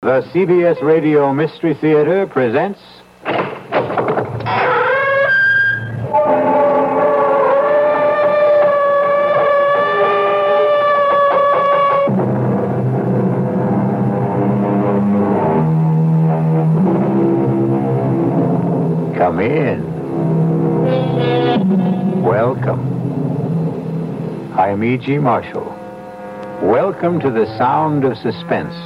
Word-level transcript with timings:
The 0.00 0.22
CBS 0.32 0.80
Radio 0.80 1.34
Mystery 1.34 1.74
Theater 1.74 2.24
presents. 2.28 2.78
Come 19.18 19.40
in. 19.40 19.82
Welcome. 22.22 22.86
I'm 24.56 24.84
E.G. 24.84 25.18
Marshall. 25.18 25.66
Welcome 26.62 27.18
to 27.18 27.32
the 27.32 27.46
sound 27.58 28.04
of 28.04 28.16
suspense. 28.16 28.76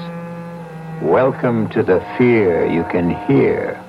Welcome 1.03 1.69
to 1.71 1.83
the 1.83 1.99
fear 2.17 2.65
you 2.65 2.85
can 2.85 3.11
hear, 3.27 3.83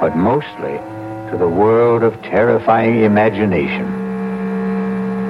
but 0.00 0.16
mostly 0.16 0.76
to 1.30 1.36
the 1.38 1.46
world 1.48 2.02
of 2.02 2.20
terrifying 2.22 3.04
imagination. 3.04 3.86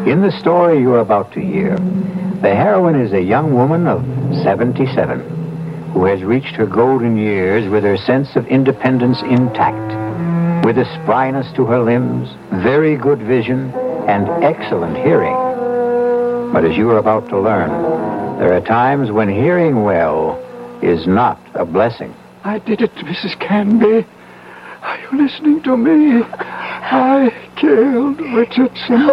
In 0.09 0.23
the 0.23 0.33
story 0.41 0.81
you're 0.81 1.01
about 1.01 1.31
to 1.33 1.41
hear, 1.41 1.77
the 1.77 2.55
heroine 2.55 2.99
is 2.99 3.13
a 3.13 3.21
young 3.21 3.53
woman 3.53 3.87
of 3.87 4.03
77 4.43 5.91
who 5.93 6.07
has 6.07 6.25
reached 6.25 6.57
her 6.57 6.67
golden 6.67 7.19
years 7.19 7.69
with 7.71 7.85
her 7.85 7.99
sense 7.99 8.35
of 8.35 8.47
independence 8.47 9.21
intact, 9.21 10.65
with 10.65 10.79
a 10.79 10.87
spryness 10.97 11.55
to 11.57 11.67
her 11.67 11.81
limbs, 11.81 12.31
very 12.65 12.97
good 12.97 13.21
vision, 13.21 13.71
and 14.09 14.27
excellent 14.43 14.97
hearing. 14.97 15.37
But 16.51 16.65
as 16.65 16.79
you 16.79 16.89
are 16.91 16.99
about 16.99 17.29
to 17.29 17.39
learn, 17.39 17.69
there 18.39 18.55
are 18.55 18.63
times 18.63 19.11
when 19.11 19.29
hearing 19.29 19.85
well 19.85 20.43
is 20.83 21.07
not 21.07 21.39
a 21.55 21.65
blessing. 21.65 22.13
I 22.45 22.59
did 22.59 22.81
it, 22.81 22.95
Mrs. 22.97 23.39
Canby. 23.41 24.07
Are 24.83 24.99
you 25.01 25.19
listening 25.23 25.63
to 25.65 25.77
me? 25.77 26.23
I 26.25 27.31
killed 27.57 28.21
Richardson. 28.21 29.09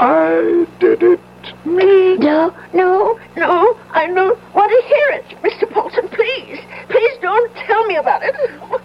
I 0.00 0.66
did 0.78 1.02
it. 1.02 1.20
Me. 1.66 2.16
No, 2.18 2.54
no, 2.72 3.18
no. 3.36 3.76
I 3.90 4.06
don't 4.06 4.38
want 4.54 4.70
to 4.70 4.82
hear 4.88 5.08
it. 5.18 5.24
Mr. 5.42 5.68
Paulson, 5.72 6.08
please. 6.08 6.60
Please 6.88 7.18
don't 7.20 7.52
tell 7.66 7.84
me 7.86 7.96
about 7.96 8.22
it. 8.22 8.34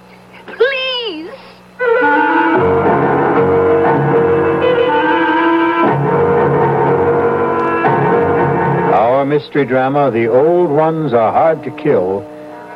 Please. 0.48 1.32
Mystery 9.28 9.66
drama, 9.66 10.10
The 10.10 10.28
Old 10.28 10.70
Ones 10.70 11.12
Are 11.14 11.34
Hard 11.34 11.62
to 11.64 11.72
Kill, 11.72 12.22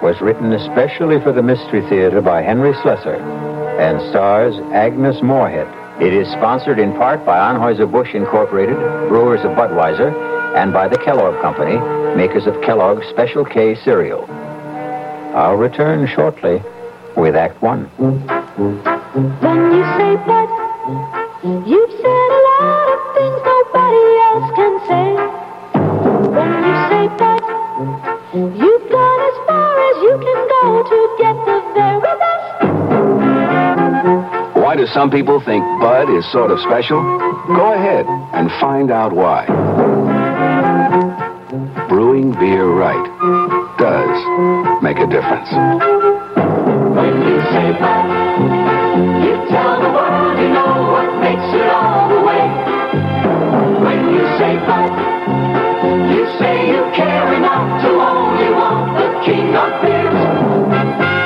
was 0.03 0.19
written 0.19 0.51
especially 0.51 1.21
for 1.21 1.31
the 1.31 1.41
Mystery 1.41 1.81
Theater 1.87 2.19
by 2.21 2.41
Henry 2.41 2.73
Slesar 2.73 3.15
and 3.79 4.01
stars 4.09 4.53
Agnes 4.73 5.21
Moorehead. 5.21 5.67
It 6.01 6.13
is 6.13 6.27
sponsored 6.27 6.77
in 6.77 6.91
part 6.93 7.25
by 7.25 7.37
Anheuser-Busch 7.37 8.13
Incorporated, 8.13 8.75
brewers 9.07 9.39
of 9.41 9.51
Budweiser, 9.51 10.11
and 10.57 10.73
by 10.73 10.89
the 10.89 10.97
Kellogg 10.97 11.41
Company, 11.41 11.77
makers 12.17 12.47
of 12.47 12.61
Kellogg's 12.61 13.07
Special 13.07 13.45
K 13.45 13.75
cereal. 13.75 14.25
I'll 15.33 15.55
return 15.55 16.05
shortly 16.07 16.61
with 17.15 17.35
Act 17.37 17.61
One. 17.61 17.85
When 17.95 18.17
you 19.71 19.83
say 19.95 20.15
Bud, 20.27 20.49
you've 21.65 21.91
said 21.91 22.05
a 22.05 22.41
lot 22.59 22.87
of 22.91 22.99
things 23.15 23.50
you've 28.33 28.89
gone 28.89 29.21
as 29.27 29.35
far 29.45 29.75
as 29.89 29.95
you 30.03 30.15
can 30.23 30.47
go 30.47 30.83
to 30.87 30.97
get 31.19 31.35
the 31.45 31.57
very 31.75 31.99
best. 31.99 32.47
Why 34.55 34.75
do 34.77 34.87
some 34.87 35.09
people 35.11 35.41
think 35.43 35.63
Bud 35.81 36.09
is 36.09 36.23
sort 36.31 36.49
of 36.51 36.59
special? 36.59 37.01
Go 37.47 37.73
ahead 37.73 38.05
and 38.33 38.49
find 38.61 38.89
out 38.89 39.11
why. 39.11 39.45
Brewing 41.89 42.31
beer 42.31 42.65
right 42.67 43.03
does 43.77 44.81
make 44.81 44.97
a 44.97 45.07
difference. 45.07 45.49
When 46.95 47.13
you 47.27 47.39
say 47.51 47.71
Bud, 47.75 48.07
you 49.27 49.35
tell 49.51 49.75
the 49.81 49.89
world 49.91 50.39
you 50.39 50.47
know 50.55 50.87
what 50.93 51.19
makes 51.19 51.53
it 51.53 51.67
all 51.67 52.07
the 52.07 52.21
way. 52.23 52.47
When 53.83 54.13
you 54.15 54.23
say 54.39 54.55
Bud, 54.65 55.20
king 59.23 59.55
of 59.55 59.81
beers. 59.81 61.21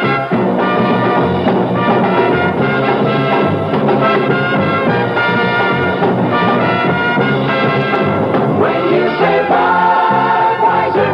When 8.61 8.81
you 8.93 9.03
say 9.19 9.35
Budweiser, 9.51 11.13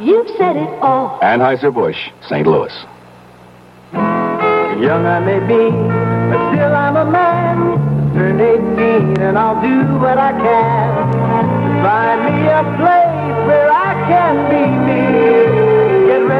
You've 0.00 0.28
said 0.36 0.56
it 0.56 0.68
all. 0.82 1.18
Anheuser-Busch, 1.20 2.10
St. 2.28 2.46
Louis. 2.46 2.72
Young 3.92 5.06
I 5.06 5.20
may 5.20 5.40
be, 5.40 5.70
but 6.30 6.40
still 6.50 6.74
I'm 6.74 6.96
a 6.96 7.04
man. 7.10 7.56
Turned 8.14 8.40
18 8.40 9.22
and 9.22 9.38
I'll 9.38 9.60
do 9.60 9.98
what 9.98 10.18
I 10.18 10.32
can. 10.32 10.88
Find 11.82 12.20
me 12.26 12.46
a 12.48 12.62
place 12.78 13.46
where 13.46 13.70
I 13.70 13.92
can 14.08 14.34
be 14.50 14.62
me. 14.86 15.63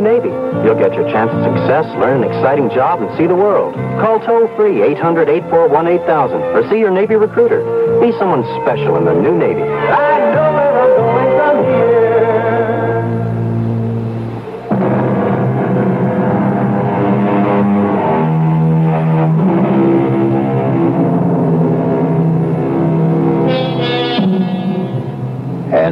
new 0.00 0.04
Navy? 0.04 0.28
You'll 0.64 0.78
get 0.78 0.94
your 0.94 1.08
chance 1.10 1.30
at 1.30 1.42
success, 1.42 1.84
learn 1.98 2.22
an 2.22 2.30
exciting 2.30 2.70
job, 2.70 3.02
and 3.02 3.10
see 3.18 3.26
the 3.26 3.34
world. 3.34 3.74
Call 4.00 4.20
toll 4.20 4.48
free 4.56 4.82
800 4.82 5.28
841 5.28 5.88
8000 5.88 6.42
or 6.42 6.70
see 6.70 6.78
your 6.78 6.90
Navy 6.90 7.16
recruiter. 7.16 7.62
Be 8.00 8.12
someone 8.18 8.44
special 8.62 8.96
in 8.96 9.04
the 9.04 9.14
new 9.14 9.36
Navy. 9.36 9.62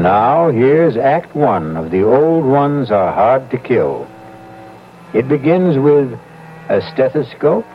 Now, 0.06 0.50
here's 0.50 0.96
Act 0.96 1.34
One 1.34 1.76
of 1.76 1.90
The 1.90 2.04
Old 2.04 2.44
Ones 2.44 2.92
Are 2.92 3.12
Hard 3.12 3.50
to 3.50 3.58
Kill. 3.58 4.06
It 5.12 5.28
begins 5.28 5.78
with 5.78 6.16
a 6.68 6.80
stethoscope, 6.92 7.66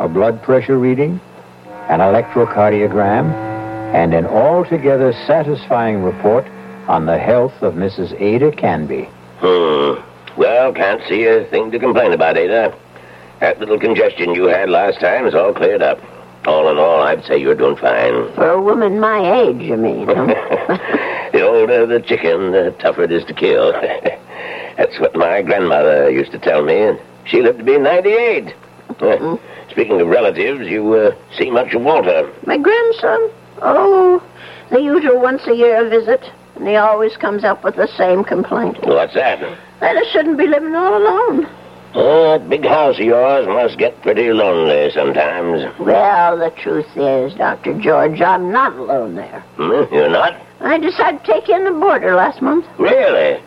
a 0.00 0.08
blood 0.08 0.42
pressure 0.42 0.76
reading, 0.76 1.20
an 1.88 2.00
electrocardiogram, 2.00 3.32
and 3.94 4.14
an 4.14 4.26
altogether 4.26 5.12
satisfying 5.28 6.02
report 6.02 6.44
on 6.88 7.06
the 7.06 7.18
health 7.18 7.62
of 7.62 7.74
Mrs. 7.74 8.20
Ada 8.20 8.50
Canby. 8.50 9.04
Hmm. 9.38 10.02
Well, 10.36 10.72
can't 10.72 11.02
see 11.08 11.22
a 11.26 11.44
thing 11.44 11.70
to 11.70 11.78
complain 11.78 12.10
about, 12.10 12.36
Ada. 12.36 12.76
That 13.38 13.60
little 13.60 13.78
congestion 13.78 14.34
you 14.34 14.46
had 14.46 14.70
last 14.70 14.98
time 14.98 15.24
is 15.24 15.36
all 15.36 15.54
cleared 15.54 15.82
up. 15.82 16.00
All 16.48 16.68
in 16.68 16.78
all, 16.78 17.00
I'd 17.00 17.24
say 17.24 17.38
you're 17.38 17.54
doing 17.54 17.76
fine. 17.76 18.34
For 18.34 18.50
a 18.50 18.60
woman 18.60 18.98
my 18.98 19.42
age, 19.42 19.62
you 19.62 19.76
mean, 19.76 20.08
huh? 20.08 21.10
the 21.54 21.60
older 21.60 21.86
the 21.86 22.00
chicken, 22.00 22.52
the 22.52 22.74
tougher 22.78 23.04
it 23.04 23.12
is 23.12 23.24
to 23.24 23.34
kill. 23.34 23.72
That's 24.76 24.98
what 24.98 25.14
my 25.14 25.42
grandmother 25.42 26.10
used 26.10 26.32
to 26.32 26.38
tell 26.38 26.64
me, 26.64 26.80
and 26.80 27.00
she 27.26 27.42
lived 27.42 27.58
to 27.58 27.64
be 27.64 27.78
98. 27.78 28.54
Uh, 29.00 29.36
Speaking 29.70 30.00
of 30.00 30.08
relatives, 30.08 30.68
you 30.68 30.92
uh, 30.94 31.14
see 31.36 31.50
much 31.50 31.74
of 31.74 31.82
Walter. 31.82 32.32
My 32.46 32.58
grandson? 32.58 33.30
Oh, 33.62 34.22
the 34.70 34.80
usual 34.80 35.20
once 35.20 35.46
a 35.46 35.54
year 35.54 35.88
visit. 35.88 36.22
And 36.56 36.68
he 36.68 36.76
always 36.76 37.16
comes 37.16 37.42
up 37.42 37.64
with 37.64 37.74
the 37.74 37.88
same 37.96 38.22
complaint. 38.22 38.78
What's 38.86 39.14
that? 39.14 39.40
That 39.80 39.96
I 39.96 40.12
shouldn't 40.12 40.38
be 40.38 40.46
living 40.46 40.74
all 40.76 40.96
alone. 40.96 41.48
Oh, 41.94 42.38
that 42.38 42.48
big 42.48 42.64
house 42.64 42.96
of 42.98 43.04
yours 43.04 43.46
must 43.48 43.78
get 43.78 44.00
pretty 44.02 44.32
lonely 44.32 44.90
sometimes. 44.92 45.62
Well, 45.80 46.38
the 46.38 46.50
truth 46.50 46.86
is, 46.96 47.34
Dr. 47.34 47.74
George, 47.80 48.20
I'm 48.20 48.52
not 48.52 48.74
alone 48.74 49.14
there. 49.16 49.40
Hmm, 49.56 49.92
You're 49.92 50.10
not? 50.10 50.40
I 50.64 50.78
decided 50.78 51.22
to 51.22 51.32
take 51.32 51.48
in 51.50 51.64
the 51.64 51.72
boarder 51.72 52.14
last 52.14 52.40
month. 52.40 52.64
Really? 52.78 53.42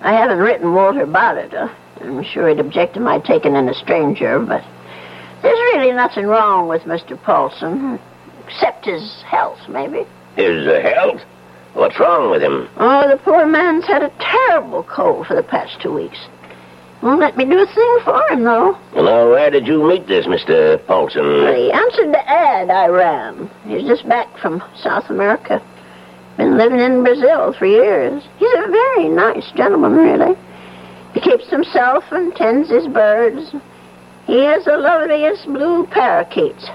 I 0.00 0.12
haven't 0.12 0.38
written 0.38 0.72
Walter 0.72 1.02
about 1.02 1.36
it. 1.36 1.52
Uh, 1.52 1.68
I'm 2.00 2.24
sure 2.24 2.48
he'd 2.48 2.58
object 2.58 2.94
to 2.94 3.00
my 3.00 3.18
taking 3.20 3.54
in 3.54 3.68
a 3.68 3.74
stranger, 3.74 4.38
but 4.38 4.64
there's 5.42 5.58
really 5.58 5.92
nothing 5.92 6.26
wrong 6.26 6.68
with 6.68 6.82
Mr. 6.82 7.22
Paulson, 7.22 8.00
except 8.46 8.86
his 8.86 9.22
health, 9.22 9.58
maybe. 9.68 10.06
His 10.36 10.66
uh, 10.66 10.80
health? 10.80 11.20
What's 11.74 12.00
wrong 12.00 12.30
with 12.30 12.42
him? 12.42 12.68
Oh, 12.78 13.08
the 13.08 13.18
poor 13.18 13.44
man's 13.44 13.86
had 13.86 14.02
a 14.02 14.12
terrible 14.18 14.84
cold 14.84 15.26
for 15.26 15.34
the 15.34 15.42
past 15.42 15.82
two 15.82 15.92
weeks. 15.92 16.18
Won't 17.02 17.20
let 17.20 17.36
me 17.36 17.44
do 17.44 17.60
a 17.60 17.66
thing 17.66 17.98
for 18.04 18.22
him, 18.30 18.44
though. 18.44 18.78
Now, 18.94 19.28
where 19.28 19.50
did 19.50 19.66
you 19.66 19.86
meet 19.86 20.06
this 20.06 20.26
Mr. 20.26 20.84
Paulson? 20.86 21.24
He 21.54 21.70
answered 21.70 22.12
the 22.12 22.26
ad 22.26 22.70
I 22.70 22.86
ran. 22.86 23.50
He's 23.66 23.86
just 23.86 24.08
back 24.08 24.38
from 24.38 24.62
South 24.76 25.10
America. 25.10 25.62
Been 26.36 26.56
living 26.56 26.80
in 26.80 27.02
Brazil 27.04 27.52
for 27.52 27.66
years. 27.66 28.22
He's 28.38 28.54
a 28.54 28.68
very 28.68 29.08
nice 29.08 29.50
gentleman, 29.52 29.92
really. 29.94 30.36
He 31.12 31.20
keeps 31.20 31.48
himself 31.48 32.04
and 32.10 32.34
tends 32.34 32.68
his 32.68 32.88
birds. 32.88 33.54
He 34.26 34.44
has 34.44 34.64
the 34.64 34.76
loveliest 34.76 35.46
blue 35.46 35.86
parakeets. 35.86 36.66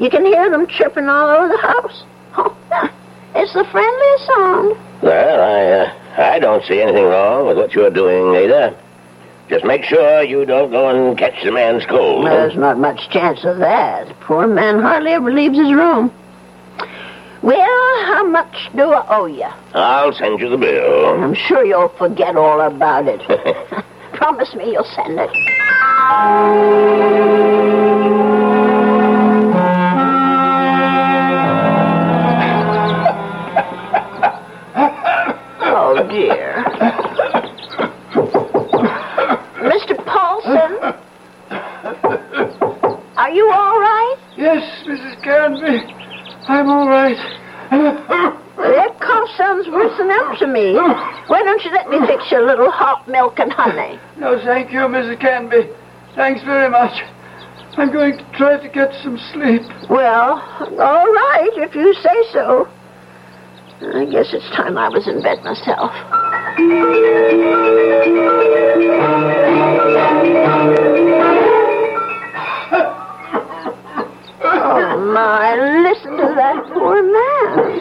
You 0.00 0.10
can 0.10 0.24
hear 0.24 0.50
them 0.50 0.66
chirping 0.66 1.08
all 1.08 1.28
over 1.30 1.48
the 1.48 1.58
house. 1.58 2.04
Oh, 2.40 2.54
it's 3.34 3.52
the 3.52 3.64
friendliest 3.64 4.26
sound. 4.26 4.76
Well, 5.02 5.40
I, 5.40 6.22
uh, 6.22 6.34
I 6.34 6.38
don't 6.38 6.64
see 6.64 6.80
anything 6.80 7.04
wrong 7.04 7.46
with 7.46 7.56
what 7.56 7.72
you're 7.72 7.90
doing, 7.90 8.34
Ada. 8.34 8.76
Just 9.48 9.64
make 9.64 9.82
sure 9.84 10.22
you 10.22 10.44
don't 10.44 10.70
go 10.70 10.88
and 10.88 11.16
catch 11.18 11.42
the 11.42 11.50
man's 11.50 11.84
cold. 11.86 12.26
There's 12.26 12.56
not 12.56 12.78
much 12.78 13.08
chance 13.10 13.44
of 13.44 13.58
that. 13.58 14.08
Poor 14.20 14.46
man 14.46 14.80
hardly 14.80 15.12
ever 15.12 15.32
leaves 15.32 15.56
his 15.56 15.72
room. 15.72 16.12
Well, 17.42 18.04
how 18.06 18.26
much 18.26 18.68
do 18.74 18.92
I 18.92 19.16
owe 19.16 19.26
you? 19.26 19.46
I'll 19.74 20.12
send 20.12 20.40
you 20.40 20.48
the 20.48 20.56
bill. 20.56 21.22
I'm 21.22 21.34
sure 21.34 21.64
you'll 21.64 21.88
forget 21.90 22.36
all 22.36 22.60
about 22.60 23.06
it. 23.06 23.20
Promise 24.12 24.54
me 24.54 24.72
you'll 24.72 24.84
send 24.84 25.20
it. 25.20 25.30
Oh, 35.60 36.06
dear. 36.10 36.64
Mr. 39.62 40.04
Paulson? 40.06 40.98
Are 43.16 43.30
you 43.30 43.50
all 43.50 43.78
right? 43.78 44.16
Yes, 44.36 44.84
Mrs. 44.86 45.22
Canby. 45.22 46.07
I'm 46.48 46.68
all 46.68 46.88
right. 46.88 47.16
That 47.70 49.00
cough 49.00 49.28
sounds 49.36 49.68
worse 49.68 49.96
than 49.98 50.10
ever 50.10 50.34
to 50.36 50.46
me. 50.46 50.74
Why 51.28 51.42
don't 51.44 51.62
you 51.62 51.70
let 51.70 51.88
me 51.90 51.98
fix 52.06 52.24
you 52.32 52.40
a 52.40 52.46
little 52.46 52.70
hot 52.70 53.06
milk 53.06 53.38
and 53.38 53.52
honey? 53.52 54.00
No, 54.18 54.40
thank 54.42 54.72
you, 54.72 54.80
Mrs. 54.80 55.20
Canby. 55.20 55.68
Thanks 56.16 56.42
very 56.44 56.70
much. 56.70 57.02
I'm 57.76 57.92
going 57.92 58.16
to 58.18 58.24
try 58.32 58.58
to 58.60 58.68
get 58.68 58.92
some 59.02 59.18
sleep. 59.32 59.62
Well, 59.88 60.40
all 60.80 61.06
right, 61.06 61.50
if 61.56 61.74
you 61.74 61.94
say 61.94 62.32
so. 62.32 62.66
I 63.80 64.06
guess 64.06 64.32
it's 64.32 64.48
time 64.56 64.76
I 64.76 64.88
was 64.88 65.06
in 65.06 65.22
bed 65.22 65.44
myself. 65.44 65.92
My, 75.12 75.54
listen 75.82 76.16
to 76.16 76.34
that 76.36 76.64
poor 76.72 77.02
man. 77.02 77.80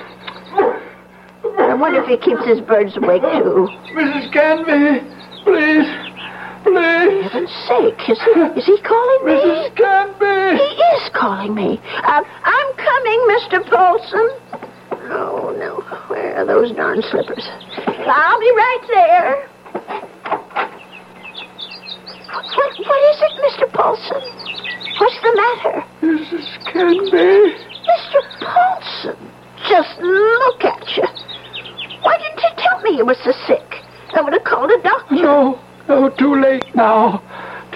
I 1.59 1.73
wonder 1.73 2.01
if 2.01 2.07
he 2.07 2.17
keeps 2.17 2.45
his 2.45 2.61
birds 2.61 2.95
awake, 2.97 3.21
too. 3.21 3.67
Mrs. 3.93 4.31
Canby, 4.31 5.03
please, 5.43 5.89
please. 6.63 7.23
heaven's 7.23 7.53
sake, 7.67 7.99
is 8.09 8.19
he, 8.23 8.31
is 8.57 8.65
he 8.65 8.77
calling 8.81 9.21
me? 9.25 9.33
Mrs. 9.33 9.75
Canby. 9.75 10.63
He 10.63 10.83
is 10.97 11.09
calling 11.13 11.53
me. 11.55 11.79
Uh, 12.03 12.23
I'm 12.23 12.69
coming, 12.75 13.19
Mr. 13.35 13.65
Paulson. 13.69 14.29
Oh, 15.09 15.55
no. 15.57 15.81
Where 16.07 16.35
are 16.37 16.45
those 16.45 16.71
darn 16.75 17.01
slippers? 17.01 17.47
I'll 17.87 18.39
be 18.39 18.51
right 18.51 18.83
there. 18.87 19.49
What, 22.27 22.45
what, 22.55 23.01
is 23.11 23.21
it, 23.21 23.33
Mr. 23.41 23.71
Paulson? 23.71 24.21
What's 24.99 25.21
the 25.21 25.33
matter? 25.35 25.83
Mrs. 26.01 26.47
Canby. 26.71 27.55
Mr. 27.87 28.19
Paulson, 28.41 29.31
just 29.69 29.99
look 30.01 30.63
at 30.65 30.97
you. 30.97 31.07
Why 32.01 32.17
didn't 32.17 32.41
you 32.41 32.49
tell 32.57 32.81
me 32.81 32.97
you 32.97 33.05
were 33.05 33.15
so 33.23 33.31
sick? 33.47 33.83
I 34.13 34.21
would 34.21 34.33
have 34.33 34.43
called 34.43 34.71
a 34.71 34.81
doctor. 34.81 35.15
No, 35.15 35.59
no, 35.87 36.09
too 36.09 36.35
late 36.41 36.75
now. 36.75 37.23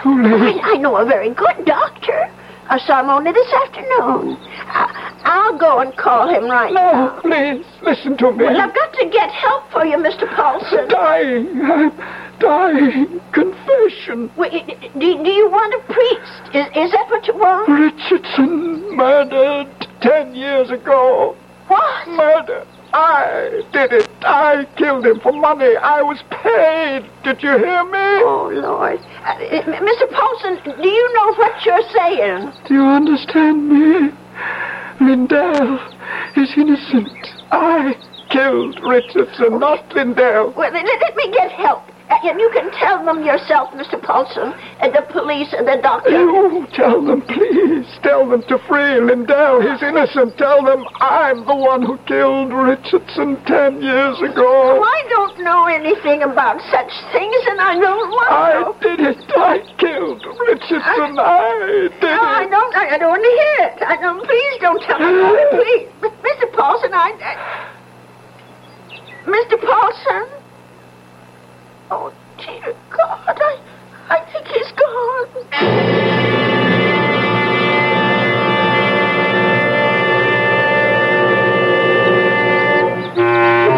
Too 0.04 0.22
late. 0.22 0.60
I, 0.64 0.74
I 0.74 0.78
know 0.78 0.98
a 0.98 1.06
very 1.06 1.30
good 1.34 1.66
doctor. 1.66 2.30
I 2.70 2.80
saw 2.86 3.02
him 3.02 3.10
only 3.10 3.32
this 3.32 3.52
afternoon. 3.66 4.38
I, 4.40 5.18
I'll 5.26 5.58
go 5.58 5.80
and 5.80 5.96
call 5.98 6.30
him 6.30 6.46
right 6.46 6.74
now. 6.74 7.16
No, 7.16 7.22
please, 7.22 7.66
listen 7.84 8.18
to 8.18 8.32
me. 8.32 8.46
Well, 8.46 8.62
I've 8.62 8.74
got 8.74 8.94
to 8.94 9.10
get 9.10 9.30
help 9.32 9.70
for 9.72 9.86
you, 9.86 9.98
Mr. 9.98 10.28
Paulson. 10.36 10.88
dying. 10.88 11.62
I'm 11.62 11.92
dying. 12.40 13.20
Confession. 13.34 14.32
Wait, 14.38 14.66
do, 14.94 15.24
do 15.24 15.30
you 15.32 15.50
want 15.50 15.74
a 15.76 15.94
priest? 15.94 16.56
Is, 16.56 16.66
is 16.86 16.92
that 16.92 17.08
what 17.10 17.28
you 17.28 17.36
want? 17.36 17.70
Richardson 17.70 18.96
murdered 18.96 19.68
ten 20.02 20.34
years 20.36 20.70
ago. 20.72 21.36
What? 21.68 22.08
Murder. 22.08 22.66
I 22.94 23.64
did 23.72 23.94
it. 23.94 24.10
I 24.22 24.68
killed 24.78 25.06
him 25.06 25.20
for 25.22 25.32
money. 25.32 25.76
I 25.78 26.02
was 26.02 26.22
paid. 26.30 27.10
Did 27.24 27.42
you 27.42 27.58
hear 27.58 27.84
me? 27.86 28.22
Oh, 28.24 28.52
Lord. 28.54 29.00
Uh, 29.00 29.36
Mr. 29.36 30.12
Paulson, 30.12 30.60
do 30.82 30.88
you 30.88 31.14
know 31.14 31.34
what 31.36 31.66
you're 31.66 31.90
saying? 31.94 32.52
Do 32.68 32.74
you 32.74 32.84
understand 32.84 33.70
me? 33.70 34.12
Lindell 35.00 35.80
is 36.36 36.52
innocent. 36.58 37.28
I 37.52 37.96
killed 38.30 38.80
Richardson, 38.84 39.60
not 39.60 39.94
Lindell. 39.96 40.54
Well, 40.56 40.72
let, 40.72 40.86
let 40.86 41.16
me 41.16 41.32
get 41.32 41.52
help. 41.52 41.84
And 42.12 42.40
you 42.40 42.52
can 42.54 42.70
tell 42.76 43.04
them 43.06 43.24
yourself, 43.24 43.72
Mr. 43.72 43.96
Paulson, 44.02 44.52
and 44.84 44.92
the 44.94 45.02
police 45.16 45.56
and 45.56 45.66
the 45.66 45.80
doctor. 45.82 46.12
You 46.12 46.68
tell 46.76 47.00
them, 47.04 47.22
please. 47.24 47.88
Tell 48.04 48.28
them 48.28 48.44
to 48.52 48.60
free 48.68 49.00
Lindell. 49.00 49.62
He's 49.64 49.82
innocent. 49.82 50.38
Tell 50.38 50.60
them 50.64 50.84
I'm 51.00 51.46
the 51.48 51.56
one 51.56 51.82
who 51.82 51.98
killed 52.06 52.52
Richardson 52.52 53.40
ten 53.48 53.82
years 53.82 54.20
ago. 54.20 54.44
Oh, 54.76 54.84
I 54.84 55.00
don't 55.08 55.40
know 55.40 55.66
anything 55.72 56.24
about 56.24 56.60
such 56.70 56.92
things, 57.16 57.42
and 57.48 57.62
I 57.62 57.80
don't 57.80 58.10
want 58.12 58.32
I 58.32 58.60
to. 58.60 58.76
did 58.84 59.00
it. 59.16 59.18
I 59.32 59.64
killed 59.80 60.20
Richardson. 60.20 61.16
I 61.16 61.88
did 61.96 62.02
No, 62.04 62.20
I 62.22 62.46
don't. 62.50 62.76
I, 62.76 62.96
I 62.96 62.98
don't 63.00 63.16
want 63.16 63.24
to 63.24 63.36
hear 63.40 63.56
it. 63.72 63.78
I 63.88 63.96
don't. 64.02 64.20
Please 64.28 64.56
don't 64.60 64.82
tell 64.84 65.00
me. 65.00 65.16
about 65.16 65.36
it, 65.40 65.50
Please, 65.56 66.12
Mr. 66.28 66.52
Paulson. 66.52 66.92
I, 66.94 67.16
I. 67.24 67.34
Mr. 69.26 69.56
Paulson. 69.62 70.41
Oh 71.94 72.14
dear 72.38 72.74
God! 72.90 73.38
I, 73.38 73.60
I 74.08 74.24
think 74.32 74.48
he's 74.48 74.72
gone. 74.80 75.28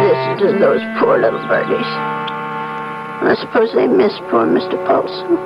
Listen 0.03 0.37
to 0.45 0.59
those 0.59 0.81
poor 0.99 1.17
little 1.17 1.41
birdies. 1.47 1.89
I 3.25 3.35
suppose 3.41 3.73
they 3.73 3.87
miss 3.87 4.13
poor 4.29 4.45
Mr. 4.45 4.77
Paulson. 4.85 5.37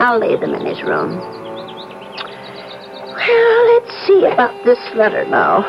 I'll 0.00 0.18
lay 0.18 0.36
them 0.40 0.54
in 0.54 0.64
his 0.64 0.82
room. 0.82 1.18
Well, 3.12 3.74
let's 3.74 4.06
see 4.06 4.24
about 4.24 4.64
this 4.64 4.78
letter 4.94 5.26
now. 5.28 5.60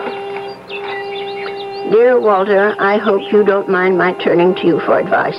Dear 1.92 2.20
Walter, 2.22 2.74
I 2.80 2.98
hope 2.98 3.22
you 3.34 3.44
don't 3.44 3.68
mind 3.70 3.98
my 3.98 4.13
turning 4.24 4.56
to 4.56 4.66
you 4.66 4.80
for 4.86 4.98
advice, 4.98 5.38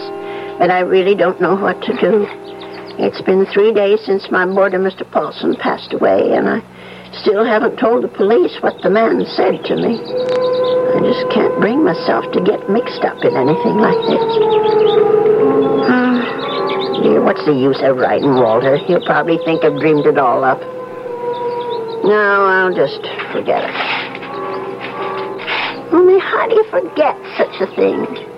but 0.58 0.70
I 0.70 0.80
really 0.80 1.14
don't 1.14 1.40
know 1.40 1.56
what 1.56 1.80
to 1.82 1.92
do. 2.00 2.26
It's 2.96 3.20
been 3.22 3.46
three 3.52 3.74
days 3.74 3.98
since 4.06 4.30
my 4.30 4.46
boarder, 4.46 4.78
Mr. 4.78 5.02
Paulson, 5.10 5.56
passed 5.56 5.92
away, 5.92 6.32
and 6.32 6.48
I 6.48 6.62
still 7.22 7.44
haven't 7.44 7.76
told 7.78 8.04
the 8.04 8.08
police 8.08 8.56
what 8.60 8.80
the 8.82 8.90
man 8.90 9.26
said 9.34 9.64
to 9.66 9.74
me. 9.74 9.98
I 9.98 11.02
just 11.02 11.26
can't 11.34 11.58
bring 11.60 11.82
myself 11.82 12.30
to 12.32 12.40
get 12.40 12.70
mixed 12.70 13.02
up 13.02 13.18
in 13.26 13.34
anything 13.34 13.82
like 13.82 13.98
this. 14.06 14.30
Ah, 15.90 17.02
dear, 17.02 17.22
what's 17.22 17.44
the 17.46 17.52
use 17.52 17.82
of 17.82 17.96
writing, 17.98 18.34
Walter? 18.38 18.78
He'll 18.78 19.04
probably 19.04 19.38
think 19.44 19.64
I've 19.64 19.80
dreamed 19.80 20.06
it 20.06 20.18
all 20.18 20.44
up. 20.44 20.60
No, 22.06 22.46
I'll 22.46 22.74
just 22.74 23.02
forget 23.32 23.64
it. 23.64 23.74
Only 25.90 26.20
how 26.20 26.46
do 26.46 26.54
you 26.54 26.64
forget 26.70 27.18
such 27.38 27.58
a 27.58 27.66
thing? 27.74 28.33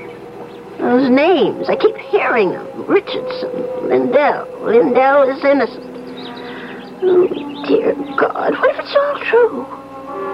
Those 0.79 1.09
names, 1.11 1.69
I 1.69 1.77
keep 1.77 1.97
hearing 1.97 2.51
them. 2.51 2.87
Richardson, 2.87 3.51
Lindell. 3.89 4.47
Lindell 4.61 5.23
is 5.23 5.43
innocent. 5.43 5.85
Oh, 7.03 7.29
dear 7.67 7.95
God, 8.17 8.53
what 8.59 8.71
if 8.75 8.81
it's 8.81 8.95
all 8.95 9.19
true? 9.25 9.67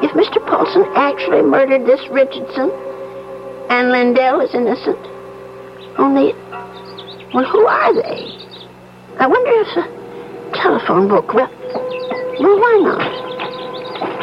If 0.03 0.11
Mr. 0.13 0.45
Paulson 0.47 0.85
actually 0.97 1.43
murdered 1.43 1.87
this 1.87 2.01
Richardson, 2.09 2.71
and 3.71 3.91
Lindell 3.91 4.41
is 4.41 4.55
innocent, 4.55 4.99
only 5.99 6.35
Well, 7.33 7.45
who 7.45 7.67
are 7.67 7.95
they? 7.95 8.27
I 9.19 9.27
wonder 9.27 9.51
if 9.63 9.75
the 9.75 10.59
telephone 10.59 11.09
book. 11.09 11.33
Well, 11.33 11.51
well, 12.41 12.59
why 12.59 12.81
not? 12.83 13.23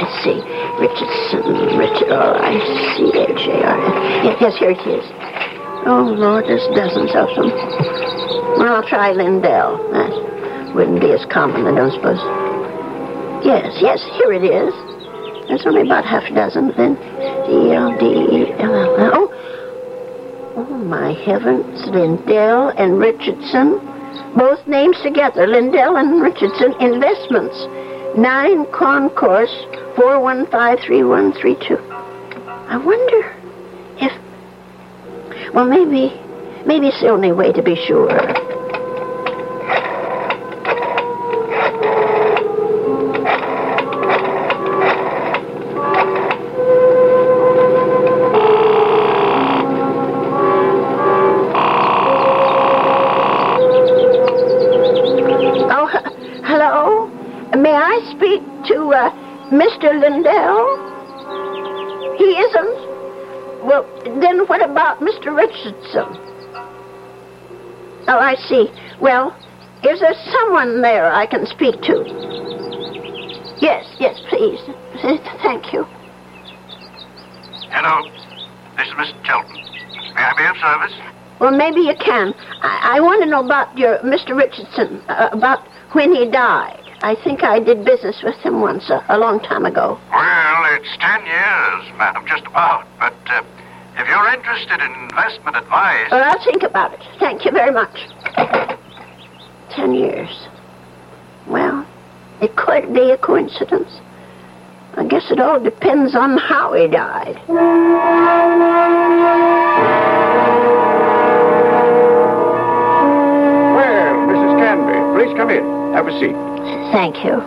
Let's 0.01 0.23
see. 0.23 0.41
Richardson, 0.79 1.77
Richard, 1.77 2.09
oh, 2.11 2.35
R-I-C-H-A-R. 2.39 3.77
Yes, 4.23 4.37
yes, 4.41 4.57
here 4.57 4.71
it 4.71 4.85
is. 4.87 5.05
Oh, 5.89 6.05
Lord, 6.05 6.45
there's 6.45 6.61
dozens 6.77 7.09
of 7.17 7.33
them. 7.33 7.49
Well, 8.61 8.77
I'll 8.77 8.87
try 8.87 9.11
Lindell. 9.11 9.81
That 9.89 10.13
wouldn't 10.75 11.01
be 11.01 11.09
as 11.13 11.25
common, 11.33 11.65
I 11.65 11.73
don't 11.73 11.89
suppose. 11.89 12.21
Yes, 13.43 13.73
yes, 13.81 13.97
here 14.21 14.31
it 14.31 14.45
is. 14.45 14.69
There's 15.49 15.65
only 15.65 15.81
about 15.81 16.05
half 16.05 16.29
a 16.29 16.33
dozen. 16.35 16.77
Then 16.77 16.93
D-L-D-E-L-L. 17.49 19.09
Oh, 19.17 19.33
oh, 20.57 20.77
my 20.85 21.13
heavens. 21.25 21.81
Lindell 21.87 22.69
and 22.77 22.99
Richardson. 22.99 23.81
Both 24.37 24.67
names 24.67 25.01
together. 25.01 25.47
Lindell 25.47 25.97
and 25.97 26.21
Richardson 26.21 26.75
Investments. 26.79 27.65
9 28.15 28.65
Concourse 28.71 29.65
4153132. 29.97 31.81
I 32.69 32.77
wonder 32.77 33.33
if. 33.97 34.28
Well, 35.53 35.65
maybe. 35.65 36.13
Maybe 36.65 36.87
it's 36.87 37.01
the 37.01 37.09
only 37.09 37.31
way 37.31 37.51
to 37.53 37.63
be 37.63 37.75
sure. 37.87 38.09
Then 64.21 64.45
what 64.47 64.63
about 64.63 64.99
Mr. 64.99 65.35
Richardson? 65.35 66.07
Oh, 68.07 68.17
I 68.17 68.35
see. 68.47 68.67
Well, 69.01 69.35
is 69.83 69.99
there 69.99 70.15
someone 70.31 70.81
there 70.81 71.11
I 71.11 71.25
can 71.25 71.45
speak 71.45 71.81
to? 71.83 71.95
Yes, 73.61 73.85
yes, 73.99 74.19
please. 74.29 74.59
Thank 75.43 75.73
you. 75.73 75.83
Hello. 77.71 78.09
This 78.77 78.87
is 78.87 78.93
Mr. 78.93 79.23
Chelton. 79.23 79.55
May 80.15 80.21
I 80.21 80.33
be 80.37 80.45
of 80.45 80.57
service? 80.57 80.93
Well, 81.39 81.51
maybe 81.51 81.81
you 81.81 81.93
can. 82.03 82.33
I, 82.61 82.97
I 82.97 82.99
want 82.99 83.23
to 83.23 83.29
know 83.29 83.43
about 83.43 83.77
your 83.77 83.99
Mr. 83.99 84.35
Richardson, 84.35 85.01
uh, 85.07 85.29
about 85.31 85.67
when 85.93 86.13
he 86.13 86.29
died. 86.29 86.81
I 87.01 87.15
think 87.15 87.43
I 87.43 87.59
did 87.59 87.85
business 87.85 88.21
with 88.23 88.35
him 88.37 88.59
once, 88.59 88.89
uh, 88.89 89.01
a 89.07 89.17
long 89.17 89.39
time 89.39 89.65
ago. 89.65 89.97
Well, 90.11 90.63
it's 90.75 90.97
ten 90.99 91.25
years, 91.25 91.97
madam, 91.97 92.25
just 92.27 92.45
about. 92.45 92.85
But 92.99 93.15
uh, 93.27 93.43
you're 94.09 94.33
interested 94.33 94.81
in 94.81 94.91
investment 95.03 95.55
advice. 95.55 96.09
Well, 96.11 96.23
I'll 96.23 96.43
think 96.43 96.63
about 96.63 96.93
it. 96.93 96.99
Thank 97.19 97.45
you 97.45 97.51
very 97.51 97.71
much. 97.71 97.95
Ten 99.69 99.93
years. 99.93 100.47
Well, 101.47 101.85
it 102.41 102.55
could 102.55 102.91
be 102.93 103.11
a 103.11 103.17
coincidence. 103.17 103.91
I 104.95 105.05
guess 105.05 105.29
it 105.29 105.39
all 105.39 105.59
depends 105.59 106.15
on 106.15 106.37
how 106.37 106.73
he 106.73 106.87
died. 106.87 107.39
Well, 113.75 114.15
Mrs. 114.27 114.59
Canby, 114.59 114.99
please 115.17 115.37
come 115.37 115.49
in. 115.49 115.63
Have 115.93 116.07
a 116.07 116.19
seat. 116.19 116.35
Thank 116.91 117.23
you. 117.23 117.37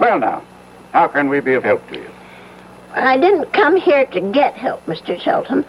Well, 0.00 0.18
now, 0.18 0.42
how 0.92 1.08
can 1.08 1.28
we 1.28 1.40
be 1.40 1.54
of 1.54 1.62
help 1.62 1.88
to 1.90 1.96
you? 1.96 2.11
I 2.94 3.18
didn't 3.18 3.52
come 3.52 3.76
here 3.76 4.06
to 4.06 4.20
get 4.32 4.54
help, 4.54 4.84
Mr. 4.86 5.20
Shelton. 5.20 5.64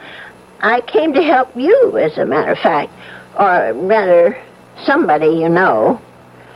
I 0.60 0.82
came 0.82 1.14
to 1.14 1.22
help 1.22 1.56
you, 1.56 1.98
as 1.98 2.18
a 2.18 2.26
matter 2.26 2.52
of 2.52 2.58
fact. 2.60 2.92
Or 3.38 3.74
rather, 3.74 4.38
somebody 4.86 5.28
you 5.28 5.50
know. 5.50 6.02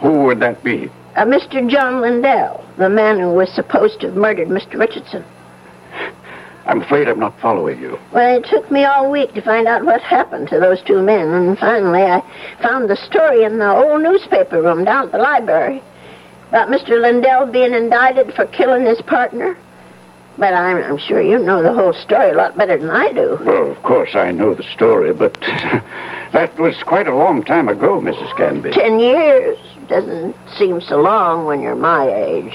Who 0.01 0.23
would 0.25 0.39
that 0.41 0.63
be? 0.63 0.89
Uh, 1.15 1.25
Mr. 1.25 1.67
John 1.69 2.01
Lindell, 2.01 2.63
the 2.77 2.89
man 2.89 3.19
who 3.19 3.33
was 3.33 3.51
supposed 3.51 4.01
to 4.01 4.07
have 4.07 4.15
murdered 4.15 4.49
Mr. 4.49 4.79
Richardson. 4.79 5.23
I'm 6.67 6.81
afraid 6.81 7.07
I'm 7.07 7.19
not 7.19 7.39
following 7.39 7.79
you. 7.79 7.97
Well, 8.13 8.37
it 8.37 8.45
took 8.45 8.69
me 8.69 8.83
all 8.83 9.09
week 9.09 9.33
to 9.33 9.41
find 9.41 9.67
out 9.67 9.85
what 9.85 10.01
happened 10.01 10.49
to 10.49 10.59
those 10.59 10.83
two 10.83 11.01
men, 11.01 11.29
and 11.29 11.57
finally 11.57 12.03
I 12.03 12.21
found 12.61 12.89
the 12.89 12.97
story 12.97 13.45
in 13.45 13.57
the 13.57 13.71
old 13.71 14.03
newspaper 14.03 14.61
room 14.61 14.83
down 14.83 15.05
at 15.05 15.11
the 15.13 15.17
library 15.17 15.81
about 16.49 16.67
Mr. 16.69 17.01
Lindell 17.01 17.45
being 17.47 17.73
indicted 17.73 18.33
for 18.35 18.45
killing 18.47 18.85
his 18.85 19.01
partner. 19.01 19.57
But 20.37 20.53
I'm, 20.53 20.77
I'm 20.77 20.97
sure 20.99 21.21
you 21.21 21.39
know 21.39 21.63
the 21.63 21.73
whole 21.73 21.93
story 21.93 22.29
a 22.29 22.33
lot 22.35 22.55
better 22.57 22.77
than 22.77 22.91
I 22.91 23.11
do. 23.11 23.39
Well, 23.43 23.71
of 23.71 23.81
course, 23.81 24.13
I 24.13 24.31
know 24.31 24.53
the 24.53 24.63
story, 24.63 25.11
but 25.13 25.33
that 26.31 26.53
was 26.59 26.75
quite 26.83 27.07
a 27.07 27.15
long 27.15 27.43
time 27.43 27.67
ago, 27.67 27.99
Mrs. 27.99 28.35
Canby. 28.37 28.71
Ten 28.71 28.99
years 28.99 29.57
doesn't 29.87 30.35
seem 30.57 30.79
so 30.81 31.01
long 31.01 31.45
when 31.45 31.61
you're 31.61 31.75
my 31.75 32.07
age. 32.07 32.53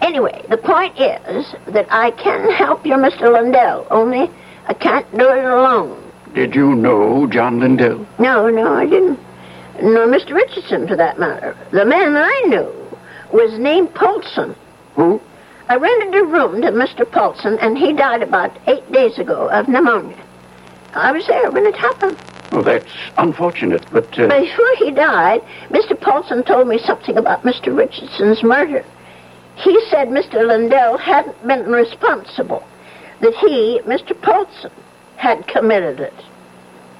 Anyway, 0.00 0.44
the 0.48 0.56
point 0.56 0.98
is 0.98 1.54
that 1.66 1.86
I 1.90 2.12
can 2.12 2.50
help 2.52 2.86
you, 2.86 2.94
Mr. 2.94 3.32
Lindell, 3.32 3.86
only 3.90 4.30
I 4.66 4.74
can't 4.74 5.10
do 5.10 5.28
it 5.28 5.44
alone. 5.44 6.02
Did 6.34 6.54
you 6.54 6.74
know 6.74 7.26
John 7.26 7.58
Lindell? 7.60 8.06
No, 8.18 8.48
no, 8.48 8.72
I 8.74 8.86
didn't. 8.86 9.18
Nor 9.82 10.06
Mr. 10.06 10.34
Richardson, 10.34 10.86
for 10.88 10.96
that 10.96 11.18
matter. 11.18 11.56
The 11.72 11.84
man 11.84 12.16
I 12.16 12.44
knew 12.48 12.72
was 13.32 13.58
named 13.58 13.94
Paulson. 13.94 14.54
Who? 14.94 15.20
I 15.68 15.76
rented 15.76 16.14
a 16.14 16.24
room 16.24 16.62
to 16.62 16.68
Mr. 16.72 17.10
Paulson, 17.10 17.58
and 17.60 17.76
he 17.76 17.92
died 17.92 18.22
about 18.22 18.56
eight 18.66 18.90
days 18.90 19.18
ago 19.18 19.48
of 19.50 19.68
pneumonia. 19.68 20.16
I 20.94 21.12
was 21.12 21.26
there 21.26 21.50
when 21.50 21.66
it 21.66 21.76
happened. 21.76 22.16
Oh, 22.52 22.62
that's 22.62 22.90
unfortunate, 23.18 23.84
but. 23.92 24.18
Uh, 24.18 24.28
Before 24.28 24.76
he 24.78 24.90
died, 24.90 25.42
Mr. 25.68 26.00
Paulson 26.00 26.42
told 26.42 26.68
me 26.68 26.78
something 26.78 27.18
about 27.18 27.42
Mr. 27.42 27.76
Richardson's 27.76 28.42
murder. 28.42 28.82
He 29.56 29.78
said 29.90 30.08
Mr. 30.08 30.46
Lindell 30.46 30.96
hadn't 30.96 31.46
been 31.46 31.66
responsible, 31.70 32.66
that 33.20 33.34
he, 33.34 33.80
Mr. 33.84 34.18
Paulson, 34.22 34.70
had 35.16 35.46
committed 35.48 36.00
it. 36.00 36.14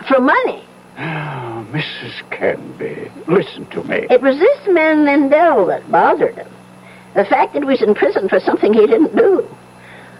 For 0.06 0.20
money. 0.20 0.62
Oh, 0.98 1.66
Mrs. 1.70 2.28
Canby, 2.30 3.10
listen 3.28 3.64
to 3.66 3.82
me. 3.84 4.06
It 4.10 4.20
was 4.20 4.38
this 4.38 4.74
man 4.74 5.06
Lindell 5.06 5.66
that 5.66 5.90
bothered 5.90 6.34
him. 6.34 6.48
The 7.18 7.24
fact 7.24 7.54
that 7.54 7.64
he 7.64 7.68
was 7.68 7.82
in 7.82 7.96
prison 7.96 8.28
for 8.28 8.38
something 8.38 8.72
he 8.72 8.86
didn't 8.86 9.16
do. 9.16 9.44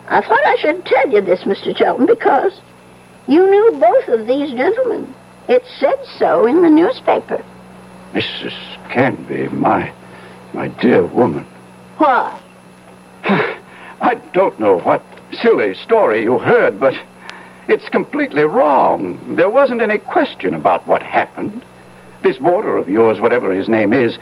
I 0.09 0.21
thought 0.21 0.45
I 0.45 0.57
should 0.57 0.85
tell 0.85 1.09
you 1.09 1.21
this, 1.21 1.43
Mr. 1.43 1.73
Chelton, 1.76 2.07
because 2.07 2.61
you 3.28 3.49
knew 3.49 3.78
both 3.78 4.09
of 4.09 4.26
these 4.26 4.50
gentlemen. 4.50 5.14
It 5.49 5.62
said 5.78 6.05
so 6.19 6.45
in 6.45 6.61
the 6.61 6.69
newspaper. 6.69 7.45
Mrs. 8.14 8.52
Canby, 8.90 9.47
my, 9.50 9.93
my 10.52 10.67
dear 10.67 11.07
woman. 11.07 11.47
Why? 11.99 12.37
I 13.23 14.17
don't 14.33 14.59
know 14.59 14.81
what 14.81 15.00
silly 15.40 15.75
story 15.75 16.25
you 16.25 16.40
heard, 16.40 16.81
but 16.81 16.95
it's 17.69 17.88
completely 17.90 18.43
wrong. 18.43 19.37
There 19.37 19.50
wasn't 19.50 19.83
any 19.83 19.99
question 19.99 20.52
about 20.52 20.85
what 20.88 21.05
happened. 21.05 21.64
This 22.25 22.38
boarder 22.38 22.76
of 22.76 22.88
yours, 22.88 23.21
whatever 23.21 23.52
his 23.52 23.69
name 23.69 23.93
is, 23.93 24.19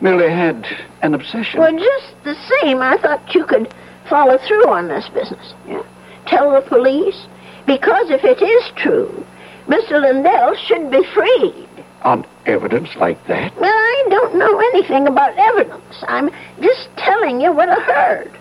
merely 0.00 0.30
had 0.30 0.66
an 1.02 1.14
obsession. 1.14 1.60
Well, 1.60 1.76
just 1.76 2.24
the 2.24 2.34
same, 2.62 2.78
I 2.80 2.96
thought 2.98 3.34
you 3.34 3.44
could 3.44 3.72
follow 4.08 4.38
through 4.38 4.68
on 4.68 4.88
this 4.88 5.08
business. 5.08 5.54
Yeah. 5.66 5.82
Tell 6.26 6.52
the 6.52 6.60
police. 6.68 7.26
Because 7.66 8.10
if 8.10 8.24
it 8.24 8.42
is 8.42 8.72
true, 8.76 9.24
Mr. 9.66 10.00
Lindell 10.00 10.56
should 10.56 10.90
be 10.90 11.04
freed. 11.14 11.68
On 12.02 12.26
evidence 12.46 12.96
like 12.96 13.24
that? 13.26 13.54
Well, 13.60 13.70
I 13.72 14.06
don't 14.08 14.34
know 14.36 14.58
anything 14.58 15.06
about 15.06 15.36
evidence. 15.36 16.02
I'm 16.08 16.30
just 16.60 16.88
telling 16.96 17.40
you 17.40 17.52
what 17.52 17.68
I 17.68 17.80
heard. 17.80 18.32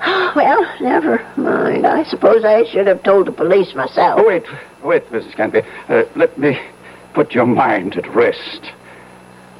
Well, 0.34 0.66
never 0.80 1.24
mind. 1.36 1.86
I 1.86 2.02
suppose 2.02 2.44
I 2.44 2.64
should 2.64 2.88
have 2.88 3.04
told 3.04 3.26
the 3.28 3.32
police 3.32 3.74
myself. 3.74 4.20
Oh, 4.20 4.26
wait, 4.26 4.42
wait, 4.82 5.08
Mrs. 5.10 5.34
Canby. 5.36 5.62
Uh, 5.88 6.02
let 6.16 6.36
me 6.36 6.60
put 7.14 7.32
your 7.32 7.46
mind 7.46 7.96
at 7.96 8.12
rest. 8.12 8.72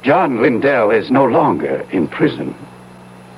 John 0.05 0.39
Lindell 0.39 0.91
is 0.91 1.09
no 1.09 1.25
longer 1.25 1.83
in 1.91 2.07
prison. 2.07 2.53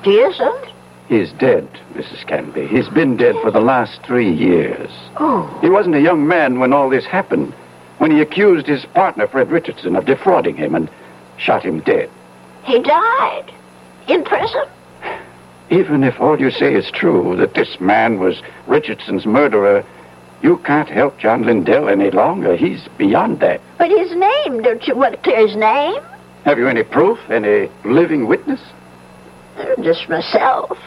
He 0.04 0.16
isn't? 0.20 0.66
He's 1.08 1.32
dead, 1.32 1.66
Mrs. 1.94 2.28
Canby. 2.28 2.68
He's 2.68 2.90
been 2.90 3.16
dead 3.16 3.36
for 3.42 3.52
the 3.52 3.62
last 3.62 4.02
three 4.06 4.30
years. 4.30 4.92
Oh, 5.16 5.48
He 5.62 5.70
wasn't 5.70 5.96
a 5.96 6.02
young 6.02 6.28
man 6.28 6.60
when 6.60 6.74
all 6.74 6.90
this 6.90 7.06
happened, 7.06 7.54
when 8.00 8.12
he 8.12 8.20
accused 8.20 8.68
his 8.68 8.84
partner, 8.88 9.28
Fred 9.30 9.50
Richardson, 9.50 9.96
of 9.96 10.04
defrauding 10.06 10.58
him 10.58 10.76
and 10.76 10.90
shot 11.38 11.64
him 11.64 11.80
dead. 11.80 12.10
he 12.66 12.82
died? 12.82 13.50
In 14.10 14.26
prison? 14.26 14.66
Even 15.70 16.04
if 16.04 16.20
all 16.20 16.38
you 16.38 16.52
say 16.52 16.74
is 16.74 16.92
true, 16.92 17.38
that 17.38 17.54
this 17.54 17.80
man 17.80 18.20
was 18.20 18.42
Richardson's 18.68 19.26
murderer, 19.26 19.86
You 20.42 20.58
can't 20.66 20.90
help 20.90 21.18
John 21.18 21.44
Lindell 21.46 21.88
any 21.88 22.12
longer. 22.12 22.58
He's 22.58 22.90
beyond 22.98 23.40
that. 23.40 23.62
But 23.78 23.90
his 23.90 24.12
name, 24.12 24.62
don't 24.64 24.86
you 24.86 24.96
want 24.98 25.14
to 25.16 25.22
clear 25.22 25.48
his 25.48 25.56
name? 25.56 26.02
Have 26.48 26.58
you 26.58 26.70
any 26.70 26.84
proof, 26.84 27.20
any 27.30 27.70
living 27.84 28.25
witness? 28.25 28.62
Just 29.84 30.08
myself. 30.08 30.77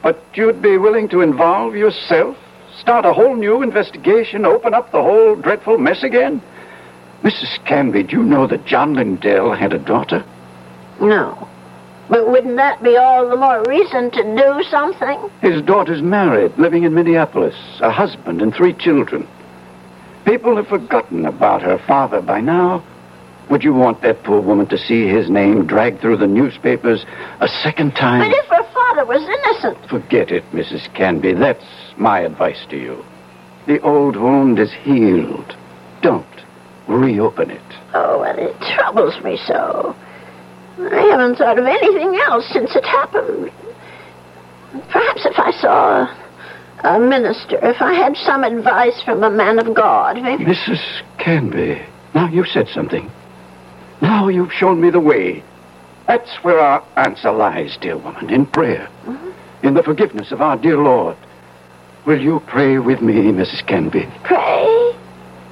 But 0.00 0.22
you'd 0.34 0.62
be 0.62 0.78
willing 0.78 1.08
to 1.08 1.22
involve 1.22 1.74
yourself, 1.74 2.36
start 2.78 3.04
a 3.04 3.12
whole 3.12 3.34
new 3.34 3.60
investigation, 3.60 4.46
open 4.46 4.74
up 4.74 4.92
the 4.92 5.02
whole 5.02 5.34
dreadful 5.34 5.76
mess 5.76 6.04
again? 6.04 6.40
Mrs. 7.24 7.58
Canby, 7.66 8.04
do 8.04 8.18
you 8.18 8.22
know 8.22 8.46
that 8.46 8.64
John 8.64 8.94
Lindell 8.94 9.54
had 9.54 9.72
a 9.72 9.80
daughter? 9.80 10.24
No. 11.00 11.48
But 12.08 12.30
wouldn't 12.30 12.54
that 12.54 12.80
be 12.84 12.96
all 12.96 13.28
the 13.28 13.34
more 13.34 13.64
reason 13.64 14.12
to 14.12 14.22
do 14.22 14.62
something? 14.70 15.18
His 15.42 15.60
daughter's 15.62 16.00
married, 16.00 16.56
living 16.58 16.84
in 16.84 16.94
Minneapolis, 16.94 17.56
a 17.80 17.90
husband 17.90 18.40
and 18.40 18.54
three 18.54 18.72
children. 18.72 19.26
People 20.24 20.54
have 20.54 20.68
forgotten 20.68 21.26
about 21.26 21.62
her 21.62 21.78
father 21.88 22.22
by 22.22 22.40
now. 22.40 22.84
Would 23.50 23.64
you 23.64 23.72
want 23.72 24.02
that 24.02 24.22
poor 24.24 24.40
woman 24.40 24.66
to 24.66 24.76
see 24.78 25.06
his 25.08 25.30
name 25.30 25.66
dragged 25.66 26.00
through 26.00 26.18
the 26.18 26.26
newspapers 26.26 27.04
a 27.40 27.48
second 27.48 27.92
time? 27.96 28.20
But 28.20 28.36
if 28.36 28.46
her 28.46 28.62
father 28.74 29.04
was 29.06 29.22
innocent, 29.22 29.88
Forget 29.88 30.30
it, 30.30 30.44
Mrs. 30.52 30.92
Canby. 30.94 31.32
That's 31.32 31.64
my 31.96 32.20
advice 32.20 32.64
to 32.70 32.76
you. 32.76 33.04
The 33.66 33.80
old 33.80 34.16
wound 34.16 34.58
is 34.58 34.72
healed. 34.72 35.56
Don't 36.02 36.26
reopen 36.86 37.50
it. 37.50 37.62
oh, 37.94 38.20
well, 38.20 38.38
it 38.38 38.58
troubles 38.74 39.22
me 39.22 39.38
so. 39.46 39.94
I 40.78 41.08
haven't 41.10 41.36
thought 41.36 41.58
of 41.58 41.66
anything 41.66 42.14
else 42.26 42.46
since 42.52 42.74
it 42.76 42.84
happened. 42.84 43.50
Perhaps 44.90 45.26
if 45.26 45.38
I 45.38 45.50
saw 45.50 46.06
a, 46.84 46.96
a 46.96 47.00
minister, 47.00 47.58
if 47.62 47.82
I 47.82 47.94
had 47.94 48.16
some 48.16 48.44
advice 48.44 49.02
from 49.02 49.22
a 49.22 49.30
man 49.30 49.58
of 49.58 49.74
God, 49.74 50.22
maybe. 50.22 50.44
Mrs. 50.44 50.80
Canby, 51.18 51.82
now 52.14 52.28
you've 52.28 52.48
said 52.48 52.68
something. 52.68 53.10
Now 54.00 54.28
you've 54.28 54.52
shown 54.52 54.80
me 54.80 54.90
the 54.90 55.00
way. 55.00 55.42
That's 56.06 56.36
where 56.42 56.58
our 56.58 56.84
answer 56.96 57.30
lies, 57.32 57.76
dear 57.80 57.96
woman, 57.96 58.30
in 58.30 58.46
prayer. 58.46 58.88
Uh-huh. 59.06 59.32
In 59.62 59.74
the 59.74 59.82
forgiveness 59.82 60.32
of 60.32 60.40
our 60.40 60.56
dear 60.56 60.78
Lord. 60.78 61.16
Will 62.06 62.20
you 62.20 62.40
pray 62.46 62.78
with 62.78 63.02
me, 63.02 63.14
Mrs. 63.14 63.66
Canby? 63.66 64.08
Pray? 64.24 64.96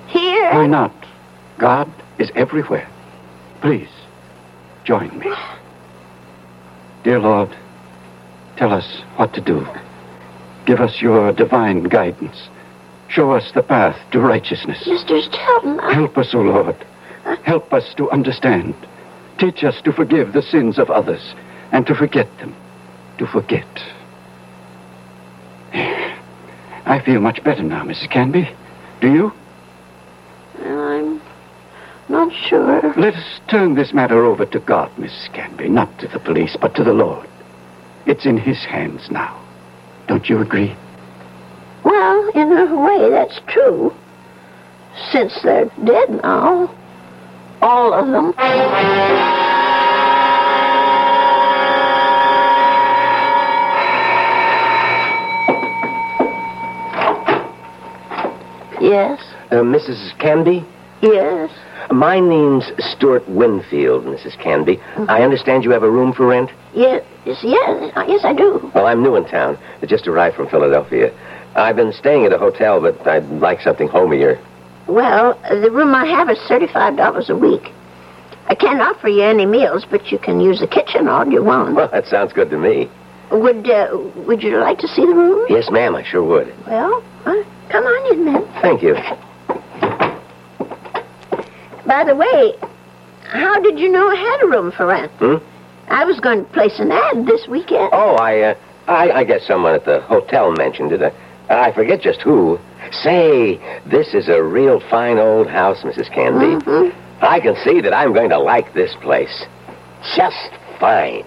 Here? 0.06 0.50
Why 0.54 0.66
not? 0.66 0.94
God 1.58 1.92
is 2.18 2.30
everywhere. 2.34 2.88
Please, 3.60 3.90
join 4.84 5.18
me. 5.18 5.30
Dear 7.04 7.20
Lord, 7.20 7.54
tell 8.56 8.72
us 8.72 9.02
what 9.16 9.32
to 9.34 9.40
do. 9.40 9.66
Give 10.66 10.80
us 10.80 11.00
your 11.00 11.32
divine 11.32 11.84
guidance. 11.84 12.48
Show 13.08 13.32
us 13.32 13.52
the 13.52 13.62
path 13.62 13.96
to 14.10 14.20
righteousness. 14.20 14.82
Mr. 14.86 15.22
Stelton, 15.22 15.78
I... 15.80 15.94
Help 15.94 16.18
us, 16.18 16.34
O 16.34 16.38
Lord. 16.40 16.76
Help 17.42 17.72
us 17.72 17.94
to 17.94 18.10
understand. 18.10 18.74
Teach 19.38 19.64
us 19.64 19.80
to 19.82 19.92
forgive 19.92 20.32
the 20.32 20.42
sins 20.42 20.78
of 20.78 20.90
others 20.90 21.34
and 21.72 21.86
to 21.86 21.94
forget 21.94 22.28
them. 22.38 22.54
To 23.18 23.26
forget. 23.26 23.66
I 26.86 27.00
feel 27.04 27.20
much 27.20 27.42
better 27.42 27.62
now, 27.62 27.82
Mrs. 27.82 28.10
Canby. 28.10 28.48
Do 29.00 29.12
you? 29.12 29.32
I'm 30.64 31.20
not 32.08 32.32
sure. 32.32 32.94
Let 32.96 33.14
us 33.14 33.40
turn 33.48 33.74
this 33.74 33.92
matter 33.92 34.24
over 34.24 34.46
to 34.46 34.60
God, 34.60 34.90
Mrs. 34.96 35.32
Canby. 35.32 35.68
Not 35.68 35.98
to 35.98 36.08
the 36.08 36.20
police, 36.20 36.56
but 36.60 36.74
to 36.76 36.84
the 36.84 36.92
Lord. 36.92 37.28
It's 38.06 38.24
in 38.24 38.38
His 38.38 38.64
hands 38.64 39.10
now. 39.10 39.42
Don't 40.06 40.28
you 40.28 40.40
agree? 40.40 40.76
Well, 41.82 42.28
in 42.30 42.52
a 42.52 42.74
way, 42.76 43.10
that's 43.10 43.40
true. 43.48 43.92
Since 45.10 45.42
they're 45.42 45.70
dead 45.84 46.22
now. 46.22 46.72
All 47.66 47.92
of 47.92 48.06
them. 48.06 48.32
Yes, 58.80 59.20
Uh, 59.50 59.56
Mrs. 59.62 60.16
Canby? 60.18 60.64
yes. 61.00 61.50
My 61.90 62.18
name's 62.18 62.72
Stuart 62.80 63.26
Winfield, 63.28 64.04
Mrs. 64.04 64.36
Canby. 64.38 64.80
I 65.08 65.22
understand 65.22 65.64
you 65.64 65.70
have 65.70 65.84
a 65.84 65.90
room 65.90 66.12
for 66.12 66.26
rent? 66.26 66.50
Yes, 66.74 67.02
yes, 67.24 67.38
yes, 67.44 67.92
yes, 68.08 68.24
I 68.24 68.32
do. 68.32 68.70
Well, 68.74 68.86
I'm 68.86 69.02
new 69.02 69.14
in 69.14 69.24
town. 69.24 69.56
I 69.82 69.86
just 69.86 70.08
arrived 70.08 70.34
from 70.36 70.48
Philadelphia. 70.48 71.12
I've 71.54 71.76
been 71.76 71.92
staying 71.92 72.24
at 72.26 72.32
a 72.32 72.38
hotel, 72.38 72.80
but 72.80 73.06
I'd 73.06 73.24
like 73.30 73.60
something 73.60 73.88
homier. 73.88 74.38
Well, 74.86 75.38
the 75.50 75.70
room 75.70 75.94
I 75.94 76.06
have 76.06 76.30
is 76.30 76.38
$35 76.48 77.28
a 77.28 77.36
week. 77.36 77.72
I 78.48 78.54
can't 78.54 78.80
offer 78.80 79.08
you 79.08 79.22
any 79.22 79.44
meals, 79.46 79.84
but 79.90 80.12
you 80.12 80.18
can 80.18 80.40
use 80.40 80.60
the 80.60 80.68
kitchen 80.68 81.08
all 81.08 81.26
you 81.26 81.42
want. 81.42 81.74
Well, 81.74 81.88
that 81.88 82.06
sounds 82.06 82.32
good 82.32 82.50
to 82.50 82.58
me. 82.58 82.88
Would 83.32 83.68
uh, 83.68 83.88
Would 84.28 84.42
you 84.44 84.58
like 84.58 84.78
to 84.78 84.88
see 84.88 85.04
the 85.04 85.12
room? 85.14 85.46
Yes, 85.48 85.68
ma'am, 85.70 85.96
I 85.96 86.04
sure 86.04 86.22
would. 86.22 86.54
Well, 86.66 87.02
uh, 87.24 87.42
come 87.68 87.84
on 87.84 88.14
in 88.16 88.24
then. 88.24 88.46
Thank 88.62 88.82
you. 88.82 88.94
By 91.86 92.04
the 92.04 92.14
way, 92.14 92.54
how 93.24 93.60
did 93.60 93.78
you 93.80 93.88
know 93.90 94.08
I 94.08 94.14
had 94.14 94.42
a 94.44 94.46
room 94.46 94.70
for 94.70 94.86
rent? 94.86 95.10
Hmm? 95.18 95.36
I 95.88 96.04
was 96.04 96.20
going 96.20 96.44
to 96.44 96.52
place 96.52 96.78
an 96.78 96.92
ad 96.92 97.26
this 97.26 97.48
weekend. 97.48 97.90
Oh, 97.92 98.14
I, 98.16 98.40
uh, 98.42 98.54
I, 98.86 99.10
I 99.10 99.24
guess 99.24 99.44
someone 99.46 99.74
at 99.74 99.84
the 99.84 100.00
hotel 100.02 100.52
mentioned 100.52 100.92
it. 100.92 101.02
Uh, 101.02 101.10
I 101.48 101.72
forget 101.72 102.00
just 102.00 102.20
who. 102.22 102.58
Say, 103.02 103.60
this 103.86 104.14
is 104.14 104.28
a 104.28 104.42
real 104.42 104.80
fine 104.90 105.18
old 105.18 105.48
house, 105.48 105.82
Mrs. 105.82 106.10
Canby. 106.12 106.64
Mhm. 106.64 106.92
I 107.20 107.40
can 107.40 107.56
see 107.64 107.80
that 107.80 107.94
I'm 107.94 108.12
going 108.12 108.30
to 108.30 108.38
like 108.38 108.72
this 108.74 108.94
place. 109.00 109.46
Just 110.14 110.50
fine. 110.78 111.24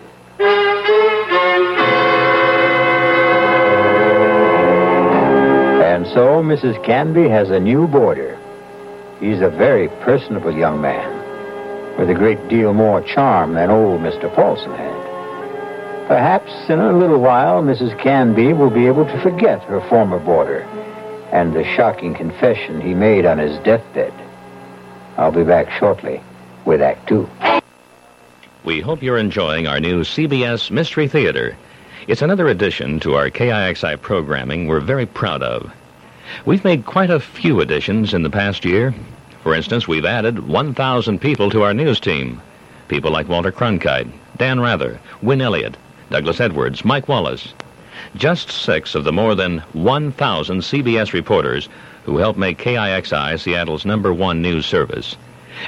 And 5.81 6.05
so 6.07 6.41
Mrs. 6.43 6.81
Canby 6.85 7.27
has 7.29 7.49
a 7.49 7.59
new 7.59 7.87
boarder. 7.87 8.37
He's 9.19 9.41
a 9.41 9.49
very 9.49 9.89
personable 10.01 10.53
young 10.55 10.79
man 10.79 11.17
with 11.97 12.09
a 12.09 12.13
great 12.13 12.47
deal 12.47 12.73
more 12.73 13.01
charm 13.01 13.53
than 13.55 13.69
old 13.69 13.99
Mr. 14.01 14.33
Paulson 14.33 14.71
had. 14.71 15.08
Perhaps 16.09 16.51
in 16.71 16.79
a 16.79 16.97
little 16.97 17.19
while 17.19 17.61
Mrs. 17.61 17.95
Canby 17.99 18.51
will 18.53 18.71
be 18.71 18.87
able 18.87 19.05
to 19.05 19.21
forget 19.21 19.61
her 19.65 19.79
former 19.89 20.17
boarder 20.17 20.61
and 21.31 21.53
the 21.53 21.63
shocking 21.75 22.15
confession 22.15 22.81
he 22.81 22.95
made 22.95 23.27
on 23.27 23.37
his 23.37 23.55
deathbed. 23.59 24.11
I'll 25.17 25.31
be 25.31 25.43
back 25.43 25.69
shortly 25.77 26.19
with 26.65 26.81
Act 26.81 27.07
Two. 27.07 27.29
We 28.63 28.81
hope 28.81 29.03
you're 29.03 29.19
enjoying 29.19 29.67
our 29.67 29.79
new 29.79 30.01
CBS 30.01 30.71
Mystery 30.71 31.07
Theater. 31.07 31.55
It's 32.07 32.23
another 32.23 32.47
addition 32.47 32.99
to 33.01 33.13
our 33.13 33.29
KIXI 33.29 34.01
programming 34.01 34.67
we're 34.67 34.79
very 34.79 35.05
proud 35.05 35.43
of. 35.43 35.71
We've 36.43 36.63
made 36.63 36.87
quite 36.87 37.11
a 37.11 37.19
few 37.19 37.61
additions 37.61 38.15
in 38.15 38.23
the 38.23 38.31
past 38.31 38.65
year. 38.65 38.95
For 39.43 39.53
instance, 39.53 39.87
we've 39.87 40.05
added 40.05 40.47
1,000 40.47 41.21
people 41.21 41.51
to 41.51 41.61
our 41.61 41.73
news 41.75 41.99
team. 41.99 42.41
People 42.87 43.11
like 43.11 43.29
Walter 43.29 43.51
Cronkite, 43.51 44.11
Dan 44.37 44.59
Rather, 44.59 44.99
Win 45.21 45.39
Elliott, 45.39 45.77
Douglas 46.09 46.39
Edwards, 46.39 46.83
Mike 46.83 47.07
Wallace. 47.07 47.53
Just 48.15 48.51
six 48.51 48.95
of 48.95 49.03
the 49.03 49.11
more 49.11 49.35
than 49.35 49.59
1,000 49.73 50.61
CBS 50.61 51.13
reporters 51.13 51.69
who 52.03 52.17
help 52.17 52.35
make 52.35 52.57
KIXI 52.57 53.39
Seattle's 53.39 53.85
number 53.85 54.11
one 54.11 54.41
news 54.41 54.65
service. 54.65 55.15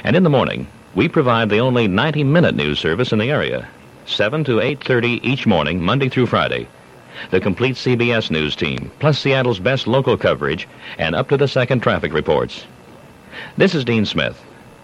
And 0.02 0.16
in 0.16 0.24
the 0.24 0.30
morning, 0.30 0.66
we 0.94 1.08
provide 1.08 1.48
the 1.48 1.60
only 1.60 1.86
90-minute 1.86 2.56
news 2.56 2.80
service 2.80 3.12
in 3.12 3.18
the 3.18 3.30
area, 3.30 3.68
7 4.06 4.42
to 4.44 4.60
8:30 4.60 5.20
each 5.22 5.46
morning, 5.46 5.80
Monday 5.80 6.08
through 6.08 6.26
Friday. 6.26 6.66
The 7.30 7.40
complete 7.40 7.76
CBS 7.76 8.30
news 8.30 8.56
team, 8.56 8.90
plus 8.98 9.18
Seattle's 9.18 9.60
best 9.60 9.86
local 9.86 10.16
coverage 10.16 10.66
and 10.98 11.14
up 11.14 11.28
to 11.28 11.36
the 11.36 11.46
second 11.46 11.82
traffic 11.82 12.12
reports. 12.12 12.66
This 13.56 13.74
is 13.74 13.84
Dean 13.84 14.06
Smith. 14.06 14.42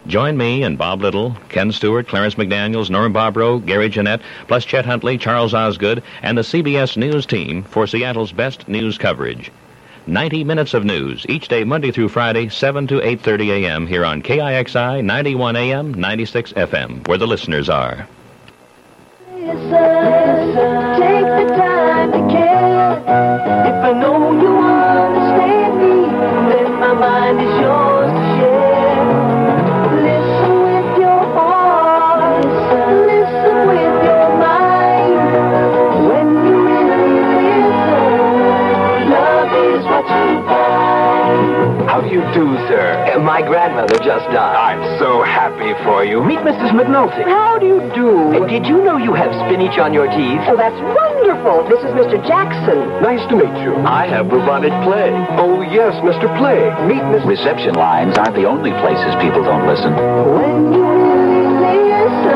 Join 0.08 0.38
me 0.38 0.62
and 0.62 0.78
Bob 0.78 1.02
Little, 1.02 1.36
Ken 1.50 1.70
Stewart, 1.70 2.08
Clarence 2.08 2.36
McDaniels, 2.36 2.88
Norm 2.88 3.12
Bobrow, 3.12 3.64
Gary 3.64 3.90
Jeanette, 3.90 4.22
plus 4.46 4.64
Chet 4.64 4.86
Huntley, 4.86 5.18
Charles 5.18 5.52
Osgood, 5.52 6.02
and 6.22 6.38
the 6.38 6.42
CBS 6.42 6.96
News 6.96 7.26
team 7.26 7.62
for 7.62 7.86
Seattle's 7.86 8.32
best 8.32 8.66
news 8.68 8.96
coverage. 8.96 9.52
90 10.06 10.44
minutes 10.44 10.72
of 10.72 10.86
news 10.86 11.26
each 11.28 11.48
day 11.48 11.62
Monday 11.62 11.90
through 11.90 12.08
Friday 12.08 12.48
7 12.48 12.86
to 12.86 13.00
8:30 13.00 13.50
a.m. 13.50 13.86
here 13.86 14.06
on 14.06 14.22
KIXI 14.22 15.04
91 15.04 15.56
AM 15.56 15.92
96 15.92 16.54
FM 16.54 17.06
where 17.06 17.18
the 17.18 17.26
listeners 17.26 17.68
are. 17.68 18.08
The 23.88 24.67
just 44.08 44.24
died. 44.32 44.56
I'm 44.56 44.98
so 44.98 45.20
happy 45.22 45.76
for 45.84 46.02
you. 46.02 46.24
Meet 46.24 46.38
Mrs. 46.48 46.72
McNulty. 46.72 47.24
How 47.28 47.58
do 47.58 47.66
you 47.66 47.80
do? 47.92 48.32
Did 48.48 48.64
you 48.64 48.82
know 48.82 48.96
you 48.96 49.12
have 49.12 49.28
spinach 49.44 49.76
on 49.78 49.92
your 49.92 50.08
teeth? 50.08 50.40
Oh, 50.48 50.56
that's 50.56 50.80
wonderful. 50.80 51.68
This 51.68 51.84
is 51.84 51.92
Mr. 51.92 52.16
Jackson. 52.26 52.88
Nice 53.04 53.20
to 53.28 53.36
meet 53.36 53.52
you. 53.60 53.76
I 53.84 54.08
have 54.08 54.30
bubonic 54.30 54.72
plague. 54.80 55.12
Oh, 55.36 55.60
yes, 55.60 55.92
Mr. 56.00 56.24
Plague. 56.40 56.72
Meet 56.88 57.04
Miss... 57.12 57.20
Reception 57.28 57.74
lines 57.74 58.16
aren't 58.16 58.34
the 58.34 58.46
only 58.48 58.72
places 58.80 59.12
people 59.20 59.44
don't 59.44 59.68
listen. 59.68 59.92
When 59.92 60.72
you 60.72 60.88
listen, 61.60 62.32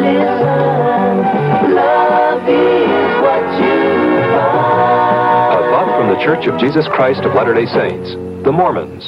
listen, 0.00 1.76
love 1.76 2.40
is 2.48 3.12
what 3.20 3.44
you 3.60 3.84
find. 4.32 5.60
A 5.60 5.62
thought 5.68 5.92
from 5.92 6.08
the 6.08 6.16
Church 6.24 6.48
of 6.48 6.56
Jesus 6.58 6.88
Christ 6.88 7.20
of 7.28 7.34
Latter-day 7.34 7.66
Saints, 7.66 8.16
the 8.46 8.52
Mormons. 8.52 9.02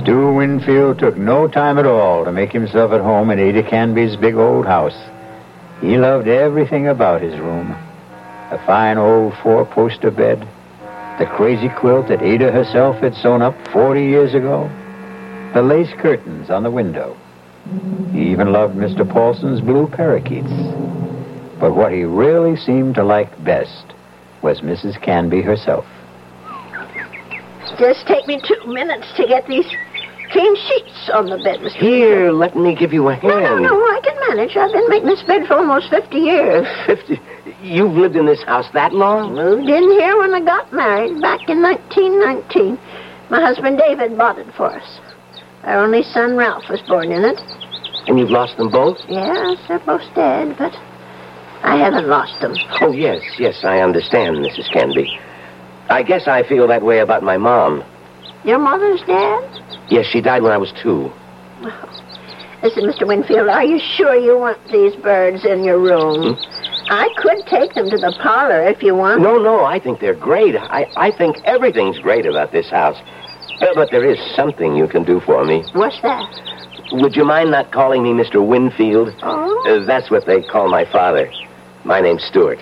Stu 0.00 0.34
Winfield 0.34 1.00
took 1.00 1.16
no 1.16 1.48
time 1.48 1.76
at 1.76 1.84
all 1.84 2.24
to 2.24 2.30
make 2.30 2.52
himself 2.52 2.92
at 2.92 3.00
home 3.00 3.30
in 3.30 3.40
Ada 3.40 3.68
Canby's 3.68 4.14
big 4.14 4.36
old 4.36 4.66
house. 4.66 4.96
He 5.80 5.98
loved 5.98 6.28
everything 6.28 6.86
about 6.86 7.22
his 7.22 7.36
room. 7.40 7.70
The 8.52 8.62
fine 8.66 8.98
old 8.98 9.34
four-poster 9.42 10.12
bed, 10.12 10.46
the 11.18 11.26
crazy 11.26 11.68
quilt 11.68 12.08
that 12.08 12.22
Ada 12.22 12.50
herself 12.50 12.96
had 12.96 13.14
sewn 13.14 13.42
up 13.42 13.54
40 13.72 14.02
years 14.02 14.34
ago, 14.34 14.68
the 15.54 15.62
lace 15.62 15.92
curtains 15.98 16.50
on 16.50 16.62
the 16.62 16.70
window. 16.70 17.16
He 18.12 18.30
even 18.30 18.52
loved 18.52 18.76
Mr. 18.76 19.08
Paulson's 19.08 19.60
blue 19.60 19.86
parakeets. 19.88 20.50
But 21.60 21.74
what 21.74 21.92
he 21.92 22.04
really 22.04 22.56
seemed 22.56 22.94
to 22.94 23.04
like 23.04 23.44
best 23.44 23.92
was 24.42 24.60
Mrs. 24.60 25.00
Canby 25.02 25.42
herself. 25.42 25.84
Just 27.78 28.06
take 28.06 28.26
me 28.26 28.40
two 28.42 28.66
minutes 28.66 29.06
to 29.16 29.26
get 29.26 29.46
these 29.46 29.66
clean 30.32 30.56
sheets 30.56 31.10
on 31.12 31.26
the 31.26 31.38
bed, 31.38 31.60
Mr. 31.60 31.76
Here, 31.76 32.30
let 32.30 32.56
me 32.56 32.74
give 32.74 32.92
you 32.92 33.08
a 33.08 33.14
hand. 33.14 33.28
No, 33.28 33.38
no, 33.38 33.46
hand. 33.46 33.62
no, 33.62 33.74
I 33.74 34.00
can 34.02 34.16
manage. 34.28 34.56
I've 34.56 34.72
been 34.72 34.88
making 34.88 35.08
this 35.08 35.22
bed 35.22 35.46
for 35.46 35.54
almost 35.54 35.90
50 35.90 36.16
years. 36.16 36.66
Fifty. 36.86 37.20
You've 37.62 37.92
lived 37.92 38.16
in 38.16 38.24
this 38.24 38.42
house 38.44 38.66
that 38.72 38.94
long? 38.94 39.34
Moved 39.34 39.68
in 39.68 39.82
here 39.90 40.16
when 40.18 40.32
I 40.32 40.40
got 40.40 40.72
married 40.72 41.20
back 41.20 41.48
in 41.48 41.60
1919. 41.60 42.78
My 43.30 43.40
husband 43.40 43.78
David 43.78 44.16
bought 44.16 44.38
it 44.38 44.46
for 44.56 44.74
us. 44.74 45.00
Our 45.64 45.84
only 45.84 46.02
son 46.02 46.36
Ralph 46.36 46.64
was 46.70 46.80
born 46.88 47.12
in 47.12 47.22
it. 47.22 47.38
And 48.08 48.18
you've 48.18 48.30
lost 48.30 48.56
them 48.56 48.70
both? 48.70 48.96
Yes, 49.08 49.58
they're 49.68 49.78
both 49.80 50.02
dead, 50.14 50.56
but 50.56 50.72
I 51.62 51.76
haven't 51.76 52.08
lost 52.08 52.40
them. 52.40 52.54
Oh, 52.80 52.92
yes, 52.92 53.20
yes, 53.38 53.62
I 53.62 53.80
understand, 53.80 54.36
Mrs. 54.38 54.72
Canby. 54.72 55.18
I 55.90 56.02
guess 56.02 56.26
I 56.26 56.48
feel 56.48 56.66
that 56.68 56.82
way 56.82 57.00
about 57.00 57.22
my 57.22 57.36
mom. 57.36 57.84
Your 58.42 58.58
mother's 58.58 59.02
dead? 59.02 59.44
Yes, 59.90 60.06
she 60.06 60.22
died 60.22 60.42
when 60.42 60.52
I 60.52 60.56
was 60.56 60.72
two. 60.82 61.12
Listen, 62.62 62.84
Mr. 62.84 63.06
Winfield, 63.06 63.48
are 63.48 63.64
you 63.64 63.78
sure 63.96 64.14
you 64.14 64.38
want 64.38 64.58
these 64.72 64.94
birds 64.96 65.44
in 65.44 65.62
your 65.62 65.78
room? 65.78 66.36
Hmm? 66.36 66.69
I 66.90 67.08
could 67.16 67.46
take 67.46 67.74
them 67.74 67.88
to 67.88 67.96
the 67.96 68.12
parlor 68.20 68.66
if 68.66 68.82
you 68.82 68.96
want. 68.96 69.22
No, 69.22 69.38
no, 69.38 69.64
I 69.64 69.78
think 69.78 70.00
they're 70.00 70.12
great. 70.12 70.56
I, 70.56 70.90
I 70.96 71.12
think 71.12 71.36
everything's 71.44 72.00
great 72.00 72.26
about 72.26 72.50
this 72.50 72.68
house. 72.68 72.96
Uh, 73.60 73.66
but 73.76 73.92
there 73.92 74.04
is 74.04 74.18
something 74.34 74.74
you 74.74 74.88
can 74.88 75.04
do 75.04 75.20
for 75.20 75.44
me. 75.44 75.62
What's 75.72 76.02
that? 76.02 76.28
Would 76.92 77.14
you 77.14 77.24
mind 77.24 77.52
not 77.52 77.70
calling 77.70 78.02
me 78.02 78.10
Mr. 78.10 78.44
Winfield? 78.44 79.14
Oh? 79.22 79.64
Uh, 79.68 79.84
that's 79.86 80.10
what 80.10 80.26
they 80.26 80.42
call 80.42 80.68
my 80.68 80.84
father. 80.90 81.30
My 81.84 82.00
name's 82.00 82.24
Stuart. 82.24 82.58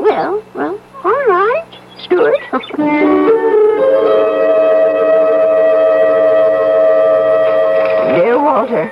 Well, 0.00 0.42
well, 0.54 0.80
all 1.04 1.26
right, 1.28 1.64
Stuart. 2.02 2.40
Dear 8.18 8.42
Walter, 8.42 8.90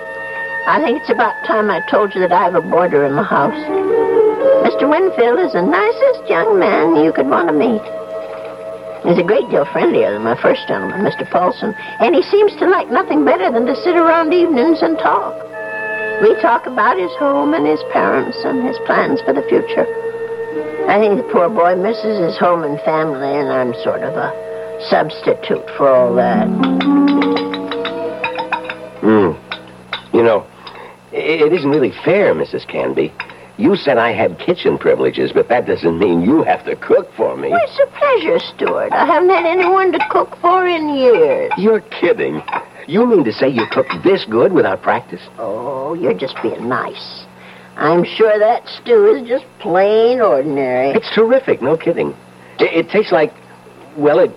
I 0.69 0.81
think 0.85 1.01
it's 1.01 1.11
about 1.11 1.35
time 1.45 1.71
I 1.71 1.81
told 1.91 2.15
you 2.15 2.21
that 2.21 2.31
I 2.31 2.45
have 2.45 2.55
a 2.55 2.61
boarder 2.61 3.05
in 3.05 3.17
the 3.17 3.25
house. 3.25 3.76
Mr. 4.67 4.91
Winfield 4.91 5.39
is 5.39 5.53
the 5.55 5.63
nicest 5.63 6.27
young 6.29 6.59
man 6.59 6.99
you 6.99 7.13
could 7.13 7.31
want 7.31 7.47
to 7.47 7.55
meet. 7.55 7.87
He's 9.07 9.15
a 9.15 9.23
great 9.23 9.47
deal 9.47 9.65
friendlier 9.71 10.11
than 10.11 10.27
my 10.27 10.35
first 10.43 10.67
gentleman, 10.67 11.07
Mr. 11.07 11.23
Paulson, 11.31 11.71
and 12.03 12.17
he 12.17 12.23
seems 12.27 12.51
to 12.59 12.67
like 12.67 12.91
nothing 12.91 13.25
better 13.25 13.47
than 13.47 13.65
to 13.67 13.77
sit 13.87 13.95
around 13.95 14.35
evenings 14.35 14.83
and 14.83 14.99
talk. 14.99 15.39
We 16.21 16.35
talk 16.43 16.67
about 16.67 16.99
his 16.99 17.15
home 17.15 17.55
and 17.55 17.65
his 17.65 17.79
parents 17.93 18.37
and 18.43 18.67
his 18.67 18.77
plans 18.91 19.23
for 19.23 19.33
the 19.33 19.47
future. 19.47 19.87
I 20.91 20.99
think 20.99 21.23
the 21.23 21.31
poor 21.31 21.49
boy 21.49 21.79
misses 21.79 22.19
his 22.19 22.37
home 22.37 22.65
and 22.67 22.83
family, 22.83 23.39
and 23.39 23.47
I'm 23.47 23.71
sort 23.87 24.03
of 24.03 24.19
a 24.19 24.35
substitute 24.91 25.63
for 25.79 25.87
all 25.95 26.13
that. 26.19 26.51
Hmm. 28.99 29.31
You 30.11 30.25
know, 30.27 30.45
it 31.13 31.53
isn't 31.53 31.71
really 31.71 31.95
fair, 32.05 32.35
Mrs. 32.35 32.67
Canby. 32.67 33.15
You 33.59 33.75
said 33.75 33.97
I 33.97 34.13
had 34.13 34.39
kitchen 34.39 34.77
privileges, 34.77 35.33
but 35.33 35.49
that 35.49 35.67
doesn't 35.67 35.99
mean 35.99 36.21
you 36.21 36.43
have 36.43 36.65
to 36.67 36.77
cook 36.77 37.09
for 37.17 37.37
me. 37.37 37.49
Well, 37.49 37.61
it's 37.63 37.81
a 37.81 37.87
pleasure, 37.99 38.39
Stuart. 38.39 38.93
I 38.93 39.07
haven't 39.07 39.31
had 39.31 39.47
anyone 39.47 39.93
to 39.93 39.99
cook 40.11 40.37
for 40.43 40.67
in 40.67 40.91
years. 40.91 41.53
You're 41.57 41.81
kidding. 41.81 42.43
You 42.87 43.07
mean 43.07 43.25
to 43.25 43.33
say 43.33 43.49
you 43.49 43.65
cook 43.71 43.87
this 44.05 44.27
good 44.27 44.53
without 44.53 44.83
practice? 44.83 45.23
Oh, 45.39 45.95
you're 45.95 46.15
just 46.15 46.37
being 46.43 46.69
nice. 46.69 47.25
I'm 47.77 48.05
sure 48.05 48.39
that 48.39 48.67
stew 48.69 49.17
is 49.17 49.29
just 49.29 49.45
plain 49.59 50.21
ordinary. 50.21 50.91
It's 50.91 51.15
terrific, 51.15 51.63
no 51.63 51.77
kidding. 51.77 52.11
It, 52.59 52.87
it 52.87 52.91
tastes 52.91 53.13
like, 53.13 53.33
well, 53.97 54.19
it 54.19 54.31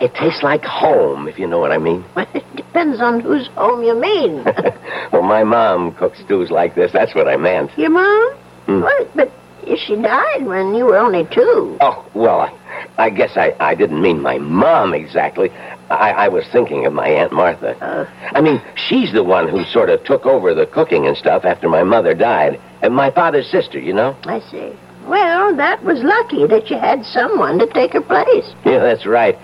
it 0.00 0.12
tastes 0.14 0.42
like 0.42 0.64
home, 0.64 1.28
if 1.28 1.38
you 1.38 1.46
know 1.46 1.58
what 1.58 1.70
I 1.70 1.78
mean. 1.78 2.04
it 2.16 2.44
depends 2.56 3.00
on 3.00 3.20
whose 3.20 3.46
home 3.54 3.82
you 3.82 3.94
mean. 3.98 4.44
well, 5.12 5.22
my 5.22 5.44
mom 5.44 5.94
cooks 5.94 6.20
stews 6.24 6.50
like 6.50 6.74
this. 6.74 6.92
That's 6.92 7.14
what 7.14 7.28
I 7.28 7.36
meant. 7.36 7.70
Your 7.78 7.90
mom? 7.90 8.34
Hmm. 8.66 8.82
Well, 8.82 9.08
but 9.14 9.30
she 9.78 9.96
died 9.96 10.46
when 10.46 10.74
you 10.74 10.84
were 10.84 10.96
only 10.98 11.26
two. 11.26 11.76
Oh, 11.80 12.04
well, 12.14 12.40
I, 12.40 12.52
I 12.98 13.10
guess 13.10 13.36
I, 13.36 13.54
I 13.60 13.74
didn't 13.74 14.00
mean 14.00 14.20
my 14.20 14.38
mom 14.38 14.94
exactly. 14.94 15.50
I, 15.90 16.10
I 16.12 16.28
was 16.28 16.44
thinking 16.50 16.86
of 16.86 16.92
my 16.92 17.08
Aunt 17.08 17.32
Martha. 17.32 17.76
Uh, 17.82 18.10
I 18.32 18.40
mean, 18.40 18.60
she's 18.74 19.12
the 19.12 19.22
one 19.22 19.48
who 19.48 19.64
sort 19.64 19.90
of 19.90 20.02
took 20.04 20.26
over 20.26 20.54
the 20.54 20.66
cooking 20.66 21.06
and 21.06 21.16
stuff 21.16 21.44
after 21.44 21.68
my 21.68 21.82
mother 21.82 22.14
died. 22.14 22.60
And 22.82 22.94
my 22.94 23.10
father's 23.10 23.50
sister, 23.50 23.78
you 23.78 23.92
know? 23.92 24.16
I 24.24 24.40
see. 24.50 24.72
Well, 25.06 25.54
that 25.56 25.84
was 25.84 26.02
lucky 26.02 26.46
that 26.46 26.70
you 26.70 26.78
had 26.78 27.04
someone 27.04 27.58
to 27.58 27.66
take 27.66 27.92
her 27.92 28.00
place. 28.00 28.54
Yeah, 28.64 28.78
that's 28.78 29.04
right. 29.06 29.38